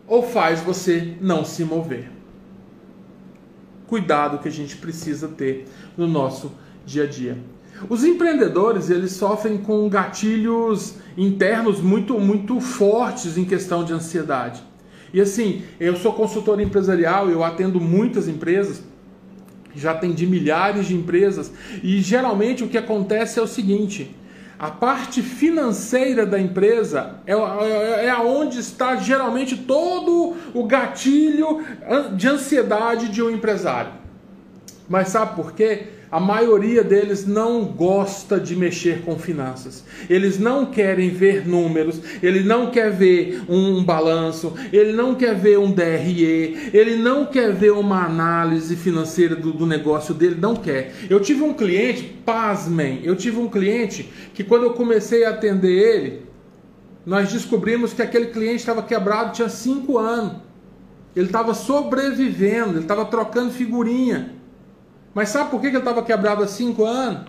ou 0.07 0.23
faz 0.23 0.59
você 0.61 1.13
não 1.21 1.45
se 1.45 1.63
mover. 1.63 2.09
Cuidado 3.85 4.39
que 4.39 4.47
a 4.47 4.51
gente 4.51 4.77
precisa 4.77 5.27
ter 5.27 5.67
no 5.95 6.07
nosso 6.07 6.51
dia 6.83 7.03
a 7.03 7.07
dia. 7.07 7.37
Os 7.89 8.03
empreendedores, 8.03 8.89
eles 8.89 9.11
sofrem 9.13 9.57
com 9.57 9.89
gatilhos 9.89 10.95
internos 11.17 11.79
muito 11.79 12.19
muito 12.19 12.59
fortes 12.59 13.37
em 13.37 13.45
questão 13.45 13.83
de 13.83 13.93
ansiedade. 13.93 14.63
E 15.13 15.19
assim, 15.19 15.63
eu 15.79 15.95
sou 15.95 16.13
consultor 16.13 16.59
empresarial, 16.61 17.29
eu 17.29 17.43
atendo 17.43 17.81
muitas 17.81 18.27
empresas, 18.27 18.81
já 19.75 19.91
atendi 19.91 20.25
milhares 20.25 20.87
de 20.87 20.95
empresas, 20.95 21.51
e 21.83 21.99
geralmente 21.99 22.63
o 22.63 22.67
que 22.67 22.77
acontece 22.77 23.39
é 23.39 23.41
o 23.41 23.47
seguinte: 23.47 24.15
a 24.57 24.69
parte 24.69 25.21
financeira 25.21 26.25
da 26.25 26.39
empresa 26.39 27.15
é, 27.25 27.33
é, 27.33 28.05
é 28.05 28.09
aonde 28.09 28.59
está 28.59 28.95
geralmente 28.95 29.57
todo 29.57 30.35
o 30.53 30.63
gatilho 30.65 31.61
de 32.15 32.27
ansiedade 32.27 33.09
de 33.09 33.21
um 33.21 33.29
empresário. 33.29 33.91
Mas 34.87 35.09
sabe 35.09 35.35
por 35.35 35.53
quê? 35.53 35.87
A 36.11 36.19
maioria 36.19 36.83
deles 36.83 37.25
não 37.25 37.63
gosta 37.63 38.37
de 38.37 38.53
mexer 38.53 39.01
com 39.03 39.17
finanças. 39.17 39.85
Eles 40.09 40.37
não 40.37 40.65
querem 40.65 41.09
ver 41.09 41.47
números, 41.47 42.01
ele 42.21 42.43
não 42.43 42.69
quer 42.69 42.91
ver 42.91 43.41
um 43.47 43.81
balanço, 43.81 44.53
ele 44.73 44.91
não 44.91 45.15
quer 45.15 45.33
ver 45.33 45.57
um 45.57 45.71
DRE, 45.71 46.69
ele 46.73 46.97
não 46.97 47.25
quer 47.25 47.53
ver 47.53 47.71
uma 47.71 48.03
análise 48.03 48.75
financeira 48.75 49.37
do, 49.37 49.53
do 49.53 49.65
negócio 49.65 50.13
dele, 50.13 50.35
não 50.37 50.53
quer. 50.53 50.93
Eu 51.09 51.21
tive 51.21 51.43
um 51.43 51.53
cliente, 51.53 52.03
pasmem, 52.25 52.99
eu 53.05 53.15
tive 53.15 53.39
um 53.39 53.47
cliente 53.47 54.11
que 54.33 54.43
quando 54.43 54.63
eu 54.63 54.73
comecei 54.73 55.23
a 55.23 55.29
atender 55.29 55.71
ele, 55.71 56.25
nós 57.05 57.31
descobrimos 57.31 57.93
que 57.93 58.01
aquele 58.01 58.27
cliente 58.27 58.57
estava 58.57 58.83
quebrado 58.83 59.31
tinha 59.31 59.47
cinco 59.47 59.97
anos. 59.97 60.41
Ele 61.15 61.27
estava 61.27 61.53
sobrevivendo, 61.53 62.71
ele 62.71 62.79
estava 62.79 63.05
trocando 63.05 63.51
figurinha. 63.51 64.40
Mas 65.13 65.29
sabe 65.29 65.49
por 65.51 65.59
que 65.59 65.67
ele 65.67 65.77
estava 65.77 66.01
quebrado 66.03 66.43
há 66.43 66.47
cinco 66.47 66.85
anos? 66.85 67.25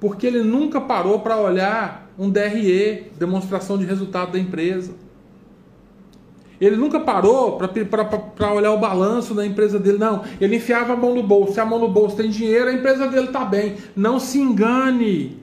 Porque 0.00 0.26
ele 0.26 0.42
nunca 0.42 0.80
parou 0.80 1.20
para 1.20 1.36
olhar 1.36 2.10
um 2.18 2.28
DRE, 2.28 3.10
demonstração 3.18 3.78
de 3.78 3.84
resultado 3.84 4.32
da 4.32 4.38
empresa. 4.38 4.92
Ele 6.60 6.76
nunca 6.76 7.00
parou 7.00 7.58
para 7.58 8.52
olhar 8.52 8.72
o 8.72 8.78
balanço 8.78 9.34
da 9.34 9.44
empresa 9.44 9.78
dele, 9.78 9.98
não. 9.98 10.22
Ele 10.40 10.56
enfiava 10.56 10.92
a 10.92 10.96
mão 10.96 11.14
no 11.14 11.22
bolso. 11.22 11.54
Se 11.54 11.60
a 11.60 11.64
mão 11.64 11.78
no 11.78 11.88
bolso 11.88 12.16
tem 12.16 12.30
dinheiro, 12.30 12.68
a 12.68 12.72
empresa 12.72 13.08
dele 13.08 13.26
está 13.26 13.44
bem. 13.44 13.76
Não 13.94 14.20
se 14.20 14.38
engane. 14.38 15.38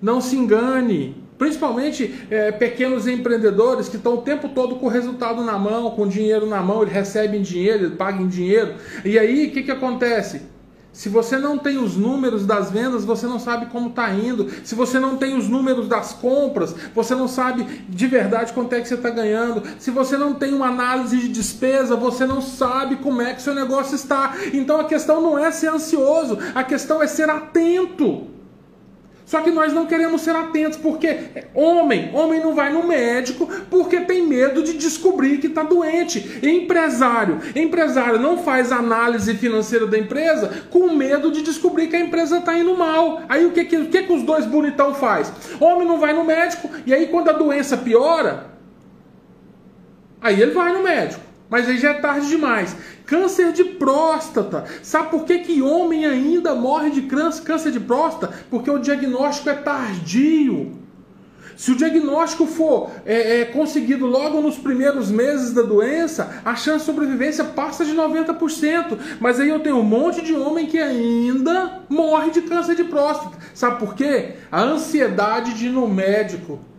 Não 0.00 0.20
se 0.20 0.36
engane. 0.36 1.16
Principalmente 1.38 2.26
é, 2.30 2.52
pequenos 2.52 3.06
empreendedores 3.06 3.88
que 3.88 3.96
estão 3.96 4.14
o 4.14 4.22
tempo 4.22 4.48
todo 4.48 4.76
com 4.76 4.86
o 4.86 4.88
resultado 4.88 5.42
na 5.42 5.58
mão, 5.58 5.90
com 5.90 6.06
dinheiro 6.06 6.46
na 6.46 6.60
mão, 6.60 6.82
eles 6.82 6.94
recebem 6.94 7.42
dinheiro, 7.42 7.86
eles 7.86 7.96
pagam 7.96 8.28
dinheiro. 8.28 8.74
E 9.04 9.18
aí, 9.18 9.46
o 9.46 9.50
que, 9.50 9.62
que 9.62 9.70
acontece? 9.70 10.51
Se 10.92 11.08
você 11.08 11.38
não 11.38 11.56
tem 11.56 11.78
os 11.78 11.96
números 11.96 12.44
das 12.44 12.70
vendas, 12.70 13.04
você 13.04 13.26
não 13.26 13.38
sabe 13.38 13.66
como 13.66 13.88
está 13.88 14.10
indo. 14.12 14.50
Se 14.62 14.74
você 14.74 15.00
não 15.00 15.16
tem 15.16 15.36
os 15.36 15.48
números 15.48 15.88
das 15.88 16.12
compras, 16.12 16.74
você 16.94 17.14
não 17.14 17.26
sabe 17.26 17.64
de 17.88 18.06
verdade 18.06 18.52
quanto 18.52 18.74
é 18.74 18.80
que 18.80 18.88
você 18.88 18.94
está 18.94 19.08
ganhando. 19.08 19.62
Se 19.78 19.90
você 19.90 20.18
não 20.18 20.34
tem 20.34 20.52
uma 20.52 20.66
análise 20.66 21.16
de 21.18 21.28
despesa, 21.28 21.96
você 21.96 22.26
não 22.26 22.42
sabe 22.42 22.96
como 22.96 23.22
é 23.22 23.32
que 23.32 23.40
seu 23.40 23.54
negócio 23.54 23.94
está. 23.94 24.36
Então 24.52 24.80
a 24.80 24.84
questão 24.84 25.22
não 25.22 25.38
é 25.38 25.50
ser 25.50 25.68
ansioso, 25.68 26.38
a 26.54 26.62
questão 26.62 27.02
é 27.02 27.06
ser 27.06 27.30
atento. 27.30 28.31
Só 29.24 29.40
que 29.40 29.50
nós 29.50 29.72
não 29.72 29.86
queremos 29.86 30.20
ser 30.20 30.34
atentos, 30.34 30.78
porque 30.78 31.46
homem, 31.54 32.10
homem 32.12 32.40
não 32.40 32.54
vai 32.54 32.72
no 32.72 32.86
médico 32.86 33.48
porque 33.70 34.00
tem 34.00 34.26
medo 34.26 34.62
de 34.62 34.74
descobrir 34.74 35.38
que 35.38 35.46
está 35.46 35.62
doente. 35.62 36.40
Empresário, 36.42 37.40
empresário 37.54 38.18
não 38.18 38.38
faz 38.38 38.72
análise 38.72 39.34
financeira 39.34 39.86
da 39.86 39.98
empresa 39.98 40.64
com 40.70 40.92
medo 40.92 41.30
de 41.30 41.42
descobrir 41.42 41.88
que 41.88 41.96
a 41.96 42.00
empresa 42.00 42.38
está 42.38 42.58
indo 42.58 42.76
mal. 42.76 43.22
Aí 43.28 43.46
o 43.46 43.52
que, 43.52 43.64
que, 43.64 43.86
que, 43.86 44.02
que 44.02 44.12
os 44.12 44.22
dois 44.22 44.44
bonitão 44.44 44.94
faz? 44.94 45.32
Homem 45.60 45.86
não 45.86 45.98
vai 45.98 46.12
no 46.12 46.24
médico 46.24 46.68
e 46.84 46.92
aí 46.92 47.06
quando 47.06 47.30
a 47.30 47.32
doença 47.32 47.76
piora, 47.76 48.48
aí 50.20 50.40
ele 50.40 50.52
vai 50.52 50.72
no 50.72 50.82
médico. 50.82 51.31
Mas 51.52 51.68
aí 51.68 51.76
já 51.76 51.90
é 51.90 52.00
tarde 52.00 52.28
demais. 52.28 52.74
Câncer 53.04 53.52
de 53.52 53.62
próstata. 53.62 54.64
Sabe 54.82 55.10
por 55.10 55.26
que, 55.26 55.40
que 55.40 55.60
homem 55.60 56.06
ainda 56.06 56.54
morre 56.54 56.88
de 56.88 57.02
câncer 57.02 57.70
de 57.70 57.78
próstata? 57.78 58.32
Porque 58.48 58.70
o 58.70 58.78
diagnóstico 58.78 59.50
é 59.50 59.54
tardio. 59.54 60.72
Se 61.54 61.70
o 61.70 61.76
diagnóstico 61.76 62.46
for 62.46 62.90
é, 63.04 63.40
é, 63.40 63.44
conseguido 63.44 64.06
logo 64.06 64.40
nos 64.40 64.56
primeiros 64.56 65.10
meses 65.10 65.52
da 65.52 65.60
doença, 65.60 66.40
a 66.42 66.56
chance 66.56 66.78
de 66.78 66.86
sobrevivência 66.86 67.44
passa 67.44 67.84
de 67.84 67.94
90%. 67.94 68.98
Mas 69.20 69.38
aí 69.38 69.50
eu 69.50 69.60
tenho 69.60 69.76
um 69.76 69.82
monte 69.82 70.22
de 70.22 70.32
homem 70.32 70.64
que 70.64 70.78
ainda 70.78 71.82
morre 71.86 72.30
de 72.30 72.40
câncer 72.40 72.76
de 72.76 72.84
próstata. 72.84 73.36
Sabe 73.52 73.78
por 73.78 73.94
quê? 73.94 74.36
A 74.50 74.62
ansiedade 74.62 75.52
de 75.52 75.66
ir 75.66 75.70
no 75.70 75.86
médico 75.86 76.71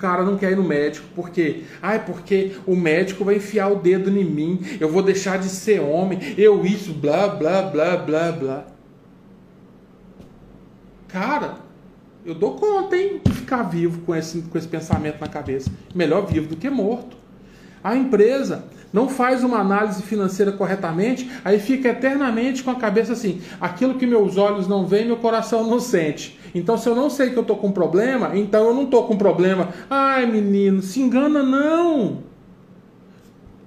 cara 0.00 0.24
não 0.24 0.36
quer 0.36 0.52
ir 0.52 0.56
no 0.56 0.64
médico, 0.64 1.06
porque, 1.14 1.64
ai, 1.82 2.04
porque 2.04 2.52
o 2.66 2.74
médico 2.74 3.24
vai 3.24 3.36
enfiar 3.36 3.68
o 3.68 3.76
dedo 3.76 4.10
em 4.10 4.24
mim, 4.24 4.60
eu 4.80 4.88
vou 4.88 5.02
deixar 5.02 5.38
de 5.38 5.48
ser 5.48 5.80
homem, 5.80 6.18
eu 6.36 6.64
isso, 6.64 6.92
blá, 6.92 7.28
blá, 7.28 7.62
blá, 7.62 7.96
blá, 7.96 8.32
blá. 8.32 8.66
Cara, 11.08 11.56
eu 12.24 12.34
dou 12.34 12.54
conta, 12.54 12.96
hein, 12.96 13.20
de 13.24 13.32
ficar 13.32 13.62
vivo 13.64 14.00
com 14.02 14.14
esse, 14.14 14.42
com 14.42 14.56
esse 14.56 14.68
pensamento 14.68 15.20
na 15.20 15.26
cabeça. 15.26 15.70
Melhor 15.94 16.26
vivo 16.26 16.48
do 16.48 16.56
que 16.56 16.70
morto. 16.70 17.16
A 17.82 17.96
empresa 17.96 18.64
não 18.92 19.08
faz 19.08 19.42
uma 19.42 19.58
análise 19.58 20.02
financeira 20.02 20.52
corretamente, 20.52 21.30
aí 21.44 21.58
fica 21.58 21.88
eternamente 21.88 22.62
com 22.62 22.70
a 22.70 22.74
cabeça 22.74 23.12
assim: 23.12 23.40
aquilo 23.60 23.94
que 23.94 24.06
meus 24.06 24.36
olhos 24.36 24.68
não 24.68 24.86
veem, 24.86 25.06
meu 25.06 25.16
coração 25.16 25.66
não 25.66 25.80
sente. 25.80 26.38
Então, 26.54 26.76
se 26.76 26.88
eu 26.88 26.94
não 26.94 27.08
sei 27.08 27.30
que 27.30 27.36
eu 27.36 27.42
estou 27.42 27.56
com 27.56 27.70
problema, 27.70 28.36
então 28.36 28.66
eu 28.66 28.74
não 28.74 28.84
estou 28.84 29.06
com 29.06 29.16
problema. 29.16 29.68
Ai, 29.88 30.26
menino, 30.26 30.82
se 30.82 31.00
engana 31.00 31.42
não. 31.42 32.22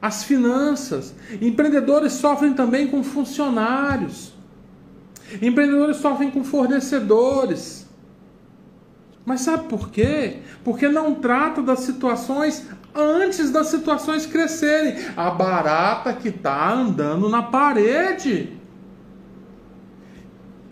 As 0.02 0.24
finanças. 0.24 1.16
Empreendedores 1.42 2.14
sofrem 2.14 2.54
também 2.54 2.88
com 2.88 3.04
funcionários. 3.04 4.34
Empreendedores 5.42 5.98
sofrem 5.98 6.30
com 6.30 6.44
fornecedores. 6.44 7.88
Mas 9.26 9.42
sabe 9.42 9.70
por 9.70 9.90
quê? 9.90 10.40
Porque 10.64 10.90
não 10.90 11.16
trata 11.16 11.62
das 11.62 11.80
situações 11.80 12.68
antes 12.94 13.50
das 13.50 13.68
situações 13.68 14.26
crescerem. 14.26 14.96
A 15.16 15.30
barata 15.32 16.14
que 16.14 16.28
está 16.28 16.74
andando 16.74 17.30
na 17.30 17.42
parede. 17.42 18.63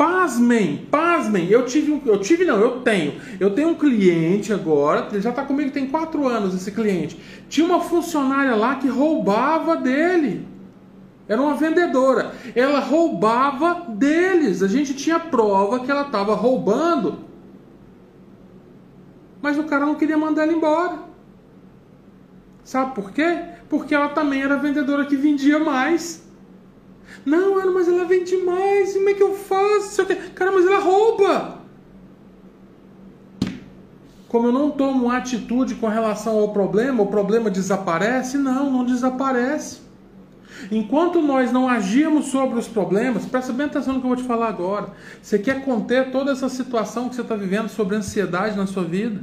Pasmem, 0.01 0.87
pasmem. 0.89 1.47
Eu 1.47 1.63
tive, 1.63 1.91
um, 1.91 2.01
eu 2.07 2.19
tive 2.19 2.43
não, 2.43 2.59
eu 2.59 2.81
tenho. 2.81 3.21
Eu 3.39 3.53
tenho 3.53 3.69
um 3.69 3.75
cliente 3.75 4.51
agora, 4.51 5.07
ele 5.11 5.21
já 5.21 5.29
está 5.29 5.45
comigo 5.45 5.69
tem 5.69 5.85
quatro 5.85 6.27
anos 6.27 6.55
esse 6.55 6.71
cliente. 6.71 7.21
Tinha 7.47 7.67
uma 7.67 7.81
funcionária 7.81 8.55
lá 8.55 8.77
que 8.77 8.87
roubava 8.87 9.75
dele. 9.75 10.47
Era 11.27 11.39
uma 11.39 11.53
vendedora. 11.53 12.31
Ela 12.55 12.79
roubava 12.79 13.91
deles. 13.91 14.63
A 14.63 14.67
gente 14.67 14.95
tinha 14.95 15.19
prova 15.19 15.81
que 15.81 15.91
ela 15.91 16.07
estava 16.07 16.33
roubando. 16.33 17.19
Mas 19.39 19.55
o 19.59 19.65
cara 19.65 19.85
não 19.85 19.93
queria 19.93 20.17
mandar 20.17 20.41
ela 20.41 20.53
embora. 20.53 20.97
Sabe 22.63 22.95
por 22.95 23.11
quê? 23.11 23.37
Porque 23.69 23.93
ela 23.93 24.09
também 24.09 24.41
era 24.41 24.57
vendedora 24.57 25.05
que 25.05 25.15
vendia 25.15 25.59
mais. 25.59 26.27
Não, 27.25 27.57
Ana, 27.57 27.71
mas 27.71 27.87
ela 27.87 28.05
vende 28.05 28.37
mais. 28.37 28.93
Como 28.93 29.09
é 29.09 29.13
que 29.13 29.23
eu 29.23 29.35
faço? 29.35 30.05
Cara, 30.33 30.51
mas 30.51 30.65
ela 30.65 30.79
rouba. 30.79 31.61
Como 34.27 34.47
eu 34.47 34.51
não 34.51 34.71
tomo 34.71 35.11
atitude 35.11 35.75
com 35.75 35.87
relação 35.87 36.39
ao 36.39 36.49
problema, 36.53 37.03
o 37.03 37.07
problema 37.07 37.49
desaparece? 37.49 38.37
Não, 38.37 38.71
não 38.71 38.85
desaparece. 38.85 39.81
Enquanto 40.71 41.21
nós 41.21 41.51
não 41.51 41.67
agirmos 41.67 42.27
sobre 42.27 42.57
os 42.57 42.67
problemas, 42.67 43.25
presta 43.25 43.51
bem 43.51 43.65
atenção 43.65 43.95
no 43.95 43.99
que 43.99 44.05
eu 44.05 44.09
vou 44.09 44.17
te 44.17 44.23
falar 44.23 44.47
agora. 44.47 44.91
Você 45.21 45.39
quer 45.39 45.65
conter 45.65 46.11
toda 46.11 46.31
essa 46.31 46.47
situação 46.47 47.09
que 47.09 47.15
você 47.15 47.21
está 47.21 47.35
vivendo 47.35 47.67
sobre 47.67 47.95
ansiedade 47.95 48.55
na 48.55 48.67
sua 48.67 48.83
vida? 48.83 49.21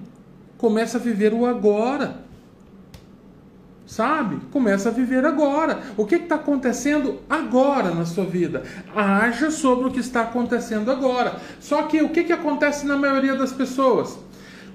Comece 0.57 0.97
a 0.97 1.01
viver 1.01 1.33
o 1.33 1.47
agora 1.47 2.28
sabe? 3.89 4.39
Começa 4.53 4.91
a 4.91 4.93
viver 4.93 5.25
agora. 5.25 5.81
O 5.97 6.05
que 6.05 6.17
está 6.17 6.37
acontecendo 6.37 7.21
agora 7.29 7.93
na 7.95 8.05
sua 8.05 8.25
vida? 8.25 8.63
Haja 8.95 9.51
sobre 9.51 9.89
o 9.89 9.91
que 9.91 9.99
está 9.99 10.23
acontecendo 10.23 10.91
agora. 10.91 11.37
Só 11.59 11.83
que 11.85 12.03
o 12.03 12.11
que, 12.11 12.23
que 12.23 12.33
acontece 12.33 12.87
na 12.87 12.97
maioria 12.97 13.35
das 13.35 13.51
pessoas? 13.51 14.19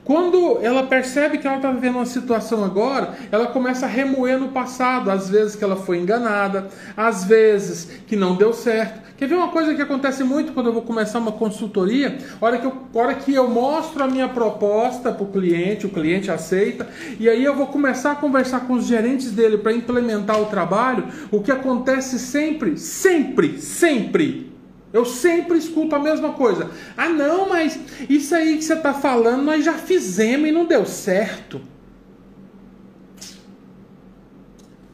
Quando 0.04 0.60
ela 0.62 0.84
percebe 0.84 1.38
que 1.38 1.48
ela 1.48 1.58
está 1.58 1.72
vivendo 1.72 1.96
uma 1.96 2.06
situação 2.06 2.64
agora, 2.64 3.14
ela 3.32 3.48
começa 3.48 3.86
a 3.86 3.90
remoer 3.90 4.38
no 4.38 4.50
passado, 4.50 5.10
às 5.10 5.30
vezes 5.30 5.56
que 5.56 5.64
ela 5.64 5.78
foi 5.78 6.00
enganada, 6.00 6.68
às 6.96 7.24
vezes 7.24 8.02
que 8.06 8.16
não 8.16 8.36
deu 8.36 8.54
certo. 8.54 9.02
Quer 9.16 9.28
ver 9.28 9.36
uma 9.36 9.50
coisa 9.50 9.74
que 9.74 9.82
acontece 9.82 10.24
muito 10.24 10.52
quando 10.52 10.68
eu 10.68 10.74
vou 10.74 10.82
começar 10.82 11.20
uma 11.20 11.32
consultoria? 11.32 12.18
Hora 12.42 12.58
que 12.58 12.66
eu, 12.66 12.74
hora 12.94 13.14
que 13.14 13.34
eu 13.34 13.50
mostro 13.50 14.04
a 14.04 14.08
minha 14.08 14.28
proposta 14.28 15.12
para 15.12 15.24
o 15.24 15.32
cliente, 15.32 15.86
o 15.86 15.90
cliente 15.90 16.30
aceita, 16.30 16.88
e 17.18 17.30
aí 17.30 17.44
eu 17.44 17.56
vou 17.56 17.68
começar 17.68 18.12
a 18.12 18.16
conversar 18.16 18.68
com 18.68 18.74
os 18.74 18.86
gerentes 18.86 19.32
dele 19.32 19.58
para 19.58 19.72
implementar 19.72 20.42
o 20.42 20.48
trabalho, 20.48 21.08
o 21.32 21.42
que 21.42 21.52
acontece 21.52 22.20
sempre, 22.20 22.78
sempre, 22.78 23.60
sempre 23.60 24.53
eu 24.94 25.04
sempre 25.04 25.58
escuto 25.58 25.96
a 25.96 26.00
mesma 26.00 26.34
coisa. 26.34 26.70
Ah, 26.96 27.10
não, 27.10 27.50
mas 27.50 27.80
isso 28.08 28.36
aí 28.36 28.58
que 28.58 28.64
você 28.64 28.76
está 28.76 28.94
falando 28.94 29.42
nós 29.42 29.66
já 29.66 29.74
fizemos 29.74 30.48
e 30.48 30.52
não 30.52 30.66
deu 30.66 30.86
certo. 30.86 31.60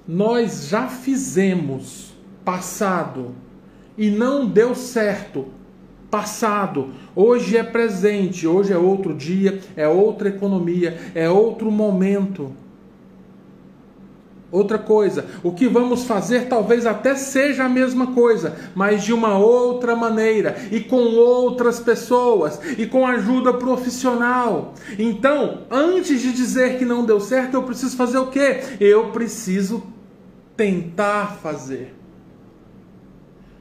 Nós 0.08 0.70
já 0.70 0.88
fizemos 0.88 2.14
passado 2.46 3.36
e 3.98 4.10
não 4.10 4.48
deu 4.48 4.74
certo. 4.74 5.48
Passado, 6.10 6.92
hoje 7.16 7.56
é 7.56 7.62
presente, 7.62 8.48
hoje 8.48 8.74
é 8.74 8.78
outro 8.78 9.14
dia, 9.14 9.60
é 9.76 9.88
outra 9.88 10.30
economia, 10.30 10.98
é 11.14 11.30
outro 11.30 11.70
momento. 11.70 12.52
Outra 14.52 14.80
coisa, 14.80 15.26
o 15.44 15.52
que 15.52 15.68
vamos 15.68 16.06
fazer 16.06 16.48
talvez 16.48 16.88
até 16.88 17.14
seja 17.14 17.66
a 17.66 17.70
mesma 17.70 18.08
coisa, 18.14 18.56
mas 18.74 19.04
de 19.04 19.14
uma 19.14 19.38
outra 19.38 19.96
maneira 19.96 20.56
e 20.72 20.80
com 20.80 21.16
outras 21.16 21.80
pessoas 21.80 22.60
e 22.78 22.88
com 22.88 23.06
ajuda 23.06 23.54
profissional. 23.54 24.74
Então, 24.98 25.66
antes 25.70 26.22
de 26.22 26.34
dizer 26.34 26.80
que 26.80 26.86
não 26.86 27.06
deu 27.06 27.20
certo, 27.20 27.54
eu 27.54 27.64
preciso 27.64 27.96
fazer 27.96 28.18
o 28.18 28.28
quê? 28.28 28.62
Eu 28.80 29.12
preciso 29.12 29.84
tentar 30.58 31.38
fazer. 31.42 31.96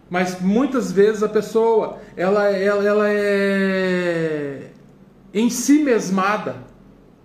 Mas 0.09 0.41
muitas 0.41 0.91
vezes 0.91 1.23
a 1.23 1.29
pessoa, 1.29 1.99
ela, 2.17 2.49
ela, 2.49 2.83
ela 2.83 3.05
é 3.11 4.71
em 5.35 5.51
si 5.51 5.83
mesmada. 5.83 6.68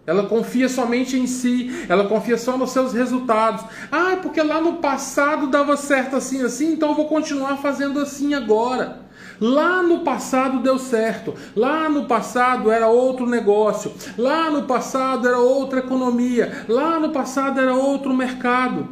Ela 0.06 0.24
confia 0.24 0.68
somente 0.68 1.18
em 1.18 1.26
si, 1.26 1.72
ela 1.88 2.06
confia 2.06 2.38
só 2.38 2.58
nos 2.58 2.72
seus 2.72 2.92
resultados. 2.92 3.64
Ah, 3.90 4.18
porque 4.22 4.42
lá 4.42 4.60
no 4.60 4.74
passado 4.74 5.48
dava 5.48 5.78
certo 5.78 6.18
assim, 6.18 6.44
assim, 6.44 6.74
então 6.74 6.90
eu 6.90 6.96
vou 6.96 7.08
continuar 7.08 7.58
fazendo 7.58 8.00
assim 8.00 8.34
agora. 8.34 9.02
Lá 9.40 9.82
no 9.82 10.00
passado 10.00 10.60
deu 10.60 10.78
certo, 10.78 11.34
lá 11.56 11.90
no 11.90 12.06
passado 12.06 12.70
era 12.70 12.88
outro 12.88 13.26
negócio, 13.26 13.92
lá 14.18 14.50
no 14.50 14.64
passado 14.64 15.28
era 15.28 15.40
outra 15.40 15.80
economia, 15.80 16.66
lá 16.68 17.00
no 17.00 17.10
passado 17.10 17.60
era 17.60 17.74
outro 17.74 18.14
mercado. 18.14 18.90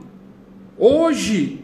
Hoje, 0.78 1.64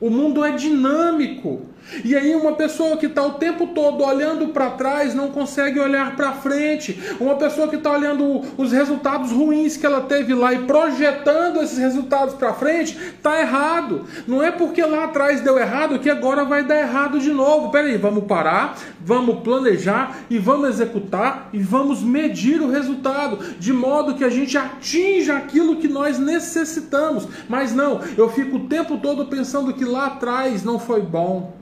o 0.00 0.10
mundo 0.10 0.44
é 0.44 0.52
dinâmico. 0.52 1.62
E 2.04 2.16
aí 2.16 2.34
uma 2.34 2.52
pessoa 2.52 2.96
que 2.96 3.06
está 3.06 3.24
o 3.24 3.34
tempo 3.34 3.68
todo 3.68 4.04
olhando 4.04 4.48
para 4.48 4.70
trás 4.70 5.14
não 5.14 5.30
consegue 5.30 5.78
olhar 5.78 6.16
para 6.16 6.32
frente. 6.32 7.00
Uma 7.18 7.34
pessoa 7.36 7.68
que 7.68 7.76
está 7.76 7.92
olhando 7.92 8.42
os 8.56 8.72
resultados 8.72 9.30
ruins 9.30 9.76
que 9.76 9.86
ela 9.86 10.02
teve 10.02 10.34
lá 10.34 10.52
e 10.52 10.60
projetando 10.60 11.60
esses 11.62 11.78
resultados 11.78 12.34
para 12.34 12.52
frente, 12.52 12.96
está 12.96 13.40
errado. 13.40 14.04
Não 14.26 14.42
é 14.42 14.50
porque 14.50 14.82
lá 14.84 15.04
atrás 15.04 15.40
deu 15.40 15.58
errado 15.58 15.98
que 15.98 16.10
agora 16.10 16.44
vai 16.44 16.64
dar 16.64 16.78
errado 16.78 17.18
de 17.18 17.30
novo. 17.30 17.70
Peraí, 17.70 17.96
vamos 17.96 18.24
parar, 18.24 18.76
vamos 19.00 19.40
planejar 19.40 20.18
e 20.30 20.38
vamos 20.38 20.68
executar 20.68 21.48
e 21.52 21.58
vamos 21.58 22.02
medir 22.02 22.60
o 22.60 22.70
resultado 22.70 23.38
de 23.58 23.72
modo 23.72 24.14
que 24.14 24.24
a 24.24 24.30
gente 24.30 24.56
atinja 24.56 25.36
aquilo 25.36 25.76
que 25.76 25.88
nós 25.88 26.18
necessitamos. 26.18 27.26
Mas 27.48 27.74
não, 27.74 28.00
eu 28.16 28.28
fico 28.28 28.56
o 28.56 28.66
tempo 28.68 28.98
todo 28.98 29.26
pensando 29.26 29.72
que 29.72 29.84
lá 29.84 30.06
atrás 30.06 30.62
não 30.64 30.78
foi 30.78 31.00
bom 31.00 31.57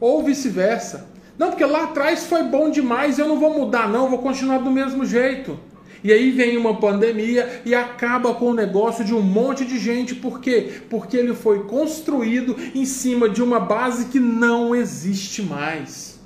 ou 0.00 0.22
vice-versa. 0.22 1.08
Não, 1.38 1.50
porque 1.50 1.64
lá 1.64 1.84
atrás 1.84 2.26
foi 2.26 2.42
bom 2.42 2.70
demais, 2.70 3.18
eu 3.18 3.28
não 3.28 3.38
vou 3.38 3.52
mudar, 3.52 3.88
não, 3.88 4.08
vou 4.08 4.18
continuar 4.18 4.58
do 4.58 4.70
mesmo 4.70 5.04
jeito. 5.04 5.58
E 6.02 6.12
aí 6.12 6.30
vem 6.30 6.56
uma 6.56 6.76
pandemia 6.78 7.62
e 7.64 7.74
acaba 7.74 8.32
com 8.34 8.50
o 8.50 8.54
negócio 8.54 9.04
de 9.04 9.14
um 9.14 9.20
monte 9.20 9.64
de 9.64 9.78
gente. 9.78 10.14
Por 10.14 10.40
quê? 10.40 10.80
Porque 10.88 11.16
ele 11.16 11.34
foi 11.34 11.64
construído 11.64 12.56
em 12.74 12.84
cima 12.84 13.28
de 13.28 13.42
uma 13.42 13.58
base 13.58 14.06
que 14.06 14.20
não 14.20 14.74
existe 14.74 15.42
mais. 15.42 16.20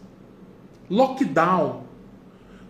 Lockdown. 0.91 1.85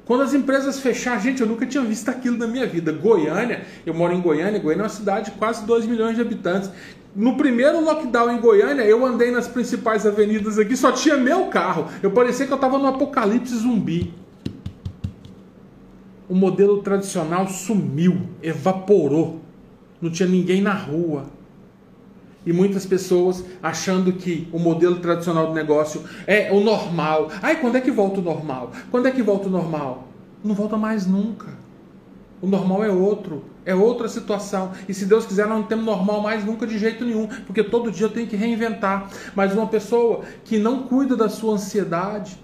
Quando 0.05 0.23
as 0.23 0.35
empresas 0.35 0.81
fecharam, 0.81 1.21
gente, 1.21 1.41
eu 1.41 1.47
nunca 1.47 1.67
tinha 1.67 1.83
visto 1.85 2.09
aquilo 2.09 2.37
na 2.37 2.47
minha 2.47 2.67
vida. 2.67 2.93
Goiânia, 2.93 3.65
eu 3.87 3.95
moro 3.95 4.13
em 4.13 4.21
Goiânia, 4.21 4.59
Goiânia 4.59 4.83
é 4.83 4.85
uma 4.85 4.89
cidade 4.89 5.31
de 5.31 5.37
quase 5.39 5.65
2 5.65 5.87
milhões 5.87 6.17
de 6.17 6.21
habitantes. 6.21 6.71
No 7.15 7.37
primeiro 7.37 7.85
lockdown 7.85 8.31
em 8.31 8.41
Goiânia, 8.41 8.83
eu 8.83 9.05
andei 9.05 9.31
nas 9.31 9.49
principais 9.49 10.07
avenidas 10.07 10.59
aqui, 10.59 10.77
só 10.77 10.93
tinha 10.93 11.17
meu 11.17 11.47
carro. 11.47 11.87
Eu 12.03 12.13
parecia 12.13 12.47
que 12.47 12.53
eu 12.53 12.57
estava 12.57 12.79
no 12.79 12.87
apocalipse 12.87 13.57
zumbi. 13.57 14.15
O 16.29 16.35
modelo 16.35 16.81
tradicional 16.83 17.49
sumiu, 17.49 18.21
evaporou. 18.41 19.41
Não 20.01 20.11
tinha 20.11 20.29
ninguém 20.29 20.63
na 20.63 20.73
rua. 20.73 21.25
E 22.47 22.53
muitas 22.53 22.87
pessoas 22.87 23.45
achando 23.61 24.13
que 24.13 24.49
o 24.53 24.59
modelo 24.59 25.01
tradicional 25.01 25.49
do 25.49 25.53
negócio 25.53 26.03
é 26.27 26.53
o 26.53 26.61
normal. 26.61 27.29
Ai, 27.43 27.61
quando 27.61 27.77
é 27.77 27.81
que 27.81 27.91
volta 27.91 28.21
o 28.21 28.23
normal? 28.23 28.71
Quando 28.91 29.07
é 29.07 29.11
que 29.11 29.23
volta 29.23 29.49
o 29.49 29.51
normal? 29.51 30.09
Não 30.43 30.55
volta 30.55 30.77
mais 30.77 31.07
nunca. 31.07 31.49
O 32.41 32.47
normal 32.47 32.83
é 32.85 32.91
outro, 32.91 33.45
é 33.65 33.75
outra 33.75 34.09
situação. 34.09 34.73
E 34.89 34.95
se 34.95 35.07
Deus 35.07 35.27
quiser, 35.27 35.47
não 35.47 35.63
temos 35.63 35.85
normal 35.85 36.21
mais 36.21 36.45
nunca 36.45 36.67
de 36.67 36.79
jeito 36.79 37.05
nenhum, 37.05 37.27
porque 37.47 37.63
todo 37.63 37.91
dia 37.91 38.07
eu 38.07 38.11
tenho 38.11 38.27
que 38.27 38.37
reinventar. 38.37 39.09
Mas 39.35 39.53
uma 39.53 39.67
pessoa 39.67 40.23
que 40.45 40.59
não 40.59 40.85
cuida 40.85 41.17
da 41.17 41.29
sua 41.29 41.55
ansiedade, 41.55 42.39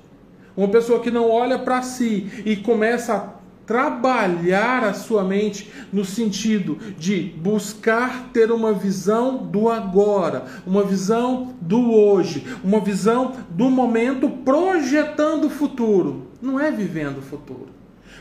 uma 0.56 0.68
pessoa 0.68 1.00
que 1.00 1.10
não 1.10 1.30
olha 1.30 1.58
para 1.58 1.82
si 1.82 2.42
e 2.44 2.56
começa 2.56 3.14
a 3.14 3.36
trabalhar 3.66 4.84
a 4.84 4.94
sua 4.94 5.24
mente 5.24 5.70
no 5.92 6.04
sentido 6.04 6.78
de 6.96 7.34
buscar 7.36 8.30
ter 8.32 8.52
uma 8.52 8.72
visão 8.72 9.38
do 9.38 9.68
agora, 9.68 10.44
uma 10.64 10.84
visão 10.84 11.54
do 11.60 11.92
hoje, 11.92 12.46
uma 12.62 12.80
visão 12.80 13.32
do 13.50 13.68
momento 13.68 14.30
projetando 14.30 15.46
o 15.46 15.50
futuro. 15.50 16.28
Não 16.40 16.60
é 16.60 16.70
vivendo 16.70 17.18
o 17.18 17.22
futuro. 17.22 17.75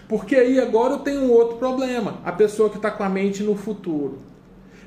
Porque 0.08 0.36
aí 0.36 0.60
agora 0.60 0.94
eu 0.94 1.00
tenho 1.00 1.22
um 1.22 1.32
outro 1.32 1.58
problema: 1.58 2.20
a 2.24 2.32
pessoa 2.32 2.70
que 2.70 2.78
está 2.78 2.92
com 2.92 3.04
a 3.04 3.10
mente 3.10 3.44
no 3.44 3.56
futuro. 3.56 4.20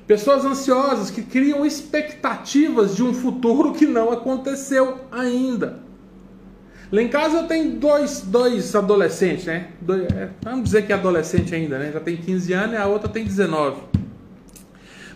Pessoas 0.06 0.44
ansiosas 0.44 1.10
que 1.10 1.22
criam 1.22 1.66
expectativas 1.66 2.96
de 2.96 3.02
um 3.02 3.12
futuro 3.12 3.72
que 3.72 3.86
não 3.86 4.10
aconteceu 4.10 4.96
ainda. 5.12 5.80
Lá 6.90 7.02
em 7.02 7.08
casa 7.08 7.40
eu 7.40 7.46
tenho 7.46 7.72
dois, 7.72 8.22
dois 8.22 8.74
adolescentes, 8.74 9.44
né? 9.44 9.68
Dois, 9.78 10.04
é, 10.04 10.30
vamos 10.42 10.64
dizer 10.64 10.86
que 10.86 10.92
é 10.92 10.94
adolescente 10.94 11.54
ainda, 11.54 11.78
né? 11.78 11.90
Já 11.92 12.00
tem 12.00 12.16
15 12.16 12.52
anos 12.54 12.72
e 12.72 12.76
a 12.78 12.86
outra 12.86 13.10
tem 13.10 13.22
19. 13.22 13.82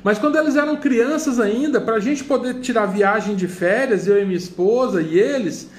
Mas 0.03 0.18
quando 0.18 0.36
eles 0.36 0.57
eram 0.57 0.76
crianças 0.76 1.38
ainda, 1.38 1.80
para 1.80 1.94
a 1.94 2.00
gente 2.00 2.24
poder 2.24 2.55
tirar 2.55 2.86
viagem 2.86 3.36
de 3.36 3.46
férias, 3.46 4.07
eu 4.07 4.20
e 4.20 4.24
minha 4.24 4.36
esposa 4.36 5.00
e 5.00 5.16
eles, 5.16 5.70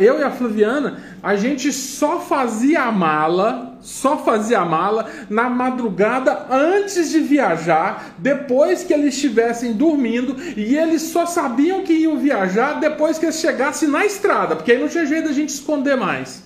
eu 0.00 0.18
e 0.18 0.22
a 0.22 0.30
Flaviana, 0.30 0.98
a 1.22 1.36
gente 1.36 1.70
só 1.70 2.20
fazia 2.20 2.84
a 2.84 2.92
mala, 2.92 3.76
só 3.82 4.16
fazia 4.16 4.60
a 4.60 4.64
mala 4.64 5.10
na 5.28 5.50
madrugada 5.50 6.46
antes 6.50 7.10
de 7.10 7.20
viajar, 7.20 8.14
depois 8.16 8.82
que 8.82 8.94
eles 8.94 9.14
estivessem 9.14 9.74
dormindo, 9.74 10.34
e 10.56 10.74
eles 10.74 11.02
só 11.02 11.26
sabiam 11.26 11.82
que 11.82 11.92
iam 11.92 12.16
viajar 12.18 12.80
depois 12.80 13.18
que 13.18 13.26
eles 13.26 13.38
chegassem 13.38 13.88
na 13.90 14.06
estrada, 14.06 14.56
porque 14.56 14.72
aí 14.72 14.80
não 14.80 14.88
tinha 14.88 15.04
jeito 15.04 15.28
da 15.28 15.34
gente 15.34 15.50
esconder 15.50 15.96
mais. 15.96 16.44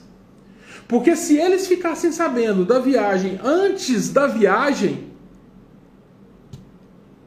Porque 0.88 1.14
se 1.14 1.36
eles 1.36 1.68
ficassem 1.68 2.10
sabendo 2.10 2.64
da 2.64 2.80
viagem 2.80 3.38
antes 3.44 4.08
da 4.08 4.26
viagem, 4.26 5.09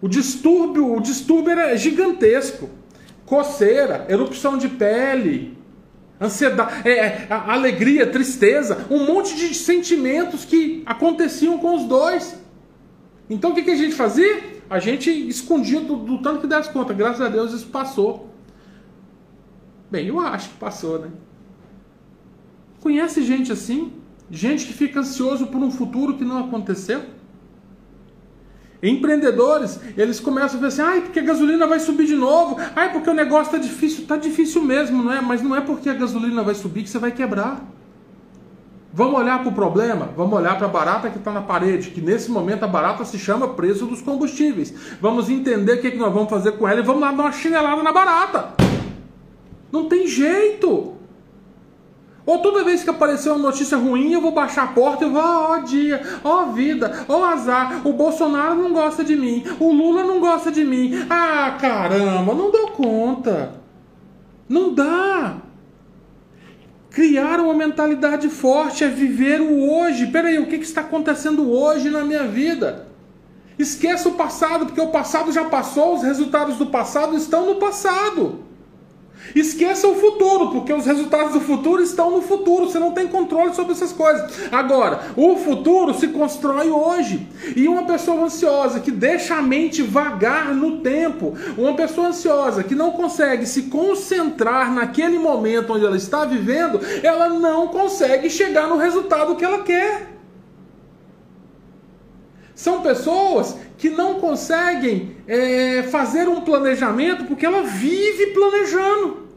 o 0.03 0.09
distúrbio, 0.09 0.97
o 0.97 0.99
distúrbio 0.99 1.51
era 1.51 1.77
gigantesco. 1.77 2.69
Coceira, 3.25 4.05
erupção 4.09 4.57
de 4.57 4.67
pele, 4.67 5.57
ansiedade, 6.19 6.85
é, 6.85 6.97
é 6.97 7.27
alegria, 7.29 8.05
tristeza, 8.05 8.85
um 8.89 9.05
monte 9.05 9.33
de 9.33 9.55
sentimentos 9.55 10.43
que 10.43 10.83
aconteciam 10.85 11.57
com 11.57 11.77
os 11.77 11.85
dois. 11.85 12.37
Então 13.29 13.51
o 13.51 13.55
que, 13.55 13.63
que 13.63 13.71
a 13.71 13.77
gente 13.77 13.95
fazia? 13.95 14.61
A 14.69 14.77
gente 14.77 15.09
escondia 15.09 15.79
do, 15.79 15.95
do 15.95 16.17
tanto 16.17 16.41
que 16.41 16.47
desse 16.47 16.69
conta. 16.69 16.93
Graças 16.93 17.21
a 17.21 17.29
Deus 17.29 17.53
isso 17.53 17.67
passou. 17.67 18.29
Bem, 19.89 20.07
eu 20.07 20.19
acho 20.19 20.49
que 20.49 20.55
passou, 20.55 20.99
né? 20.99 21.11
Conhece 22.81 23.23
gente 23.23 23.53
assim? 23.53 23.93
Gente 24.29 24.65
que 24.65 24.73
fica 24.73 24.99
ansioso 24.99 25.47
por 25.47 25.61
um 25.61 25.71
futuro 25.71 26.17
que 26.17 26.25
não 26.25 26.39
aconteceu? 26.39 27.03
Empreendedores, 28.83 29.79
eles 29.97 30.19
começam 30.19 30.57
a 30.57 30.61
ver 30.61 30.67
assim, 30.67 30.81
ai, 30.81 30.99
porque 30.99 31.19
a 31.19 31.23
gasolina 31.23 31.65
vai 31.65 31.79
subir 31.79 32.05
de 32.05 32.15
novo, 32.15 32.57
ai, 32.75 32.91
porque 32.91 33.09
o 33.09 33.13
negócio 33.13 33.55
está 33.55 33.57
difícil, 33.57 34.01
está 34.01 34.17
difícil 34.17 34.61
mesmo, 34.61 35.01
não 35.01 35.13
é? 35.13 35.21
Mas 35.21 35.41
não 35.41 35.55
é 35.55 35.61
porque 35.61 35.89
a 35.89 35.93
gasolina 35.93 36.43
vai 36.43 36.53
subir 36.53 36.83
que 36.83 36.89
você 36.89 36.99
vai 36.99 37.13
quebrar. 37.13 37.65
Vamos 38.91 39.19
olhar 39.19 39.39
para 39.39 39.49
o 39.49 39.53
problema? 39.53 40.09
Vamos 40.17 40.37
olhar 40.37 40.57
para 40.57 40.67
a 40.67 40.69
barata 40.69 41.09
que 41.09 41.17
está 41.17 41.31
na 41.31 41.41
parede, 41.41 41.91
que 41.91 42.01
nesse 42.01 42.29
momento 42.29 42.63
a 42.63 42.67
barata 42.67 43.05
se 43.05 43.17
chama 43.17 43.47
preço 43.47 43.85
dos 43.85 44.01
combustíveis. 44.01 44.73
Vamos 44.99 45.29
entender 45.29 45.75
o 45.75 45.81
que, 45.81 45.87
é 45.87 45.91
que 45.91 45.97
nós 45.97 46.13
vamos 46.13 46.29
fazer 46.29 46.51
com 46.51 46.67
ela 46.67 46.81
e 46.81 46.83
vamos 46.83 47.01
lá 47.01 47.13
dar 47.13 47.23
uma 47.23 47.31
chinelada 47.31 47.81
na 47.81 47.93
barata. 47.93 48.53
Não 49.71 49.85
tem 49.85 50.05
jeito. 50.05 50.92
Ou 52.25 52.39
toda 52.39 52.63
vez 52.63 52.83
que 52.83 52.89
aparecer 52.89 53.29
uma 53.29 53.39
notícia 53.39 53.77
ruim, 53.77 54.13
eu 54.13 54.21
vou 54.21 54.31
baixar 54.31 54.63
a 54.63 54.67
porta 54.67 55.03
e 55.03 55.09
vou, 55.09 55.21
ó 55.21 55.57
oh, 55.57 55.59
dia, 55.63 56.01
ó 56.23 56.43
oh, 56.43 56.51
vida, 56.53 57.05
ó 57.09 57.19
oh, 57.19 57.23
azar, 57.25 57.85
o 57.85 57.91
Bolsonaro 57.91 58.55
não 58.55 58.71
gosta 58.71 59.03
de 59.03 59.15
mim, 59.15 59.43
o 59.59 59.73
Lula 59.73 60.03
não 60.03 60.19
gosta 60.21 60.49
de 60.49 60.63
mim. 60.63 61.05
Ah, 61.09 61.57
caramba, 61.59 62.33
não 62.33 62.49
dou 62.49 62.67
conta. 62.69 63.61
Não 64.47 64.73
dá. 64.73 65.37
Criar 66.89 67.39
uma 67.39 67.55
mentalidade 67.55 68.29
forte 68.29 68.83
é 68.83 68.87
viver 68.87 69.41
o 69.41 69.69
hoje. 69.69 70.07
Peraí, 70.07 70.37
o 70.37 70.45
que, 70.45 70.59
que 70.59 70.65
está 70.65 70.81
acontecendo 70.81 71.51
hoje 71.51 71.89
na 71.89 72.05
minha 72.05 72.25
vida? 72.25 72.87
Esqueça 73.57 74.09
o 74.09 74.13
passado, 74.13 74.67
porque 74.67 74.81
o 74.81 74.91
passado 74.91 75.31
já 75.31 75.45
passou, 75.45 75.95
os 75.95 76.03
resultados 76.03 76.57
do 76.57 76.67
passado 76.67 77.17
estão 77.17 77.45
no 77.47 77.55
passado. 77.55 78.43
Esqueça 79.35 79.87
o 79.87 79.95
futuro, 79.95 80.51
porque 80.51 80.73
os 80.73 80.85
resultados 80.85 81.33
do 81.33 81.41
futuro 81.41 81.81
estão 81.81 82.11
no 82.11 82.21
futuro. 82.21 82.65
Você 82.65 82.79
não 82.79 82.91
tem 82.91 83.07
controle 83.07 83.53
sobre 83.53 83.73
essas 83.73 83.91
coisas. 83.91 84.31
Agora, 84.51 85.11
o 85.15 85.35
futuro 85.37 85.93
se 85.93 86.07
constrói 86.09 86.69
hoje. 86.69 87.27
E 87.55 87.67
uma 87.67 87.83
pessoa 87.83 88.23
ansiosa 88.23 88.79
que 88.79 88.91
deixa 88.91 89.35
a 89.35 89.41
mente 89.41 89.81
vagar 89.81 90.53
no 90.53 90.77
tempo, 90.79 91.33
uma 91.57 91.73
pessoa 91.75 92.07
ansiosa 92.07 92.63
que 92.63 92.75
não 92.75 92.91
consegue 92.91 93.45
se 93.45 93.63
concentrar 93.63 94.71
naquele 94.73 95.17
momento 95.17 95.73
onde 95.73 95.85
ela 95.85 95.97
está 95.97 96.25
vivendo, 96.25 96.79
ela 97.01 97.29
não 97.29 97.67
consegue 97.67 98.29
chegar 98.29 98.67
no 98.67 98.77
resultado 98.77 99.35
que 99.35 99.45
ela 99.45 99.63
quer. 99.63 100.13
São 102.63 102.81
pessoas 102.81 103.57
que 103.77 103.89
não 103.89 104.21
conseguem 104.21 105.17
é, 105.27 105.83
fazer 105.83 106.29
um 106.29 106.39
planejamento 106.39 107.25
porque 107.25 107.45
ela 107.45 107.63
vive 107.63 108.27
planejando. 108.27 109.27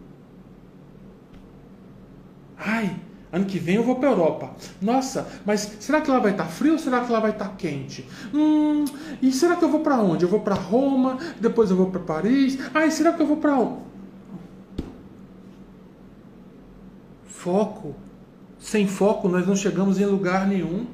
Ai, 2.57 2.95
ano 3.33 3.45
que 3.45 3.59
vem 3.59 3.74
eu 3.74 3.83
vou 3.83 3.97
para 3.97 4.11
Europa. 4.11 4.55
Nossa, 4.81 5.27
mas 5.45 5.77
será 5.81 6.01
que 6.01 6.09
lá 6.09 6.20
vai 6.20 6.31
estar 6.31 6.45
tá 6.45 6.49
frio 6.49 6.74
ou 6.74 6.79
será 6.79 7.01
que 7.01 7.11
lá 7.11 7.18
vai 7.18 7.33
estar 7.33 7.49
tá 7.49 7.55
quente? 7.59 8.09
Hum, 8.33 8.85
e 9.20 9.33
será 9.33 9.57
que 9.57 9.64
eu 9.64 9.70
vou 9.70 9.81
para 9.81 9.97
onde? 9.97 10.22
Eu 10.22 10.29
vou 10.29 10.39
para 10.39 10.55
Roma, 10.55 11.18
depois 11.41 11.68
eu 11.68 11.77
vou 11.77 11.91
para 11.91 11.99
Paris. 12.03 12.57
Ai, 12.72 12.93
será 12.93 13.12
que 13.12 13.22
eu 13.22 13.27
vou 13.27 13.39
para 13.39 13.59
onde? 13.59 13.81
Foco. 17.24 17.97
Sem 18.57 18.87
foco 18.87 19.29
nós 19.29 19.45
não 19.45 19.57
chegamos 19.57 19.99
em 19.99 20.07
lugar 20.07 20.47
nenhum. 20.47 20.87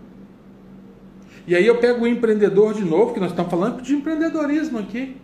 E 1.47 1.55
aí 1.55 1.67
eu 1.67 1.79
pego 1.79 2.05
o 2.05 2.07
empreendedor 2.07 2.75
de 2.75 2.85
novo, 2.85 3.13
que 3.13 3.21
nós 3.21 3.31
estamos 3.31 3.51
falando 3.51 3.83
de 3.83 3.95
empreendedorismo 3.95 4.79
aqui. 4.79 5.17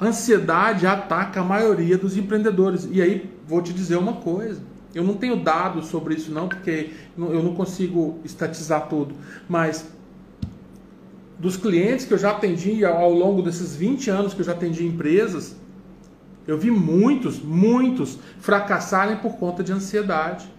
Ansiedade 0.00 0.86
ataca 0.86 1.40
a 1.40 1.44
maioria 1.44 1.98
dos 1.98 2.16
empreendedores. 2.16 2.88
E 2.90 3.02
aí, 3.02 3.28
vou 3.46 3.60
te 3.60 3.72
dizer 3.72 3.96
uma 3.96 4.14
coisa. 4.14 4.60
Eu 4.94 5.02
não 5.02 5.14
tenho 5.14 5.36
dados 5.36 5.86
sobre 5.86 6.14
isso 6.14 6.30
não, 6.30 6.48
porque 6.48 6.90
eu 7.16 7.42
não 7.42 7.54
consigo 7.54 8.18
estatizar 8.24 8.88
tudo. 8.88 9.14
Mas 9.48 9.86
dos 11.38 11.56
clientes 11.56 12.04
que 12.04 12.14
eu 12.14 12.18
já 12.18 12.30
atendi 12.30 12.84
ao 12.84 13.12
longo 13.12 13.42
desses 13.42 13.76
20 13.76 14.10
anos 14.10 14.34
que 14.34 14.40
eu 14.40 14.44
já 14.44 14.52
atendi 14.52 14.84
empresas, 14.86 15.56
eu 16.46 16.56
vi 16.56 16.70
muitos, 16.70 17.40
muitos 17.40 18.18
fracassarem 18.40 19.16
por 19.16 19.36
conta 19.36 19.62
de 19.62 19.72
ansiedade. 19.72 20.50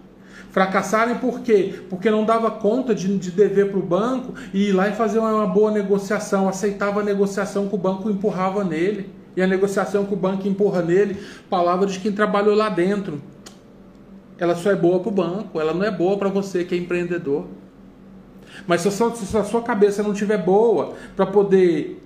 Fracassarem 0.50 1.16
por 1.16 1.40
quê? 1.40 1.82
Porque 1.88 2.10
não 2.10 2.24
dava 2.24 2.50
conta 2.50 2.94
de, 2.94 3.16
de 3.18 3.30
dever 3.30 3.70
para 3.70 3.78
o 3.78 3.82
banco 3.82 4.34
e 4.52 4.68
ir 4.68 4.72
lá 4.72 4.88
e 4.88 4.92
fazer 4.92 5.18
uma, 5.18 5.32
uma 5.32 5.46
boa 5.46 5.70
negociação, 5.70 6.48
aceitava 6.48 7.00
a 7.00 7.04
negociação 7.04 7.68
que 7.68 7.74
o 7.74 7.78
banco 7.78 8.10
empurrava 8.10 8.64
nele. 8.64 9.10
E 9.36 9.42
a 9.42 9.46
negociação 9.46 10.04
que 10.04 10.12
o 10.12 10.16
banco 10.16 10.48
empurra 10.48 10.82
nele, 10.82 11.16
palavra 11.48 11.86
de 11.86 12.00
quem 12.00 12.10
trabalhou 12.10 12.54
lá 12.54 12.68
dentro. 12.68 13.22
Ela 14.36 14.56
só 14.56 14.72
é 14.72 14.74
boa 14.74 14.98
para 14.98 15.08
o 15.08 15.12
banco, 15.12 15.60
ela 15.60 15.72
não 15.72 15.84
é 15.84 15.90
boa 15.90 16.18
para 16.18 16.28
você 16.28 16.64
que 16.64 16.74
é 16.74 16.78
empreendedor. 16.78 17.46
Mas 18.66 18.80
se 18.80 18.88
a 18.88 18.90
sua, 18.90 19.14
se 19.14 19.36
a 19.36 19.44
sua 19.44 19.62
cabeça 19.62 20.02
não 20.02 20.12
estiver 20.12 20.38
boa 20.38 20.94
para 21.14 21.26
poder 21.26 22.02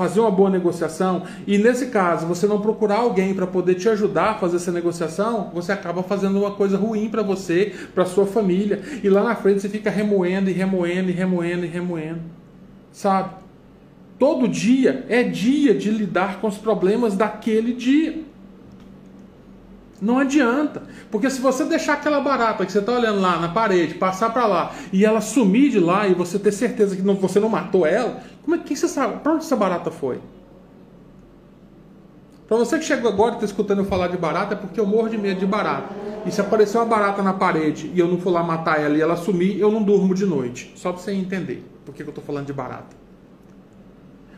fazer 0.00 0.18
uma 0.18 0.30
boa 0.30 0.48
negociação 0.48 1.24
e 1.46 1.58
nesse 1.58 1.88
caso 1.88 2.26
você 2.26 2.46
não 2.46 2.58
procurar 2.58 3.00
alguém 3.00 3.34
para 3.34 3.46
poder 3.46 3.74
te 3.74 3.86
ajudar 3.86 4.30
a 4.30 4.34
fazer 4.36 4.56
essa 4.56 4.72
negociação, 4.72 5.50
você 5.52 5.72
acaba 5.72 6.02
fazendo 6.02 6.38
uma 6.38 6.52
coisa 6.52 6.78
ruim 6.78 7.10
para 7.10 7.22
você, 7.22 7.74
para 7.94 8.06
sua 8.06 8.24
família 8.24 8.80
e 9.04 9.10
lá 9.10 9.22
na 9.22 9.34
frente 9.34 9.60
você 9.60 9.68
fica 9.68 9.90
remoendo 9.90 10.48
e 10.48 10.54
remoendo 10.54 11.10
e 11.10 11.12
remoendo 11.12 11.66
e 11.66 11.68
remoendo, 11.68 12.22
sabe? 12.90 13.34
Todo 14.18 14.48
dia 14.48 15.04
é 15.06 15.22
dia 15.22 15.74
de 15.74 15.90
lidar 15.90 16.40
com 16.40 16.46
os 16.46 16.56
problemas 16.56 17.14
daquele 17.14 17.74
dia. 17.74 18.22
Não 20.00 20.18
adianta. 20.18 20.82
Porque 21.10 21.28
se 21.28 21.40
você 21.40 21.64
deixar 21.64 21.94
aquela 21.94 22.20
barata 22.20 22.64
que 22.64 22.72
você 22.72 22.78
está 22.78 22.92
olhando 22.92 23.20
lá 23.20 23.38
na 23.38 23.48
parede, 23.48 23.94
passar 23.94 24.30
para 24.30 24.46
lá 24.46 24.72
e 24.92 25.04
ela 25.04 25.20
sumir 25.20 25.70
de 25.70 25.78
lá 25.78 26.08
e 26.08 26.14
você 26.14 26.38
ter 26.38 26.52
certeza 26.52 26.96
que 26.96 27.02
não, 27.02 27.16
você 27.16 27.38
não 27.38 27.48
matou 27.48 27.86
ela, 27.86 28.22
como 28.42 28.56
é 28.56 28.58
que 28.58 28.74
você 28.74 28.88
sabe? 28.88 29.20
Para 29.20 29.32
onde 29.32 29.44
essa 29.44 29.56
barata 29.56 29.90
foi? 29.90 30.20
Para 32.48 32.56
você 32.56 32.78
que 32.78 32.84
chegou 32.84 33.10
agora 33.10 33.32
e 33.32 33.34
está 33.34 33.46
escutando 33.46 33.78
eu 33.78 33.84
falar 33.84 34.08
de 34.08 34.16
barata, 34.16 34.54
é 34.54 34.56
porque 34.56 34.80
eu 34.80 34.86
morro 34.86 35.08
de 35.08 35.16
medo 35.16 35.38
de 35.38 35.46
barata. 35.46 35.94
E 36.26 36.32
se 36.32 36.40
aparecer 36.40 36.78
uma 36.78 36.86
barata 36.86 37.22
na 37.22 37.32
parede 37.32 37.90
e 37.94 37.98
eu 37.98 38.08
não 38.08 38.18
for 38.18 38.30
lá 38.30 38.42
matar 38.42 38.80
ela 38.80 38.96
e 38.96 39.00
ela 39.00 39.16
sumir, 39.16 39.58
eu 39.58 39.70
não 39.70 39.82
durmo 39.82 40.14
de 40.14 40.26
noite. 40.26 40.72
Só 40.76 40.92
para 40.92 41.00
você 41.00 41.12
entender 41.12 41.64
por 41.84 41.94
que 41.94 42.02
eu 42.02 42.08
estou 42.08 42.24
falando 42.24 42.46
de 42.46 42.52
barata. 42.52 42.96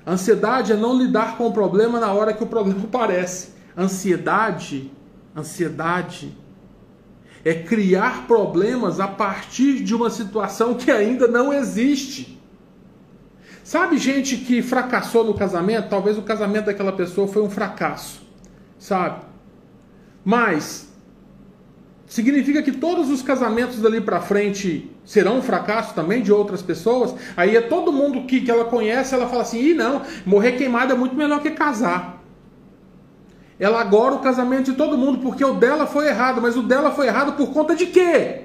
Ansiedade 0.07 0.73
é 0.73 0.77
não 0.77 0.97
lidar 0.97 1.39
com 1.39 1.47
o 1.47 1.53
problema 1.53 1.99
na 1.99 2.13
hora 2.13 2.33
que 2.35 2.43
o 2.43 2.47
problema 2.47 2.81
aparece. 2.85 3.53
Ansiedade 3.77 4.91
Ansiedade 5.35 6.37
é 7.45 7.55
criar 7.55 8.27
problemas 8.27 9.01
a 9.01 9.09
partir 9.09 9.83
de 9.83 9.95
uma 9.95 10.11
situação 10.11 10.75
que 10.75 10.91
ainda 10.91 11.27
não 11.27 11.53
existe. 11.53 12.39
Sabe 13.65 13.97
gente 13.99 14.37
que 14.37 14.61
fracassou 14.61 15.25
no 15.25 15.35
casamento? 15.35 15.89
Talvez 15.89 16.19
o 16.19 16.23
casamento 16.23 16.67
daquela 16.67 16.93
pessoa 16.93 17.29
foi 17.29 17.43
um 17.43 17.51
fracasso, 17.51 18.23
sabe? 18.79 19.25
Mas 20.25 20.93
significa 22.07 22.63
que 22.63 22.73
todos 22.73 23.11
os 23.11 23.23
casamentos 23.23 23.81
dali 23.81 24.01
para 24.01 24.21
frente 24.21 24.91
serão 25.05 25.39
um 25.39 25.43
fracasso 25.43 25.95
também 25.95 26.23
de 26.23 26.33
outras 26.33 26.61
pessoas? 26.61 27.15
Aí 27.37 27.57
é 27.57 27.61
todo 27.61 27.93
mundo 27.93 28.27
que, 28.27 28.41
que 28.41 28.51
ela 28.51 28.65
conhece, 28.65 29.15
ela 29.15 29.29
fala 29.29 29.43
assim: 29.43 29.61
"Ih, 29.61 29.75
não, 29.75 30.03
morrer 30.27 30.53
queimado 30.53 30.93
é 30.93 30.97
muito 30.97 31.15
melhor 31.15 31.41
que 31.41 31.51
casar" 31.51 32.23
ela 33.63 33.81
agora 33.81 34.17
o 34.17 34.19
casamento 34.19 34.73
de 34.73 34.77
todo 34.77 34.99
mundo, 34.99 35.19
porque 35.19 35.45
o 35.45 35.55
dela 35.55 35.87
foi 35.87 36.09
errado, 36.09 36.43
mas 36.43 36.57
o 36.57 36.65
dela 36.65 36.91
foi 36.91 37.07
errado 37.07 37.35
por 37.35 37.53
conta 37.53 37.77
de 37.77 37.87
quê? 37.87 38.43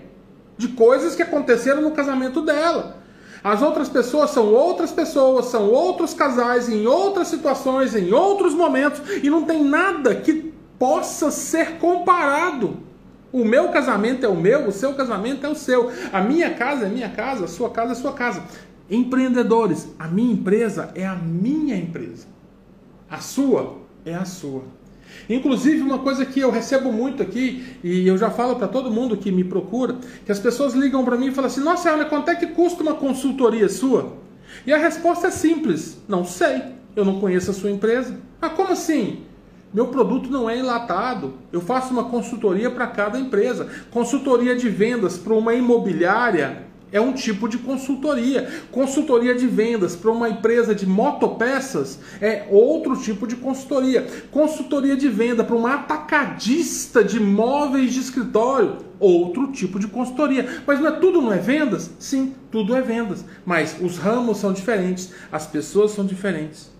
De 0.55 0.67
coisas 0.67 1.15
que 1.15 1.23
aconteceram 1.23 1.81
no 1.81 1.89
casamento 1.89 2.39
dela. 2.41 2.96
As 3.43 3.61
outras 3.61 3.89
pessoas 3.89 4.31
são 4.31 4.53
outras 4.53 4.91
pessoas, 4.91 5.45
são 5.45 5.69
outros 5.69 6.13
casais, 6.13 6.69
em 6.69 6.85
outras 6.87 7.27
situações, 7.27 7.95
em 7.95 8.11
outros 8.11 8.53
momentos, 8.53 9.01
e 9.23 9.29
não 9.29 9.43
tem 9.43 9.63
nada 9.63 10.15
que 10.15 10.53
possa 10.77 11.31
ser 11.31 11.77
comparado. 11.77 12.77
O 13.31 13.43
meu 13.43 13.69
casamento 13.69 14.25
é 14.25 14.29
o 14.29 14.35
meu, 14.35 14.67
o 14.67 14.71
seu 14.71 14.93
casamento 14.93 15.45
é 15.45 15.49
o 15.49 15.55
seu. 15.55 15.91
A 16.11 16.21
minha 16.21 16.53
casa 16.53 16.85
é 16.85 16.89
minha 16.89 17.09
casa, 17.09 17.45
a 17.45 17.47
sua 17.47 17.69
casa 17.69 17.91
é 17.91 17.95
sua 17.95 18.13
casa. 18.13 18.43
Empreendedores, 18.89 19.87
a 19.99 20.07
minha 20.07 20.33
empresa 20.33 20.91
é 20.95 21.05
a 21.05 21.15
minha 21.15 21.75
empresa. 21.75 22.25
A 23.09 23.19
sua 23.19 23.77
é 24.05 24.15
a 24.15 24.25
sua. 24.25 24.63
Inclusive, 25.29 25.81
uma 25.81 25.99
coisa 25.99 26.25
que 26.25 26.39
eu 26.39 26.49
recebo 26.49 26.91
muito 26.91 27.21
aqui, 27.21 27.65
e 27.83 28.07
eu 28.07 28.17
já 28.17 28.29
falo 28.29 28.55
para 28.55 28.67
todo 28.67 28.91
mundo 28.91 29.17
que 29.17 29.31
me 29.31 29.43
procura, 29.43 29.97
que 30.25 30.31
as 30.31 30.39
pessoas 30.39 30.73
ligam 30.73 31.03
para 31.03 31.17
mim 31.17 31.27
e 31.27 31.31
falam 31.31 31.49
assim: 31.49 31.61
Nossa, 31.61 31.89
Ana, 31.89 32.05
quanto 32.05 32.29
é 32.29 32.35
que 32.35 32.47
custa 32.47 32.81
uma 32.83 32.93
consultoria 32.93 33.67
sua? 33.67 34.13
E 34.65 34.73
a 34.73 34.77
resposta 34.77 35.27
é 35.27 35.31
simples: 35.31 35.97
Não 36.07 36.23
sei, 36.23 36.61
eu 36.95 37.03
não 37.03 37.19
conheço 37.19 37.51
a 37.51 37.53
sua 37.53 37.71
empresa. 37.71 38.17
Ah, 38.41 38.49
como 38.49 38.71
assim? 38.71 39.23
Meu 39.73 39.87
produto 39.87 40.29
não 40.29 40.49
é 40.49 40.57
enlatado. 40.57 41.33
Eu 41.51 41.59
faço 41.59 41.91
uma 41.91 42.05
consultoria 42.05 42.71
para 42.71 42.87
cada 42.87 43.19
empresa. 43.19 43.67
Consultoria 43.91 44.55
de 44.55 44.69
vendas 44.69 45.17
para 45.17 45.33
uma 45.33 45.53
imobiliária 45.53 46.66
é 46.91 47.01
um 47.01 47.13
tipo 47.13 47.49
de 47.49 47.57
consultoria. 47.57 48.49
Consultoria 48.71 49.35
de 49.35 49.45
vendas 49.45 49.95
para 49.95 50.11
uma 50.11 50.29
empresa 50.29 50.73
de 50.73 50.85
motopeças 50.85 51.99
é 52.21 52.47
outro 52.49 52.95
tipo 52.97 53.27
de 53.27 53.35
consultoria. 53.35 54.07
Consultoria 54.31 54.95
de 54.95 55.09
venda 55.09 55.43
para 55.43 55.55
uma 55.55 55.75
atacadista 55.75 57.03
de 57.03 57.19
móveis 57.19 57.93
de 57.93 57.99
escritório, 57.99 58.77
outro 58.99 59.51
tipo 59.51 59.79
de 59.79 59.87
consultoria. 59.87 60.61
Mas 60.65 60.79
não 60.79 60.87
é 60.87 60.91
tudo 60.91 61.21
não 61.21 61.33
é 61.33 61.37
vendas? 61.37 61.91
Sim, 61.99 62.33
tudo 62.49 62.75
é 62.75 62.81
vendas. 62.81 63.25
Mas 63.45 63.77
os 63.81 63.97
ramos 63.97 64.37
são 64.37 64.53
diferentes, 64.53 65.11
as 65.31 65.45
pessoas 65.45 65.91
são 65.91 66.05
diferentes. 66.05 66.71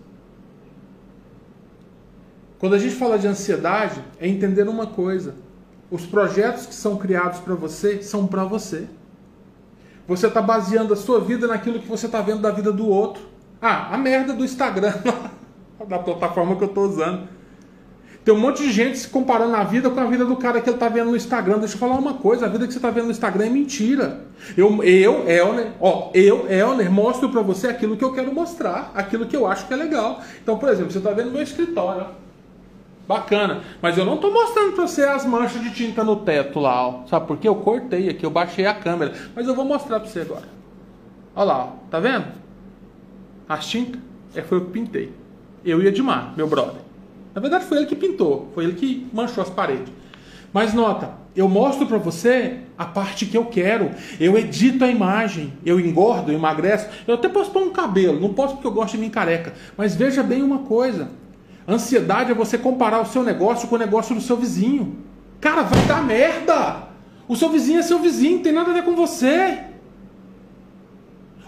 Quando 2.58 2.74
a 2.74 2.78
gente 2.78 2.94
fala 2.94 3.18
de 3.18 3.26
ansiedade, 3.26 4.02
é 4.18 4.26
entender 4.26 4.68
uma 4.68 4.86
coisa: 4.86 5.34
os 5.90 6.06
projetos 6.06 6.66
que 6.66 6.74
são 6.74 6.96
criados 6.96 7.40
para 7.40 7.54
você 7.54 8.02
são 8.02 8.26
para 8.26 8.44
você. 8.44 8.88
Você 10.08 10.26
está 10.26 10.40
baseando 10.40 10.94
a 10.94 10.96
sua 10.96 11.20
vida 11.20 11.46
naquilo 11.46 11.78
que 11.78 11.86
você 11.86 12.06
está 12.06 12.22
vendo 12.22 12.40
da 12.40 12.50
vida 12.50 12.72
do 12.72 12.88
outro. 12.88 13.22
Ah, 13.60 13.94
a 13.94 13.98
merda 13.98 14.32
do 14.32 14.42
Instagram, 14.42 14.94
da 15.86 15.98
plataforma 15.98 16.56
que 16.56 16.64
eu 16.64 16.68
estou 16.68 16.86
usando. 16.86 17.28
Tem 18.24 18.34
um 18.34 18.40
monte 18.40 18.62
de 18.62 18.72
gente 18.72 18.98
se 18.98 19.08
comparando 19.08 19.54
a 19.54 19.64
vida 19.64 19.90
com 19.90 20.00
a 20.00 20.06
vida 20.06 20.24
do 20.24 20.36
cara 20.36 20.60
que 20.60 20.68
ele 20.68 20.76
está 20.76 20.88
vendo 20.88 21.10
no 21.10 21.16
Instagram. 21.16 21.58
Deixa 21.58 21.74
eu 21.74 21.78
falar 21.78 21.96
uma 21.96 22.14
coisa: 22.14 22.46
a 22.46 22.48
vida 22.48 22.66
que 22.66 22.72
você 22.72 22.78
está 22.78 22.90
vendo 22.90 23.04
no 23.06 23.10
Instagram 23.10 23.46
é 23.46 23.50
mentira. 23.50 24.20
Eu, 24.56 24.82
eu 24.82 25.28
Elner, 25.28 25.72
ó, 25.78 26.10
eu, 26.14 26.50
Elner, 26.50 26.90
mostro 26.90 27.28
para 27.28 27.42
você 27.42 27.68
aquilo 27.68 27.96
que 27.96 28.04
eu 28.04 28.12
quero 28.12 28.34
mostrar, 28.34 28.92
aquilo 28.94 29.26
que 29.26 29.36
eu 29.36 29.46
acho 29.46 29.66
que 29.66 29.74
é 29.74 29.76
legal. 29.76 30.22
Então, 30.42 30.58
por 30.58 30.70
exemplo, 30.70 30.90
você 30.90 30.98
está 30.98 31.10
vendo 31.10 31.30
meu 31.30 31.42
escritório. 31.42 32.06
Bacana. 33.08 33.62
Mas 33.80 33.96
eu 33.96 34.04
não 34.04 34.16
estou 34.16 34.30
mostrando 34.30 34.74
para 34.74 34.86
você 34.86 35.02
as 35.02 35.24
manchas 35.24 35.62
de 35.62 35.70
tinta 35.70 36.04
no 36.04 36.16
teto 36.16 36.60
lá, 36.60 36.86
ó. 36.86 37.06
Sabe 37.06 37.26
por 37.26 37.38
quê? 37.38 37.48
Eu 37.48 37.56
cortei 37.56 38.10
aqui, 38.10 38.24
eu 38.24 38.30
baixei 38.30 38.66
a 38.66 38.74
câmera. 38.74 39.14
Mas 39.34 39.48
eu 39.48 39.54
vou 39.54 39.64
mostrar 39.64 39.98
para 39.98 40.08
você 40.10 40.20
agora. 40.20 40.44
Olha 41.34 41.44
lá, 41.46 41.64
ó. 41.64 41.68
Tá 41.90 41.98
vendo? 41.98 42.26
As 43.48 43.66
tintas 43.66 43.98
é, 44.34 44.42
foi 44.42 44.58
eu 44.58 44.66
que 44.66 44.72
pintei. 44.72 45.12
Eu 45.64 45.82
e 45.82 45.86
Edmar, 45.86 46.34
meu 46.36 46.46
brother. 46.46 46.82
Na 47.34 47.40
verdade 47.40 47.64
foi 47.64 47.78
ele 47.78 47.86
que 47.86 47.96
pintou, 47.96 48.50
foi 48.54 48.64
ele 48.64 48.74
que 48.74 49.08
manchou 49.12 49.42
as 49.42 49.48
paredes. 49.48 49.92
Mas 50.52 50.74
nota, 50.74 51.12
eu 51.34 51.48
mostro 51.48 51.86
para 51.86 51.98
você 51.98 52.58
a 52.76 52.84
parte 52.84 53.24
que 53.24 53.38
eu 53.38 53.46
quero. 53.46 53.90
Eu 54.20 54.36
edito 54.36 54.84
a 54.84 54.88
imagem, 54.88 55.52
eu 55.64 55.80
engordo, 55.80 56.30
eu 56.30 56.36
emagreço. 56.36 56.88
Eu 57.06 57.14
até 57.14 57.28
posso 57.28 57.50
pôr 57.50 57.62
um 57.62 57.70
cabelo, 57.70 58.20
não 58.20 58.34
posso 58.34 58.54
porque 58.54 58.66
eu 58.66 58.72
gosto 58.72 58.96
de 58.96 58.98
mim 58.98 59.08
careca. 59.08 59.54
Mas 59.76 59.96
veja 59.96 60.22
bem 60.22 60.42
uma 60.42 60.58
coisa. 60.60 61.08
Ansiedade 61.68 62.32
é 62.32 62.34
você 62.34 62.56
comparar 62.56 63.00
o 63.00 63.04
seu 63.04 63.22
negócio 63.22 63.68
com 63.68 63.74
o 63.74 63.78
negócio 63.78 64.14
do 64.14 64.22
seu 64.22 64.38
vizinho. 64.38 64.96
Cara, 65.38 65.62
vai 65.62 65.84
dar 65.84 66.02
merda! 66.02 66.88
O 67.28 67.36
seu 67.36 67.50
vizinho 67.50 67.80
é 67.80 67.82
seu 67.82 67.98
vizinho, 67.98 68.36
não 68.36 68.42
tem 68.42 68.52
nada 68.52 68.70
a 68.70 68.72
ver 68.72 68.84
com 68.84 68.96
você. 68.96 69.64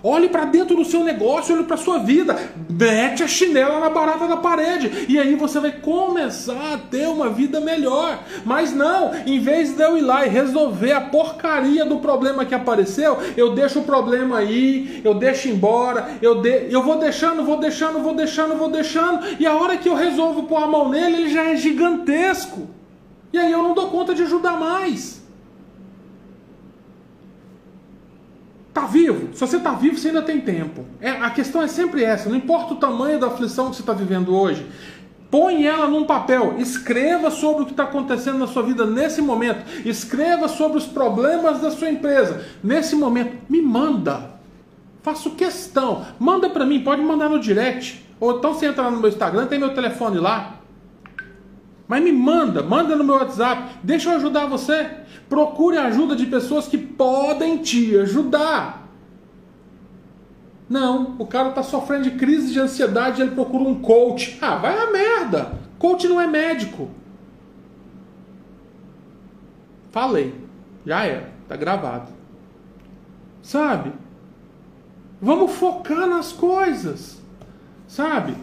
Olhe 0.03 0.29
para 0.29 0.47
dentro 0.47 0.77
do 0.77 0.85
seu 0.85 1.05
negócio, 1.05 1.55
olhe 1.55 1.65
para 1.65 1.77
sua 1.77 1.99
vida, 1.99 2.37
mete 2.69 3.23
a 3.23 3.29
chinela 3.29 3.81
na 3.81 3.91
barata 3.91 4.27
da 4.27 4.37
parede 4.37 5.07
e 5.09 5.19
aí 5.19 5.35
você 5.35 5.61
vai 5.61 5.73
começar 5.73 6.75
a 6.75 6.79
ter 6.79 7.07
uma 7.07 7.29
vida 7.29 7.61
melhor. 7.61 8.19
Mas 8.45 8.73
não, 8.73 9.13
em 9.27 9.39
vez 9.39 9.75
de 9.75 9.83
eu 9.83 9.99
ir 9.99 10.01
lá 10.01 10.25
e 10.25 10.31
resolver 10.31 10.93
a 10.93 11.01
porcaria 11.01 11.85
do 11.85 11.99
problema 11.99 12.45
que 12.45 12.55
apareceu, 12.55 13.19
eu 13.37 13.55
deixo 13.55 13.81
o 13.81 13.85
problema 13.85 14.39
aí, 14.39 15.03
eu 15.05 15.15
deixo 15.15 15.49
embora, 15.49 16.13
eu, 16.23 16.41
de, 16.41 16.73
eu 16.73 16.83
vou 16.83 16.99
deixando, 16.99 17.45
vou 17.45 17.59
deixando, 17.59 18.01
vou 18.01 18.15
deixando, 18.15 18.57
vou 18.57 18.71
deixando 18.71 19.21
e 19.39 19.47
a 19.47 19.55
hora 19.55 19.77
que 19.77 19.89
eu 19.89 19.95
resolvo 19.95 20.45
pôr 20.45 20.63
a 20.63 20.67
mão 20.67 20.89
nele, 20.89 21.17
ele 21.23 21.29
já 21.29 21.45
é 21.45 21.57
gigantesco. 21.57 22.69
E 23.33 23.39
aí 23.39 23.53
eu 23.53 23.63
não 23.63 23.75
dou 23.75 23.89
conta 23.89 24.15
de 24.15 24.23
ajudar 24.23 24.59
mais. 24.59 25.20
Tá 28.81 28.87
vivo? 28.87 29.35
Se 29.35 29.41
você 29.41 29.59
está 29.59 29.73
vivo, 29.73 29.99
você 29.99 30.09
ainda 30.09 30.23
tem 30.23 30.41
tempo. 30.41 30.87
É, 31.03 31.11
a 31.11 31.29
questão 31.29 31.61
é 31.61 31.69
sempre 31.69 32.03
essa. 32.03 32.31
Não 32.31 32.37
importa 32.37 32.73
o 32.73 32.77
tamanho 32.77 33.21
da 33.21 33.27
aflição 33.27 33.69
que 33.69 33.77
você 33.77 33.83
está 33.83 33.93
vivendo 33.93 34.35
hoje. 34.35 34.67
Põe 35.31 35.67
ela 35.67 35.87
num 35.87 36.07
papel, 36.07 36.55
escreva 36.59 37.31
sobre 37.31 37.63
o 37.63 37.67
que 37.67 37.73
está 37.73 37.83
acontecendo 37.83 38.39
na 38.39 38.47
sua 38.47 38.63
vida 38.63 38.87
nesse 38.87 39.21
momento, 39.21 39.65
escreva 39.85 40.49
sobre 40.49 40.79
os 40.79 40.87
problemas 40.87 41.61
da 41.61 41.71
sua 41.71 41.91
empresa 41.91 42.43
nesse 42.65 42.97
momento. 42.97 43.37
Me 43.49 43.61
manda, 43.61 44.31
faço 45.03 45.33
questão, 45.33 46.05
manda 46.19 46.49
para 46.49 46.65
mim, 46.65 46.81
pode 46.81 47.03
mandar 47.03 47.29
no 47.29 47.39
direct, 47.39 48.05
ou 48.19 48.39
então 48.39 48.55
você 48.55 48.67
entra 48.67 48.85
lá 48.85 48.91
no 48.91 48.99
meu 48.99 49.11
Instagram, 49.11 49.47
tem 49.47 49.59
meu 49.59 49.75
telefone 49.75 50.19
lá. 50.19 50.57
Mas 51.87 52.03
me 52.03 52.13
manda, 52.13 52.63
manda 52.63 52.97
no 52.97 53.05
meu 53.05 53.17
WhatsApp, 53.17 53.77
deixa 53.85 54.09
eu 54.09 54.17
ajudar 54.17 54.47
você. 54.47 55.00
Procure 55.31 55.79
a 55.79 55.87
ajuda 55.87 56.15
de 56.17 56.27
pessoas 56.27 56.67
que 56.67 56.77
podem 56.77 57.59
te 57.59 57.97
ajudar. 57.97 58.89
Não, 60.69 61.15
o 61.19 61.27
cara 61.27 61.51
está 61.51 61.63
sofrendo 61.63 62.05
de 62.05 62.11
crise 62.13 62.53
de 62.53 62.61
ansiedade, 62.61 63.23
ele 63.23 63.31
procura 63.31 63.65
um 63.65 63.81
coach. 63.81 64.37
Ah, 64.43 64.57
vai 64.57 64.77
a 64.77 64.91
merda. 64.91 65.53
Coach 65.79 66.07
não 66.09 66.21
é 66.21 66.27
médico. 66.27 66.91
Falei. 69.91 70.35
Já 70.85 71.07
é, 71.07 71.31
tá 71.49 71.57
gravado. 71.57 72.09
Sabe? 73.43 73.93
Vamos 75.23 75.53
focar 75.53 76.09
nas 76.09 76.33
coisas. 76.33 77.21
Sabe? 77.87 78.35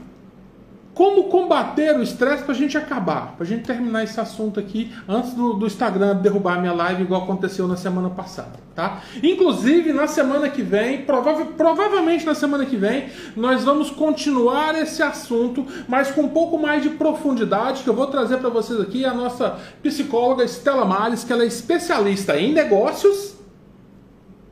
Como 0.97 1.25
combater 1.25 1.95
o 1.95 2.01
estresse 2.01 2.41
para 2.41 2.53
a 2.53 2.57
gente 2.57 2.75
acabar? 2.75 3.35
Para 3.35 3.45
a 3.45 3.47
gente 3.47 3.63
terminar 3.63 4.03
esse 4.03 4.19
assunto 4.19 4.59
aqui 4.59 4.91
antes 5.07 5.35
do, 5.35 5.53
do 5.53 5.67
Instagram 5.67 6.15
derrubar 6.15 6.59
minha 6.59 6.73
live, 6.73 7.03
igual 7.03 7.21
aconteceu 7.21 7.67
na 7.67 7.77
semana 7.77 8.09
passada, 8.09 8.53
tá? 8.73 9.03
Inclusive, 9.21 9.93
na 9.93 10.07
semana 10.07 10.49
que 10.49 10.63
vem, 10.63 11.03
prova 11.03 11.45
provavelmente 11.55 12.25
na 12.25 12.33
semana 12.33 12.65
que 12.65 12.75
vem, 12.75 13.09
nós 13.35 13.63
vamos 13.63 13.91
continuar 13.91 14.73
esse 14.73 15.03
assunto, 15.03 15.67
mas 15.87 16.09
com 16.09 16.21
um 16.21 16.29
pouco 16.29 16.57
mais 16.57 16.81
de 16.81 16.89
profundidade, 16.89 17.83
que 17.83 17.89
eu 17.91 17.93
vou 17.93 18.07
trazer 18.07 18.37
para 18.37 18.49
vocês 18.49 18.81
aqui 18.81 19.05
a 19.05 19.13
nossa 19.13 19.59
psicóloga 19.83 20.43
Estela 20.43 20.83
Males, 20.83 21.23
que 21.23 21.31
ela 21.31 21.43
é 21.43 21.45
especialista 21.45 22.35
em 22.39 22.53
negócios 22.53 23.35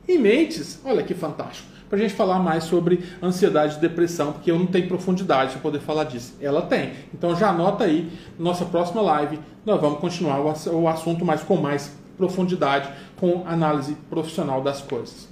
e 0.06 0.16
mentes. 0.16 0.78
Olha 0.84 1.02
que 1.02 1.12
fantástico 1.12 1.75
para 1.88 1.98
a 1.98 2.00
gente 2.00 2.14
falar 2.14 2.38
mais 2.38 2.64
sobre 2.64 3.04
ansiedade 3.22 3.76
e 3.76 3.80
depressão, 3.80 4.32
porque 4.32 4.50
eu 4.50 4.58
não 4.58 4.66
tenho 4.66 4.88
profundidade 4.88 5.52
para 5.52 5.60
poder 5.60 5.80
falar 5.80 6.04
disso. 6.04 6.34
Ela 6.40 6.62
tem. 6.62 6.92
Então 7.14 7.34
já 7.36 7.50
anota 7.50 7.84
aí, 7.84 8.10
nossa 8.38 8.64
próxima 8.64 9.00
live, 9.02 9.38
nós 9.64 9.80
vamos 9.80 10.00
continuar 10.00 10.40
o 10.40 10.88
assunto 10.88 11.24
mais 11.24 11.42
com 11.42 11.56
mais 11.56 11.92
profundidade, 12.16 12.88
com 13.16 13.44
análise 13.46 13.94
profissional 14.08 14.62
das 14.62 14.80
coisas. 14.80 15.28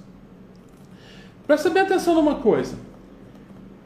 Presta 1.46 1.68
bem 1.70 1.82
atenção 1.82 2.14
numa 2.14 2.36
coisa, 2.36 2.76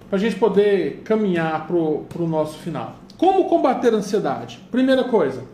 para 0.08 0.16
a 0.16 0.20
gente 0.20 0.36
poder 0.36 1.02
caminhar 1.04 1.66
para 1.66 1.76
o 1.76 2.26
nosso 2.26 2.58
final. 2.58 2.96
Como 3.16 3.48
combater 3.48 3.92
a 3.92 3.96
ansiedade? 3.96 4.60
Primeira 4.70 5.04
coisa, 5.04 5.44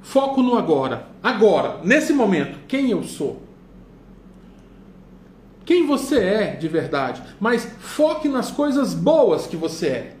foco 0.00 0.42
no 0.42 0.56
agora. 0.56 1.06
Agora, 1.22 1.80
nesse 1.82 2.12
momento, 2.12 2.60
quem 2.68 2.90
eu 2.90 3.02
sou? 3.02 3.41
Quem 5.64 5.86
você 5.86 6.18
é 6.18 6.56
de 6.56 6.68
verdade, 6.68 7.22
mas 7.40 7.68
foque 7.78 8.28
nas 8.28 8.50
coisas 8.50 8.94
boas 8.94 9.46
que 9.46 9.56
você 9.56 9.86
é. 9.86 10.16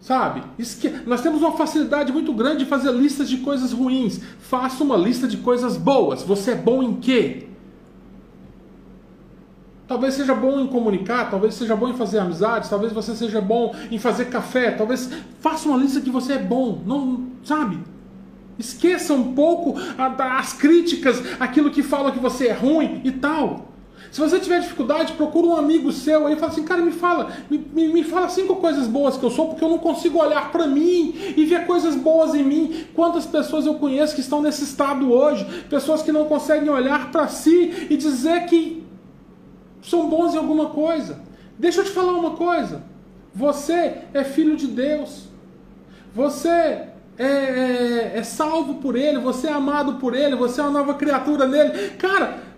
Sabe? 0.00 0.42
Esque... 0.58 0.88
Nós 1.06 1.22
temos 1.22 1.40
uma 1.40 1.52
facilidade 1.52 2.12
muito 2.12 2.32
grande 2.32 2.64
de 2.64 2.66
fazer 2.66 2.90
listas 2.90 3.28
de 3.28 3.36
coisas 3.38 3.72
ruins. 3.72 4.20
Faça 4.40 4.82
uma 4.82 4.96
lista 4.96 5.28
de 5.28 5.36
coisas 5.36 5.76
boas. 5.76 6.22
Você 6.22 6.50
é 6.50 6.54
bom 6.56 6.82
em 6.82 6.96
quê? 6.96 7.46
Talvez 9.86 10.14
seja 10.14 10.34
bom 10.34 10.58
em 10.58 10.66
comunicar, 10.66 11.30
talvez 11.30 11.54
seja 11.54 11.76
bom 11.76 11.88
em 11.88 11.94
fazer 11.94 12.18
amizades, 12.18 12.68
talvez 12.68 12.92
você 12.92 13.14
seja 13.14 13.40
bom 13.40 13.74
em 13.90 13.98
fazer 13.98 14.26
café, 14.26 14.70
talvez 14.70 15.10
faça 15.40 15.68
uma 15.68 15.76
lista 15.76 16.00
que 16.00 16.10
você 16.10 16.34
é 16.34 16.38
bom, 16.38 16.82
não, 16.86 17.26
sabe? 17.44 17.78
Esqueça 18.58 19.12
um 19.12 19.34
pouco 19.34 19.74
as 20.18 20.52
críticas, 20.52 21.22
aquilo 21.38 21.70
que 21.70 21.82
fala 21.82 22.10
que 22.10 22.18
você 22.18 22.48
é 22.48 22.52
ruim 22.52 23.02
e 23.04 23.12
tal. 23.12 23.71
Se 24.12 24.20
você 24.20 24.38
tiver 24.38 24.60
dificuldade, 24.60 25.14
procura 25.14 25.46
um 25.46 25.56
amigo 25.56 25.90
seu 25.90 26.26
aí 26.26 26.34
e 26.34 26.36
fala 26.36 26.52
assim, 26.52 26.64
cara, 26.64 26.82
me 26.82 26.92
fala, 26.92 27.32
me, 27.48 27.56
me, 27.56 27.88
me 27.88 28.04
fala 28.04 28.28
cinco 28.28 28.56
coisas 28.56 28.86
boas 28.86 29.16
que 29.16 29.24
eu 29.24 29.30
sou, 29.30 29.48
porque 29.48 29.64
eu 29.64 29.70
não 29.70 29.78
consigo 29.78 30.18
olhar 30.18 30.52
para 30.52 30.66
mim 30.66 31.14
e 31.34 31.46
ver 31.46 31.64
coisas 31.64 31.96
boas 31.96 32.34
em 32.34 32.44
mim. 32.44 32.84
Quantas 32.94 33.24
pessoas 33.24 33.64
eu 33.64 33.76
conheço 33.76 34.14
que 34.14 34.20
estão 34.20 34.42
nesse 34.42 34.64
estado 34.64 35.10
hoje? 35.10 35.46
Pessoas 35.70 36.02
que 36.02 36.12
não 36.12 36.26
conseguem 36.26 36.68
olhar 36.68 37.10
para 37.10 37.26
si 37.26 37.86
e 37.88 37.96
dizer 37.96 38.44
que 38.44 38.86
são 39.80 40.10
bons 40.10 40.34
em 40.34 40.36
alguma 40.36 40.66
coisa. 40.66 41.18
Deixa 41.58 41.80
eu 41.80 41.84
te 41.84 41.90
falar 41.90 42.12
uma 42.12 42.32
coisa. 42.32 42.82
Você 43.34 43.94
é 44.12 44.22
filho 44.22 44.56
de 44.56 44.66
Deus. 44.66 45.26
Você 46.14 46.50
é, 46.50 46.92
é, 47.18 48.12
é, 48.16 48.22
salvo 48.22 48.74
por 48.74 48.94
Ele, 48.94 49.18
você 49.18 49.46
é 49.46 49.52
amado 49.52 49.94
por 49.94 50.14
Ele, 50.14 50.36
você 50.36 50.60
é 50.60 50.64
uma 50.64 50.80
nova 50.80 50.92
criatura 50.92 51.48
nele. 51.48 51.92
Cara, 51.92 52.51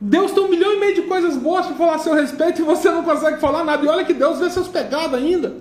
Deus 0.00 0.32
tem 0.32 0.42
um 0.42 0.48
milhão 0.48 0.72
e 0.74 0.80
meio 0.80 0.94
de 0.94 1.02
coisas 1.02 1.36
boas 1.36 1.66
para 1.66 1.76
falar 1.76 1.94
a 1.94 1.98
seu 1.98 2.14
respeito 2.14 2.60
e 2.60 2.64
você 2.64 2.90
não 2.90 3.02
consegue 3.02 3.40
falar 3.40 3.64
nada. 3.64 3.84
E 3.84 3.88
olha 3.88 4.04
que 4.04 4.12
Deus 4.12 4.38
vê 4.38 4.50
seus 4.50 4.68
pecados 4.68 5.14
ainda. 5.14 5.56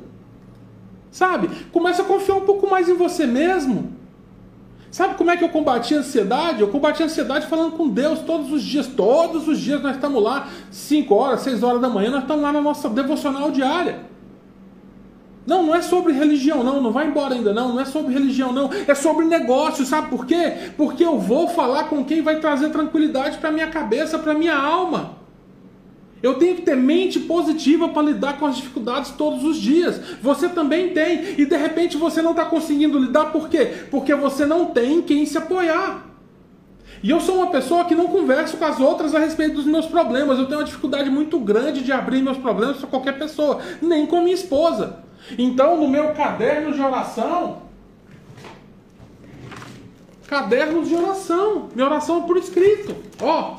Sabe? 1.10 1.50
Começa 1.72 2.02
a 2.02 2.06
confiar 2.06 2.36
um 2.36 2.42
pouco 2.42 2.70
mais 2.70 2.90
em 2.90 2.94
você 2.94 3.26
mesmo. 3.26 3.94
Sabe 4.92 5.16
como 5.16 5.32
é 5.32 5.38
que 5.38 5.44
eu 5.44 5.50
combati 5.50 5.94
a 5.94 6.00
ansiedade? 6.00 6.62
Eu 6.62 6.70
combati 6.70 7.04
a 7.04 7.06
ansiedade 7.06 7.48
falando 7.48 7.74
com 7.74 7.88
Deus 7.88 8.20
todos 8.20 8.52
os 8.52 8.62
dias. 8.62 8.88
Todos 8.88 9.48
os 9.48 9.60
dias 9.60 9.82
nós 9.82 9.96
estamos 9.96 10.22
lá, 10.22 10.50
5 10.72 11.14
horas, 11.14 11.42
6 11.42 11.64
horas 11.64 11.82
da 11.82 11.90
manhã, 11.90 12.12
nós 12.12 12.22
estamos 12.22 12.44
lá 12.44 12.52
na 12.52 12.62
nossa 12.62 12.90
devocional 12.90 13.52
diária. 13.52 14.15
Não, 15.46 15.64
não 15.64 15.76
é 15.76 15.82
sobre 15.82 16.14
religião, 16.14 16.64
não. 16.64 16.82
Não 16.82 16.92
vai 16.92 17.08
embora 17.08 17.36
ainda, 17.36 17.54
não. 17.54 17.74
Não 17.74 17.80
é 17.80 17.86
sobre 17.86 18.14
religião, 18.14 18.52
não. 18.52 18.70
É 18.88 18.96
sobre 18.96 19.26
negócio, 19.26 19.86
sabe 19.86 20.10
por 20.10 20.26
quê? 20.26 20.54
Porque 20.76 21.04
eu 21.04 21.20
vou 21.20 21.48
falar 21.48 21.86
com 21.86 22.04
quem 22.04 22.22
vai 22.22 22.40
trazer 22.40 22.70
tranquilidade 22.70 23.38
para 23.38 23.52
minha 23.52 23.68
cabeça, 23.68 24.18
para 24.18 24.34
minha 24.34 24.56
alma. 24.56 25.18
Eu 26.24 26.36
tenho 26.36 26.56
que 26.56 26.64
ter 26.64 26.76
mente 26.76 27.20
positiva 27.20 27.90
para 27.90 28.02
lidar 28.02 28.40
com 28.40 28.48
as 28.48 28.56
dificuldades 28.56 29.12
todos 29.12 29.44
os 29.44 29.58
dias. 29.58 30.02
Você 30.24 30.50
também 30.50 30.90
tem. 30.90 31.36
E 31.38 31.46
de 31.46 31.56
repente 31.56 31.98
você 31.98 32.20
não 32.20 32.32
está 32.32 32.46
conseguindo 32.46 32.98
lidar 32.98 33.26
por 33.26 33.48
quê? 33.48 33.86
Porque 33.92 34.16
você 34.16 34.44
não 34.46 34.66
tem 34.66 35.04
quem 35.04 35.24
se 35.28 35.38
apoiar. 35.38 36.04
E 37.04 37.12
eu 37.12 37.20
sou 37.20 37.36
uma 37.36 37.52
pessoa 37.52 37.86
que 37.86 37.94
não 37.94 38.08
converso 38.08 38.58
com 38.58 38.66
as 38.66 38.80
outras 38.80 39.14
a 39.14 39.20
respeito 39.20 39.54
dos 39.54 39.66
meus 39.66 39.86
problemas. 39.86 40.40
Eu 40.40 40.48
tenho 40.48 40.60
uma 40.60 40.66
dificuldade 40.66 41.12
muito 41.12 41.38
grande 41.40 41.84
de 41.84 41.92
abrir 41.92 42.24
meus 42.24 42.38
problemas 42.38 42.78
para 42.78 42.88
qualquer 42.88 43.20
pessoa, 43.20 43.60
nem 43.80 44.08
com 44.08 44.22
minha 44.22 44.34
esposa. 44.34 45.05
Então, 45.38 45.78
no 45.78 45.88
meu 45.88 46.14
caderno 46.14 46.72
de 46.72 46.82
oração, 46.82 47.64
cadernos 50.28 50.88
de 50.88 50.96
oração, 50.96 51.70
minha 51.74 51.88
oração 51.88 52.24
é 52.24 52.28
por 52.28 52.38
escrito. 52.38 52.96
Ó, 53.22 53.58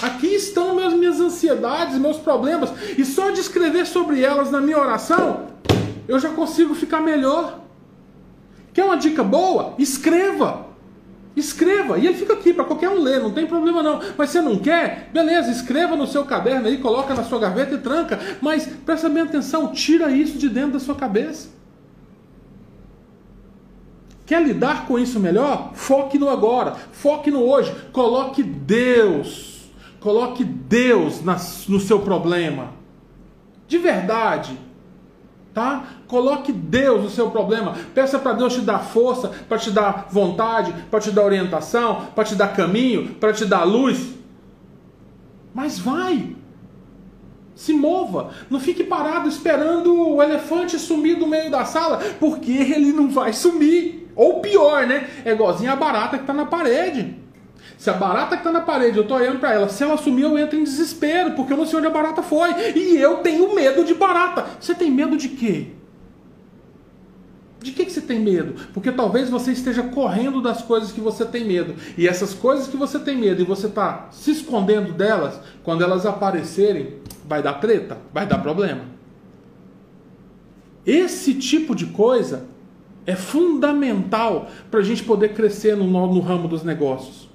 aqui 0.00 0.28
estão 0.28 0.74
minhas, 0.74 0.94
minhas 0.94 1.20
ansiedades, 1.20 1.98
meus 1.98 2.18
problemas, 2.18 2.72
e 2.96 3.04
só 3.04 3.30
de 3.30 3.40
escrever 3.40 3.86
sobre 3.86 4.22
elas 4.22 4.50
na 4.50 4.60
minha 4.60 4.78
oração, 4.78 5.48
eu 6.08 6.18
já 6.18 6.30
consigo 6.30 6.74
ficar 6.74 7.00
melhor. 7.00 7.60
Quer 8.72 8.84
uma 8.84 8.96
dica 8.96 9.22
boa? 9.22 9.74
Escreva. 9.78 10.71
Escreva, 11.34 11.98
e 11.98 12.06
ele 12.06 12.18
fica 12.18 12.34
aqui 12.34 12.52
para 12.52 12.64
qualquer 12.64 12.90
um 12.90 13.00
ler, 13.00 13.20
não 13.20 13.30
tem 13.32 13.46
problema 13.46 13.82
não. 13.82 14.00
Mas 14.18 14.30
você 14.30 14.42
não 14.42 14.58
quer? 14.58 15.08
Beleza, 15.12 15.50
escreva 15.50 15.96
no 15.96 16.06
seu 16.06 16.24
caderno 16.24 16.66
aí, 16.66 16.76
coloca 16.76 17.14
na 17.14 17.24
sua 17.24 17.38
gaveta 17.38 17.74
e 17.74 17.78
tranca. 17.78 18.18
Mas 18.40 18.66
presta 18.84 19.08
bem 19.08 19.22
atenção, 19.22 19.72
tira 19.72 20.10
isso 20.10 20.38
de 20.38 20.48
dentro 20.48 20.72
da 20.72 20.80
sua 20.80 20.94
cabeça. 20.94 21.48
Quer 24.26 24.42
lidar 24.42 24.86
com 24.86 24.98
isso 24.98 25.18
melhor? 25.18 25.72
Foque 25.74 26.18
no 26.18 26.28
agora, 26.28 26.76
foque 26.92 27.30
no 27.30 27.40
hoje. 27.40 27.74
Coloque 27.92 28.42
Deus, 28.42 29.70
coloque 30.00 30.44
Deus 30.44 31.22
no 31.66 31.80
seu 31.80 32.00
problema. 32.00 32.72
De 33.66 33.78
verdade 33.78 34.56
tá? 35.54 35.84
Coloque 36.06 36.52
Deus 36.52 37.02
no 37.02 37.10
seu 37.10 37.30
problema. 37.30 37.74
Peça 37.94 38.18
para 38.18 38.32
Deus 38.32 38.54
te 38.54 38.60
dar 38.60 38.80
força, 38.80 39.30
para 39.48 39.58
te 39.58 39.70
dar 39.70 40.08
vontade, 40.10 40.74
para 40.90 41.00
te 41.00 41.10
dar 41.10 41.24
orientação, 41.24 42.06
para 42.14 42.24
te 42.24 42.34
dar 42.34 42.48
caminho, 42.48 43.14
para 43.14 43.32
te 43.32 43.44
dar 43.44 43.64
luz. 43.64 44.14
Mas 45.54 45.78
vai. 45.78 46.34
Se 47.54 47.72
mova. 47.72 48.30
Não 48.48 48.58
fique 48.58 48.82
parado 48.82 49.28
esperando 49.28 50.14
o 50.14 50.22
elefante 50.22 50.78
sumir 50.78 51.18
do 51.18 51.26
meio 51.26 51.50
da 51.50 51.64
sala, 51.64 52.00
porque 52.18 52.50
ele 52.50 52.92
não 52.92 53.10
vai 53.10 53.32
sumir. 53.32 54.10
Ou 54.16 54.40
pior, 54.40 54.86
né? 54.86 55.08
É 55.24 55.32
igualzinho 55.32 55.72
a 55.72 55.76
barata 55.76 56.16
que 56.16 56.24
está 56.24 56.32
na 56.32 56.46
parede. 56.46 57.21
Se 57.82 57.90
a 57.90 57.94
barata 57.94 58.36
que 58.36 58.42
está 58.42 58.52
na 58.52 58.60
parede, 58.60 58.96
eu 58.96 59.02
estou 59.02 59.16
olhando 59.16 59.40
para 59.40 59.54
ela, 59.54 59.68
se 59.68 59.82
ela 59.82 59.96
sumir, 59.96 60.22
eu 60.22 60.38
entro 60.38 60.56
em 60.56 60.62
desespero, 60.62 61.32
porque 61.32 61.52
eu 61.52 61.56
não 61.56 61.66
sei 61.66 61.80
onde 61.80 61.88
a 61.88 61.90
barata 61.90 62.22
foi. 62.22 62.50
E 62.76 62.96
eu 62.96 63.16
tenho 63.16 63.52
medo 63.56 63.84
de 63.84 63.92
barata. 63.92 64.46
Você 64.60 64.72
tem 64.72 64.88
medo 64.88 65.16
de 65.16 65.30
quê? 65.30 65.66
De 67.58 67.72
que, 67.72 67.84
que 67.84 67.90
você 67.90 68.00
tem 68.00 68.20
medo? 68.20 68.54
Porque 68.72 68.92
talvez 68.92 69.28
você 69.28 69.50
esteja 69.50 69.82
correndo 69.82 70.40
das 70.40 70.62
coisas 70.62 70.92
que 70.92 71.00
você 71.00 71.24
tem 71.24 71.44
medo. 71.44 71.74
E 71.98 72.06
essas 72.06 72.32
coisas 72.32 72.68
que 72.68 72.76
você 72.76 73.00
tem 73.00 73.16
medo 73.16 73.42
e 73.42 73.44
você 73.44 73.66
está 73.66 74.06
se 74.12 74.30
escondendo 74.30 74.92
delas, 74.92 75.40
quando 75.64 75.82
elas 75.82 76.06
aparecerem, 76.06 77.02
Vai 77.24 77.42
dar 77.42 77.54
treta? 77.54 77.98
Vai 78.12 78.26
dar 78.26 78.38
problema. 78.38 78.82
Esse 80.84 81.34
tipo 81.34 81.74
de 81.74 81.86
coisa 81.86 82.44
é 83.06 83.16
fundamental 83.16 84.48
para 84.70 84.80
a 84.80 84.82
gente 84.82 85.02
poder 85.02 85.32
crescer 85.32 85.76
no, 85.76 85.86
no 85.86 86.20
ramo 86.20 86.46
dos 86.46 86.62
negócios. 86.62 87.31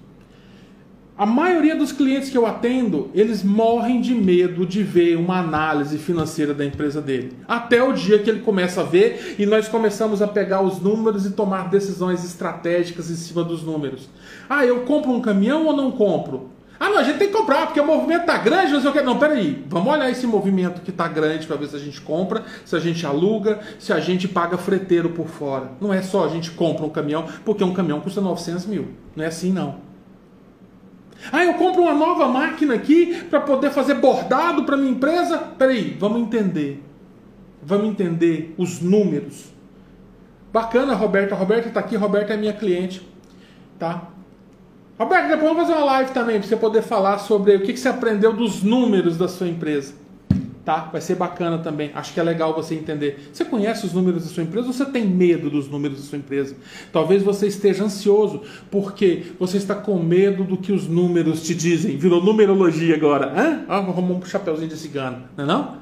A 1.17 1.25
maioria 1.25 1.75
dos 1.75 1.91
clientes 1.91 2.29
que 2.29 2.37
eu 2.37 2.45
atendo, 2.45 3.09
eles 3.11 3.41
morrem 3.41 3.99
de 3.99 4.13
medo 4.13 4.67
de 4.67 4.83
ver 4.83 5.17
uma 5.17 5.39
análise 5.39 5.97
financeira 5.97 6.53
da 6.53 6.63
empresa 6.63 7.01
dele. 7.01 7.33
Até 7.47 7.81
o 7.81 7.91
dia 7.91 8.19
que 8.19 8.29
ele 8.29 8.41
começa 8.41 8.81
a 8.81 8.83
ver 8.83 9.35
e 9.39 9.43
nós 9.43 9.67
começamos 9.67 10.21
a 10.21 10.27
pegar 10.27 10.61
os 10.61 10.79
números 10.79 11.25
e 11.25 11.31
tomar 11.31 11.71
decisões 11.71 12.23
estratégicas 12.23 13.09
em 13.09 13.15
cima 13.15 13.43
dos 13.43 13.63
números. 13.63 14.07
Ah, 14.47 14.63
eu 14.63 14.81
compro 14.81 15.11
um 15.11 15.19
caminhão 15.19 15.65
ou 15.65 15.75
não 15.75 15.89
compro? 15.89 16.51
Ah, 16.79 16.89
não, 16.89 16.99
a 16.99 17.03
gente 17.03 17.17
tem 17.17 17.29
que 17.29 17.33
comprar, 17.33 17.65
porque 17.65 17.79
o 17.79 17.87
movimento 17.87 18.27
tá 18.27 18.37
grande, 18.37 18.73
não 18.73 18.79
sei 18.79 18.91
o 18.91 18.93
que. 18.93 19.01
Não, 19.01 19.17
peraí. 19.17 19.65
Vamos 19.67 19.91
olhar 19.91 20.11
esse 20.11 20.27
movimento 20.27 20.81
que 20.81 20.91
tá 20.91 21.07
grande 21.07 21.47
para 21.47 21.55
ver 21.55 21.67
se 21.67 21.75
a 21.75 21.79
gente 21.79 21.99
compra, 21.99 22.43
se 22.63 22.75
a 22.75 22.79
gente 22.79 23.03
aluga, 23.07 23.59
se 23.79 23.91
a 23.91 23.99
gente 23.99 24.27
paga 24.27 24.55
freteiro 24.55 25.09
por 25.09 25.27
fora. 25.27 25.71
Não 25.81 25.91
é 25.91 26.03
só 26.03 26.25
a 26.25 26.29
gente 26.29 26.51
compra 26.51 26.85
um 26.85 26.89
caminhão, 26.89 27.25
porque 27.43 27.63
um 27.63 27.73
caminhão 27.73 28.01
custa 28.01 28.21
900 28.21 28.67
mil. 28.67 28.89
Não 29.15 29.23
é 29.23 29.27
assim, 29.27 29.51
não. 29.51 29.86
Ah, 31.31 31.43
eu 31.43 31.55
compro 31.55 31.81
uma 31.81 31.93
nova 31.93 32.27
máquina 32.27 32.73
aqui 32.73 33.23
para 33.29 33.39
poder 33.39 33.71
fazer 33.71 33.95
bordado 33.95 34.63
para 34.63 34.77
minha 34.77 34.91
empresa. 34.91 35.37
Peraí, 35.37 35.95
vamos 35.99 36.21
entender. 36.21 36.83
Vamos 37.61 37.87
entender 37.87 38.53
os 38.57 38.81
números. 38.81 39.45
Bacana, 40.53 40.93
Roberta. 40.93 41.35
Roberta 41.35 41.67
está 41.67 41.79
aqui. 41.79 41.95
Roberta 41.95 42.33
é 42.33 42.37
minha 42.37 42.53
cliente. 42.53 43.07
Tá? 43.77 44.09
Roberta, 44.97 45.27
depois 45.27 45.49
vamos 45.49 45.67
fazer 45.67 45.73
uma 45.73 45.85
live 45.85 46.11
também 46.11 46.39
para 46.39 46.47
você 46.47 46.55
poder 46.55 46.81
falar 46.81 47.17
sobre 47.19 47.55
o 47.55 47.61
que, 47.61 47.73
que 47.73 47.79
você 47.79 47.89
aprendeu 47.89 48.33
dos 48.33 48.63
números 48.63 49.17
da 49.17 49.27
sua 49.27 49.47
empresa 49.47 50.06
tá? 50.67 50.89
Vai 50.91 50.99
ser 50.99 51.15
bacana 51.15 51.59
também. 51.59 51.91
Acho 51.95 52.13
que 52.13 52.19
é 52.19 52.23
legal 52.23 52.53
você 52.53 52.75
entender. 52.75 53.29
Você 53.31 53.45
conhece 53.45 53.85
os 53.85 53.93
números 53.93 54.25
da 54.25 54.29
sua 54.29 54.43
empresa 54.43 54.67
ou 54.67 54.73
você 54.73 54.83
tem 54.83 55.07
medo 55.07 55.49
dos 55.49 55.69
números 55.69 55.97
da 55.97 56.03
sua 56.03 56.17
empresa? 56.17 56.57
Talvez 56.91 57.23
você 57.23 57.47
esteja 57.47 57.85
ansioso 57.85 58.41
porque 58.69 59.27
você 59.39 59.55
está 59.55 59.73
com 59.73 59.97
medo 59.97 60.43
do 60.43 60.57
que 60.57 60.73
os 60.73 60.85
números 60.85 61.43
te 61.43 61.55
dizem. 61.55 61.95
Virou 61.95 62.21
numerologia 62.21 62.95
agora. 62.95 63.27
Hã? 63.27 63.63
Ah, 63.69 63.77
arrumou 63.77 64.17
um 64.17 64.25
chapeuzinho 64.25 64.67
de 64.67 64.75
cigano, 64.75 65.23
não 65.37 65.43
é 65.45 65.47
não? 65.47 65.77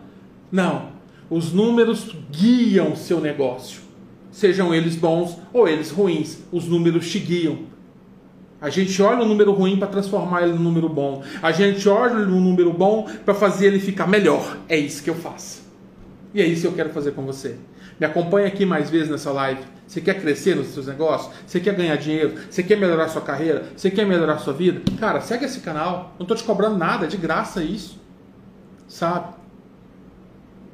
Não. 0.51 0.89
Os 1.31 1.51
números 1.51 2.15
guiam 2.31 2.95
seu 2.95 3.19
negócio. 3.19 3.81
Sejam 4.29 4.71
eles 4.71 4.95
bons 4.95 5.39
ou 5.51 5.67
eles 5.67 5.89
ruins, 5.89 6.43
os 6.51 6.67
números 6.67 7.09
te 7.09 7.17
guiam. 7.17 7.57
A 8.65 8.69
gente 8.71 8.99
olha 8.99 9.21
o 9.21 9.27
número 9.27 9.51
ruim 9.51 9.77
para 9.77 9.87
transformar 9.87 10.41
ele 10.41 10.53
no 10.53 10.59
número 10.59 10.89
bom. 10.89 11.21
A 11.39 11.51
gente 11.51 11.87
olha 11.87 12.15
o 12.15 12.25
número 12.25 12.73
bom 12.73 13.07
para 13.23 13.35
fazer 13.35 13.67
ele 13.67 13.79
ficar 13.79 14.07
melhor. 14.07 14.57
É 14.67 14.75
isso 14.75 15.03
que 15.03 15.09
eu 15.11 15.13
faço. 15.13 15.61
E 16.33 16.41
é 16.41 16.45
isso 16.47 16.61
que 16.61 16.67
eu 16.69 16.73
quero 16.73 16.89
fazer 16.89 17.11
com 17.11 17.23
você. 17.23 17.57
Me 17.99 18.07
acompanha 18.07 18.47
aqui 18.47 18.65
mais 18.65 18.89
vezes 18.89 19.07
nessa 19.07 19.31
live. 19.31 19.61
Você 19.85 20.01
quer 20.01 20.19
crescer 20.19 20.55
nos 20.55 20.69
seus 20.69 20.87
negócios? 20.87 21.31
Você 21.45 21.59
quer 21.59 21.75
ganhar 21.75 21.95
dinheiro? 21.95 22.33
Você 22.49 22.63
quer 22.63 22.75
melhorar 22.75 23.07
sua 23.07 23.21
carreira? 23.21 23.65
Você 23.77 23.91
quer 23.91 24.03
melhorar 24.03 24.39
sua 24.39 24.53
vida? 24.53 24.81
Cara, 24.99 25.21
segue 25.21 25.45
esse 25.45 25.59
canal. 25.59 26.15
Não 26.17 26.23
estou 26.23 26.35
te 26.35 26.43
cobrando 26.43 26.75
nada, 26.75 27.05
é 27.05 27.07
de 27.07 27.17
graça 27.17 27.63
isso. 27.63 28.01
Sabe? 28.87 29.35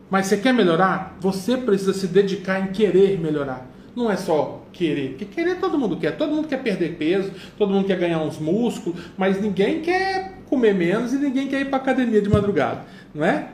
Mas 0.09 0.27
você 0.27 0.37
quer 0.37 0.53
melhorar? 0.53 1.17
Você 1.19 1.57
precisa 1.57 1.91
se 1.91 2.07
dedicar 2.07 2.61
em 2.61 2.67
querer 2.67 3.19
melhorar. 3.19 3.69
Não 3.93 4.09
é 4.09 4.15
só 4.15 4.60
querer, 4.71 5.09
porque 5.09 5.25
querer 5.25 5.59
todo 5.59 5.77
mundo 5.77 5.97
quer. 5.97 6.17
Todo 6.17 6.33
mundo 6.33 6.47
quer 6.47 6.61
perder 6.61 6.95
peso, 6.97 7.31
todo 7.57 7.73
mundo 7.73 7.85
quer 7.85 7.97
ganhar 7.97 8.21
uns 8.21 8.39
músculos, 8.39 8.99
mas 9.17 9.41
ninguém 9.41 9.81
quer 9.81 10.39
comer 10.49 10.73
menos 10.73 11.13
e 11.13 11.17
ninguém 11.17 11.47
quer 11.47 11.61
ir 11.61 11.65
para 11.65 11.77
academia 11.77 12.21
de 12.21 12.29
madrugada, 12.29 12.85
não 13.13 13.23
é? 13.23 13.49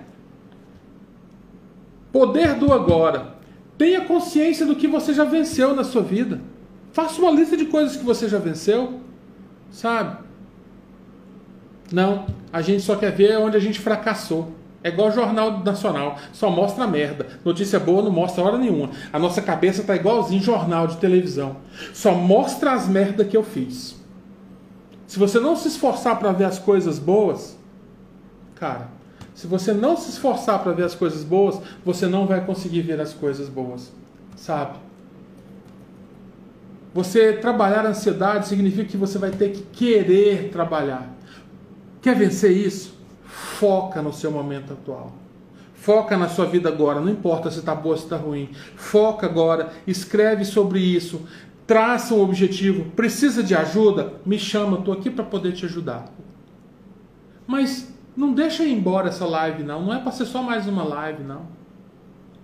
Poder 2.11 2.55
do 2.55 2.74
agora. 2.74 3.36
Tenha 3.78 4.01
consciência 4.01 4.65
do 4.65 4.76
que 4.76 4.88
você 4.88 5.13
já 5.13 5.24
venceu 5.24 5.76
na 5.76 5.84
sua 5.84 6.01
vida. 6.01 6.41
Faça 6.91 7.22
uma 7.22 7.30
lista 7.30 7.55
de 7.55 7.65
coisas 7.65 7.95
que 7.95 8.03
você 8.03 8.28
já 8.28 8.39
venceu, 8.39 8.99
sabe? 9.70 10.26
Não, 11.91 12.26
a 12.51 12.61
gente 12.61 12.82
só 12.82 12.95
quer 12.95 13.11
ver 13.11 13.38
onde 13.38 13.55
a 13.55 13.59
gente 13.59 13.80
fracassou. 13.80 14.51
É 14.88 14.89
igual 14.89 15.11
Jornal 15.11 15.59
Nacional, 15.65 16.17
só 16.31 16.49
mostra 16.49 16.88
merda. 16.88 17.27
Notícia 17.43 17.77
boa 17.77 18.01
não 18.01 18.09
mostra 18.09 18.41
hora 18.41 18.57
nenhuma. 18.57 18.89
A 19.11 19.19
nossa 19.19 19.41
cabeça 19.41 19.83
tá 19.83 19.93
igualzinho 19.97 20.41
jornal 20.41 20.88
de 20.88 20.95
televisão. 20.95 21.57
Só 21.93 22.13
mostra 22.15 22.71
as 22.71 22.88
merdas 22.88 23.27
que 23.27 23.35
eu 23.35 23.43
fiz. 23.43 23.97
Se 25.05 25.19
você 25.19 25.41
não 25.41 25.57
se 25.57 25.67
esforçar 25.67 26.17
para 26.17 26.31
ver 26.31 26.45
as 26.45 26.57
coisas 26.57 26.99
boas, 26.99 27.57
cara, 28.55 28.88
se 29.35 29.45
você 29.45 29.73
não 29.73 29.97
se 29.97 30.09
esforçar 30.09 30.63
para 30.63 30.71
ver 30.71 30.85
as 30.85 30.95
coisas 30.95 31.21
boas, 31.21 31.59
você 31.83 32.07
não 32.07 32.25
vai 32.25 32.45
conseguir 32.45 32.81
ver 32.83 33.01
as 33.01 33.13
coisas 33.13 33.49
boas, 33.49 33.91
sabe? 34.38 34.77
Você 36.93 37.33
trabalhar 37.33 37.85
a 37.85 37.89
ansiedade 37.89 38.47
significa 38.47 38.85
que 38.85 38.95
você 38.95 39.17
vai 39.17 39.31
ter 39.31 39.49
que 39.49 39.63
querer 39.63 40.49
trabalhar. 40.49 41.13
Quer 42.01 42.15
vencer 42.15 42.51
isso? 42.51 42.96
Foca 43.28 44.01
no 44.01 44.11
seu 44.11 44.32
momento 44.32 44.73
atual. 44.73 45.13
Foca 45.73 46.17
na 46.17 46.28
sua 46.28 46.45
vida 46.45 46.69
agora, 46.69 46.99
não 46.99 47.09
importa 47.09 47.51
se 47.51 47.59
está 47.59 47.75
boa 47.75 47.93
ou 47.93 47.97
se 47.97 48.05
está 48.05 48.17
ruim. 48.17 48.49
Foca 48.75 49.28
agora, 49.28 49.71
escreve 49.86 50.43
sobre 50.43 50.80
isso, 50.80 51.21
traça 51.67 52.13
um 52.13 52.21
objetivo. 52.21 52.86
Precisa 52.95 53.43
de 53.43 53.53
ajuda? 53.53 54.13
Me 54.25 54.39
chama, 54.39 54.80
estou 54.80 54.93
aqui 54.93 55.09
para 55.09 55.23
poder 55.23 55.53
te 55.53 55.65
ajudar. 55.65 56.11
Mas 57.45 57.93
não 58.15 58.34
deixa 58.34 58.63
ir 58.63 58.73
embora 58.73 59.09
essa 59.09 59.25
live, 59.25 59.63
não. 59.63 59.86
Não 59.86 59.93
é 59.93 59.99
para 59.99 60.11
ser 60.11 60.25
só 60.25 60.41
mais 60.41 60.67
uma 60.67 60.84
live, 60.84 61.23
não. 61.23 61.43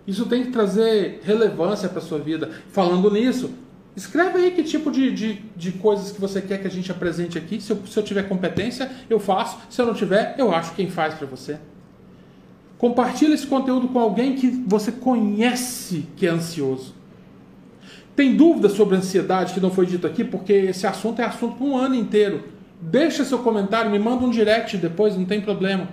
Isso 0.05 0.25
tem 0.25 0.43
que 0.43 0.51
trazer 0.51 1.21
relevância 1.23 1.89
para 1.89 2.01
sua 2.01 2.19
vida. 2.19 2.51
Falando 2.69 3.09
nisso, 3.09 3.51
Escreve 3.95 4.39
aí 4.39 4.51
que 4.51 4.63
tipo 4.63 4.89
de, 4.89 5.11
de, 5.11 5.33
de, 5.55 5.71
coisas 5.73 6.11
que 6.11 6.19
você 6.19 6.41
quer 6.41 6.59
que 6.59 6.67
a 6.67 6.71
gente 6.71 6.91
apresente 6.91 7.37
aqui. 7.37 7.61
Se 7.61 7.71
eu, 7.71 7.85
se 7.85 7.97
eu 7.97 8.03
tiver 8.03 8.23
competência, 8.23 8.89
eu 9.09 9.19
faço. 9.19 9.59
Se 9.69 9.79
eu 9.79 9.85
não 9.85 9.93
tiver, 9.93 10.35
eu 10.37 10.53
acho 10.53 10.73
quem 10.73 10.89
faz 10.89 11.13
para 11.13 11.27
você. 11.27 11.59
Compartilhe 12.77 13.33
esse 13.33 13.45
conteúdo 13.45 13.87
com 13.87 13.99
alguém 13.99 14.35
que 14.35 14.47
você 14.67 14.91
conhece 14.91 16.07
que 16.15 16.25
é 16.25 16.29
ansioso. 16.29 16.95
Tem 18.15 18.35
dúvida 18.35 18.67
sobre 18.67 18.95
ansiedade 18.95 19.53
que 19.53 19.59
não 19.59 19.71
foi 19.71 19.85
dito 19.85 20.07
aqui? 20.07 20.23
Porque 20.23 20.53
esse 20.53 20.85
assunto 20.85 21.21
é 21.21 21.25
assunto 21.25 21.55
para 21.55 21.65
um 21.65 21.77
ano 21.77 21.95
inteiro. 21.95 22.43
Deixa 22.81 23.23
seu 23.23 23.39
comentário, 23.39 23.89
me 23.89 23.99
manda 23.99 24.25
um 24.25 24.29
direct 24.29 24.75
depois, 24.77 25.15
não 25.15 25.25
tem 25.25 25.39
problema. 25.39 25.89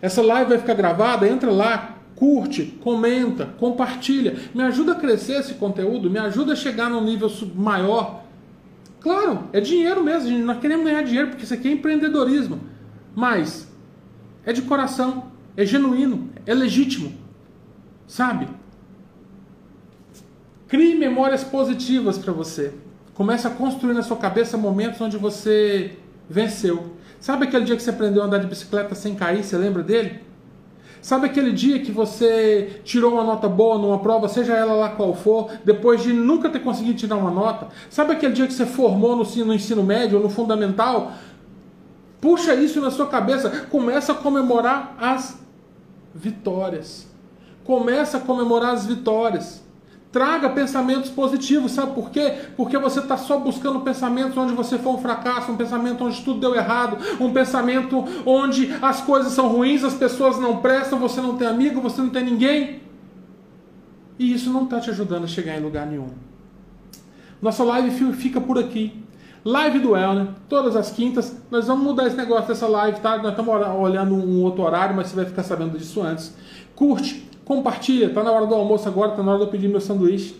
Essa 0.00 0.22
live 0.22 0.50
vai 0.50 0.58
ficar 0.58 0.74
gravada, 0.74 1.28
entra 1.28 1.50
lá, 1.50 1.97
curte, 2.18 2.64
comenta, 2.82 3.46
compartilha, 3.46 4.36
me 4.52 4.60
ajuda 4.64 4.90
a 4.90 4.94
crescer 4.96 5.34
esse 5.34 5.54
conteúdo, 5.54 6.10
me 6.10 6.18
ajuda 6.18 6.52
a 6.52 6.56
chegar 6.56 6.90
num 6.90 7.04
nível 7.04 7.30
maior. 7.54 8.24
Claro, 9.00 9.44
é 9.52 9.60
dinheiro 9.60 10.02
mesmo, 10.02 10.28
gente 10.28 10.42
não 10.42 10.58
queremos 10.58 10.84
ganhar 10.84 11.02
dinheiro 11.02 11.28
porque 11.28 11.44
isso 11.44 11.54
aqui 11.54 11.68
é 11.68 11.72
empreendedorismo, 11.72 12.58
mas 13.14 13.68
é 14.44 14.52
de 14.52 14.62
coração, 14.62 15.30
é 15.56 15.64
genuíno, 15.64 16.28
é 16.44 16.52
legítimo, 16.52 17.12
sabe? 18.04 18.48
Crie 20.66 20.96
memórias 20.96 21.44
positivas 21.44 22.18
para 22.18 22.32
você. 22.32 22.74
Comece 23.14 23.46
a 23.46 23.50
construir 23.50 23.94
na 23.94 24.02
sua 24.02 24.16
cabeça 24.16 24.56
momentos 24.56 25.00
onde 25.00 25.16
você 25.16 25.96
venceu. 26.28 26.96
Sabe 27.20 27.46
aquele 27.46 27.64
dia 27.64 27.76
que 27.76 27.82
você 27.82 27.90
aprendeu 27.90 28.22
a 28.22 28.26
andar 28.26 28.38
de 28.38 28.48
bicicleta 28.48 28.94
sem 28.96 29.14
cair? 29.14 29.44
Você 29.44 29.56
lembra 29.56 29.82
dele? 29.84 30.27
Sabe 31.00 31.26
aquele 31.26 31.52
dia 31.52 31.78
que 31.80 31.92
você 31.92 32.80
tirou 32.84 33.14
uma 33.14 33.24
nota 33.24 33.48
boa 33.48 33.78
numa 33.78 33.98
prova, 33.98 34.28
seja 34.28 34.54
ela 34.54 34.74
lá 34.74 34.88
qual 34.90 35.14
for, 35.14 35.50
depois 35.64 36.02
de 36.02 36.12
nunca 36.12 36.48
ter 36.48 36.60
conseguido 36.60 36.98
tirar 36.98 37.16
uma 37.16 37.30
nota? 37.30 37.68
Sabe 37.88 38.12
aquele 38.12 38.32
dia 38.32 38.46
que 38.46 38.52
você 38.52 38.66
formou 38.66 39.14
no 39.14 39.22
ensino, 39.22 39.46
no 39.46 39.54
ensino 39.54 39.82
médio, 39.82 40.18
no 40.18 40.28
fundamental? 40.28 41.12
Puxa 42.20 42.54
isso 42.54 42.80
na 42.80 42.90
sua 42.90 43.06
cabeça, 43.06 43.66
começa 43.70 44.12
a 44.12 44.14
comemorar 44.14 44.96
as 45.00 45.38
vitórias. 46.14 47.06
Começa 47.64 48.16
a 48.16 48.20
comemorar 48.20 48.72
as 48.72 48.86
vitórias. 48.86 49.67
Traga 50.10 50.48
pensamentos 50.48 51.10
positivos, 51.10 51.72
sabe 51.72 51.92
por 51.92 52.10
quê? 52.10 52.32
Porque 52.56 52.78
você 52.78 53.00
está 53.00 53.16
só 53.18 53.38
buscando 53.38 53.80
pensamentos 53.80 54.36
onde 54.38 54.54
você 54.54 54.78
foi 54.78 54.92
um 54.92 54.98
fracasso, 54.98 55.52
um 55.52 55.56
pensamento 55.56 56.02
onde 56.02 56.22
tudo 56.22 56.40
deu 56.40 56.54
errado, 56.54 56.96
um 57.20 57.30
pensamento 57.30 58.02
onde 58.24 58.74
as 58.80 59.02
coisas 59.02 59.32
são 59.32 59.48
ruins, 59.48 59.84
as 59.84 59.94
pessoas 59.94 60.38
não 60.38 60.58
prestam, 60.58 60.98
você 60.98 61.20
não 61.20 61.36
tem 61.36 61.46
amigo, 61.46 61.80
você 61.82 62.00
não 62.00 62.08
tem 62.08 62.24
ninguém. 62.24 62.80
E 64.18 64.32
isso 64.32 64.50
não 64.50 64.64
está 64.64 64.80
te 64.80 64.88
ajudando 64.90 65.24
a 65.24 65.28
chegar 65.28 65.58
em 65.58 65.62
lugar 65.62 65.86
nenhum. 65.86 66.08
Nossa 67.40 67.62
live 67.62 68.12
fica 68.14 68.40
por 68.40 68.58
aqui. 68.58 69.04
Live 69.44 69.78
do 69.78 69.96
Elner, 69.96 70.28
todas 70.48 70.74
as 70.74 70.90
quintas. 70.90 71.36
Nós 71.50 71.66
vamos 71.66 71.84
mudar 71.84 72.06
esse 72.06 72.16
negócio 72.16 72.48
dessa 72.48 72.66
live, 72.66 73.00
tá? 73.00 73.18
Nós 73.18 73.30
estamos 73.30 73.54
olhando 73.78 74.14
um 74.14 74.42
outro 74.42 74.62
horário, 74.62 74.96
mas 74.96 75.08
você 75.08 75.16
vai 75.16 75.24
ficar 75.26 75.42
sabendo 75.42 75.78
disso 75.78 76.02
antes. 76.02 76.34
Curte, 76.74 77.28
Compartilha, 77.48 78.08
está 78.08 78.22
na 78.22 78.30
hora 78.30 78.44
do 78.44 78.54
almoço 78.54 78.86
agora, 78.86 79.12
está 79.12 79.22
na 79.22 79.30
hora 79.30 79.38
de 79.38 79.46
eu 79.46 79.50
pedir 79.50 79.68
meu 79.68 79.80
sanduíche. 79.80 80.36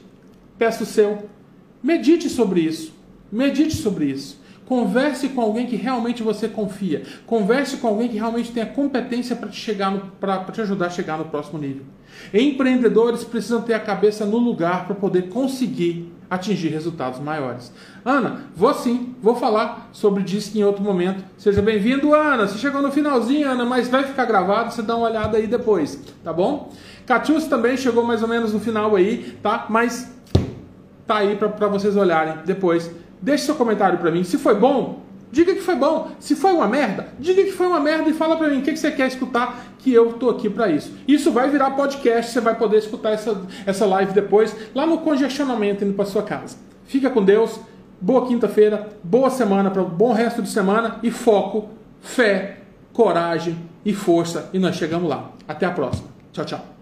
Peça 0.59 0.83
o 0.83 0.87
seu. 0.87 1.27
Medite 1.83 2.29
sobre 2.29 2.61
isso. 2.61 2.93
Medite 3.33 3.75
sobre 3.75 4.05
isso. 4.05 4.39
Converse 4.67 5.31
com 5.31 5.41
alguém 5.41 5.67
que 5.67 5.75
realmente 5.75 6.23
você 6.23 6.47
confia. 6.47 7.03
Converse 7.27 7.79
com 7.79 7.89
alguém 7.89 8.11
que 8.11 8.19
realmente 8.19 8.53
tem 8.53 8.63
a 8.63 8.67
competência 8.67 9.35
para 9.35 9.49
te, 9.49 9.75
te 10.53 10.61
ajudar 10.61 10.87
a 10.89 10.91
chegar 10.91 11.17
no 11.17 11.25
próximo 11.25 11.59
nível. 11.59 11.85
Empreendedores 12.35 13.25
precisam 13.25 13.63
ter 13.63 13.73
a 13.73 13.81
cabeça 13.81 14.27
no 14.27 14.37
lugar 14.37 14.85
para 14.85 14.95
poder 14.95 15.31
conseguir 15.31 16.13
atingir 16.31 16.69
resultados 16.69 17.19
maiores. 17.21 17.73
Ana, 18.05 18.43
vou 18.55 18.75
sim, 18.75 19.15
vou 19.23 19.35
falar 19.35 19.89
sobre 19.93 20.23
disso 20.23 20.59
em 20.59 20.63
outro 20.63 20.83
momento. 20.83 21.25
Seja 21.39 21.63
bem-vindo, 21.63 22.15
Ana. 22.15 22.47
Você 22.47 22.59
chegou 22.59 22.83
no 22.83 22.93
finalzinho, 22.93 23.49
Ana, 23.49 23.65
mas 23.65 23.89
vai 23.89 24.05
ficar 24.05 24.27
gravado, 24.27 24.73
você 24.73 24.83
dá 24.83 24.95
uma 24.95 25.09
olhada 25.09 25.39
aí 25.39 25.47
depois, 25.47 25.99
tá 26.23 26.33
bom? 26.33 26.71
Catius 27.09 27.47
também 27.47 27.75
chegou 27.75 28.05
mais 28.05 28.23
ou 28.23 28.29
menos 28.29 28.53
no 28.53 28.61
final 28.61 28.95
aí, 28.95 29.39
tá? 29.43 29.65
Mas 29.71 30.13
tá 31.07 31.17
aí 31.17 31.37
para 31.37 31.67
vocês 31.69 31.97
olharem 31.97 32.35
depois. 32.45 32.91
Deixe 33.23 33.47
seu 33.47 33.55
comentário 33.55 33.99
para 33.99 34.11
mim. 34.11 34.23
Se 34.25 34.37
foi 34.37 34.55
bom, 34.55 35.01
diga 35.33 35.55
que 35.55 35.63
foi 35.63 35.75
bom. 35.75 36.11
Se 36.21 36.37
foi 36.37 36.53
uma 36.53 36.69
merda, 36.69 37.09
diga 37.19 37.43
que 37.43 37.53
foi 37.53 37.67
uma 37.67 37.81
merda 37.81 38.11
e 38.11 38.13
fala 38.13 38.37
para 38.37 38.51
mim 38.51 38.59
o 38.59 38.63
que, 38.63 38.73
que 38.73 38.79
você 38.79 38.91
quer 38.91 39.09
escutar, 39.09 39.73
que 39.79 39.91
eu 39.91 40.13
tô 40.13 40.29
aqui 40.29 40.51
para 40.51 40.69
isso. 40.69 40.93
Isso 41.09 41.33
vai 41.33 41.49
virar 41.49 41.71
podcast, 41.71 42.31
você 42.31 42.43
vai 42.43 42.55
poder 42.55 42.77
escutar 42.77 43.13
essa, 43.13 43.41
essa 43.65 43.87
live 43.87 44.13
depois, 44.13 44.55
lá 44.75 44.85
no 44.85 44.99
congestionamento 44.99 45.87
indo 45.87 45.95
para 45.95 46.05
sua 46.05 46.23
casa. 46.23 46.59
Fica 46.85 47.09
com 47.09 47.25
Deus. 47.25 47.59
Boa 47.99 48.27
quinta-feira, 48.29 48.87
boa 49.03 49.31
semana, 49.31 49.71
para 49.71 49.83
bom 49.83 50.13
resto 50.13 50.43
de 50.43 50.51
semana 50.51 50.99
e 51.03 51.11
foco, 51.11 51.71
fé, 52.03 52.59
coragem 52.93 53.57
e 53.83 53.95
força. 53.95 54.51
E 54.53 54.59
nós 54.59 54.77
chegamos 54.77 55.09
lá. 55.09 55.31
Até 55.49 55.65
a 55.65 55.71
próxima. 55.71 56.09
Tchau, 56.35 56.45
tchau. 56.45 56.78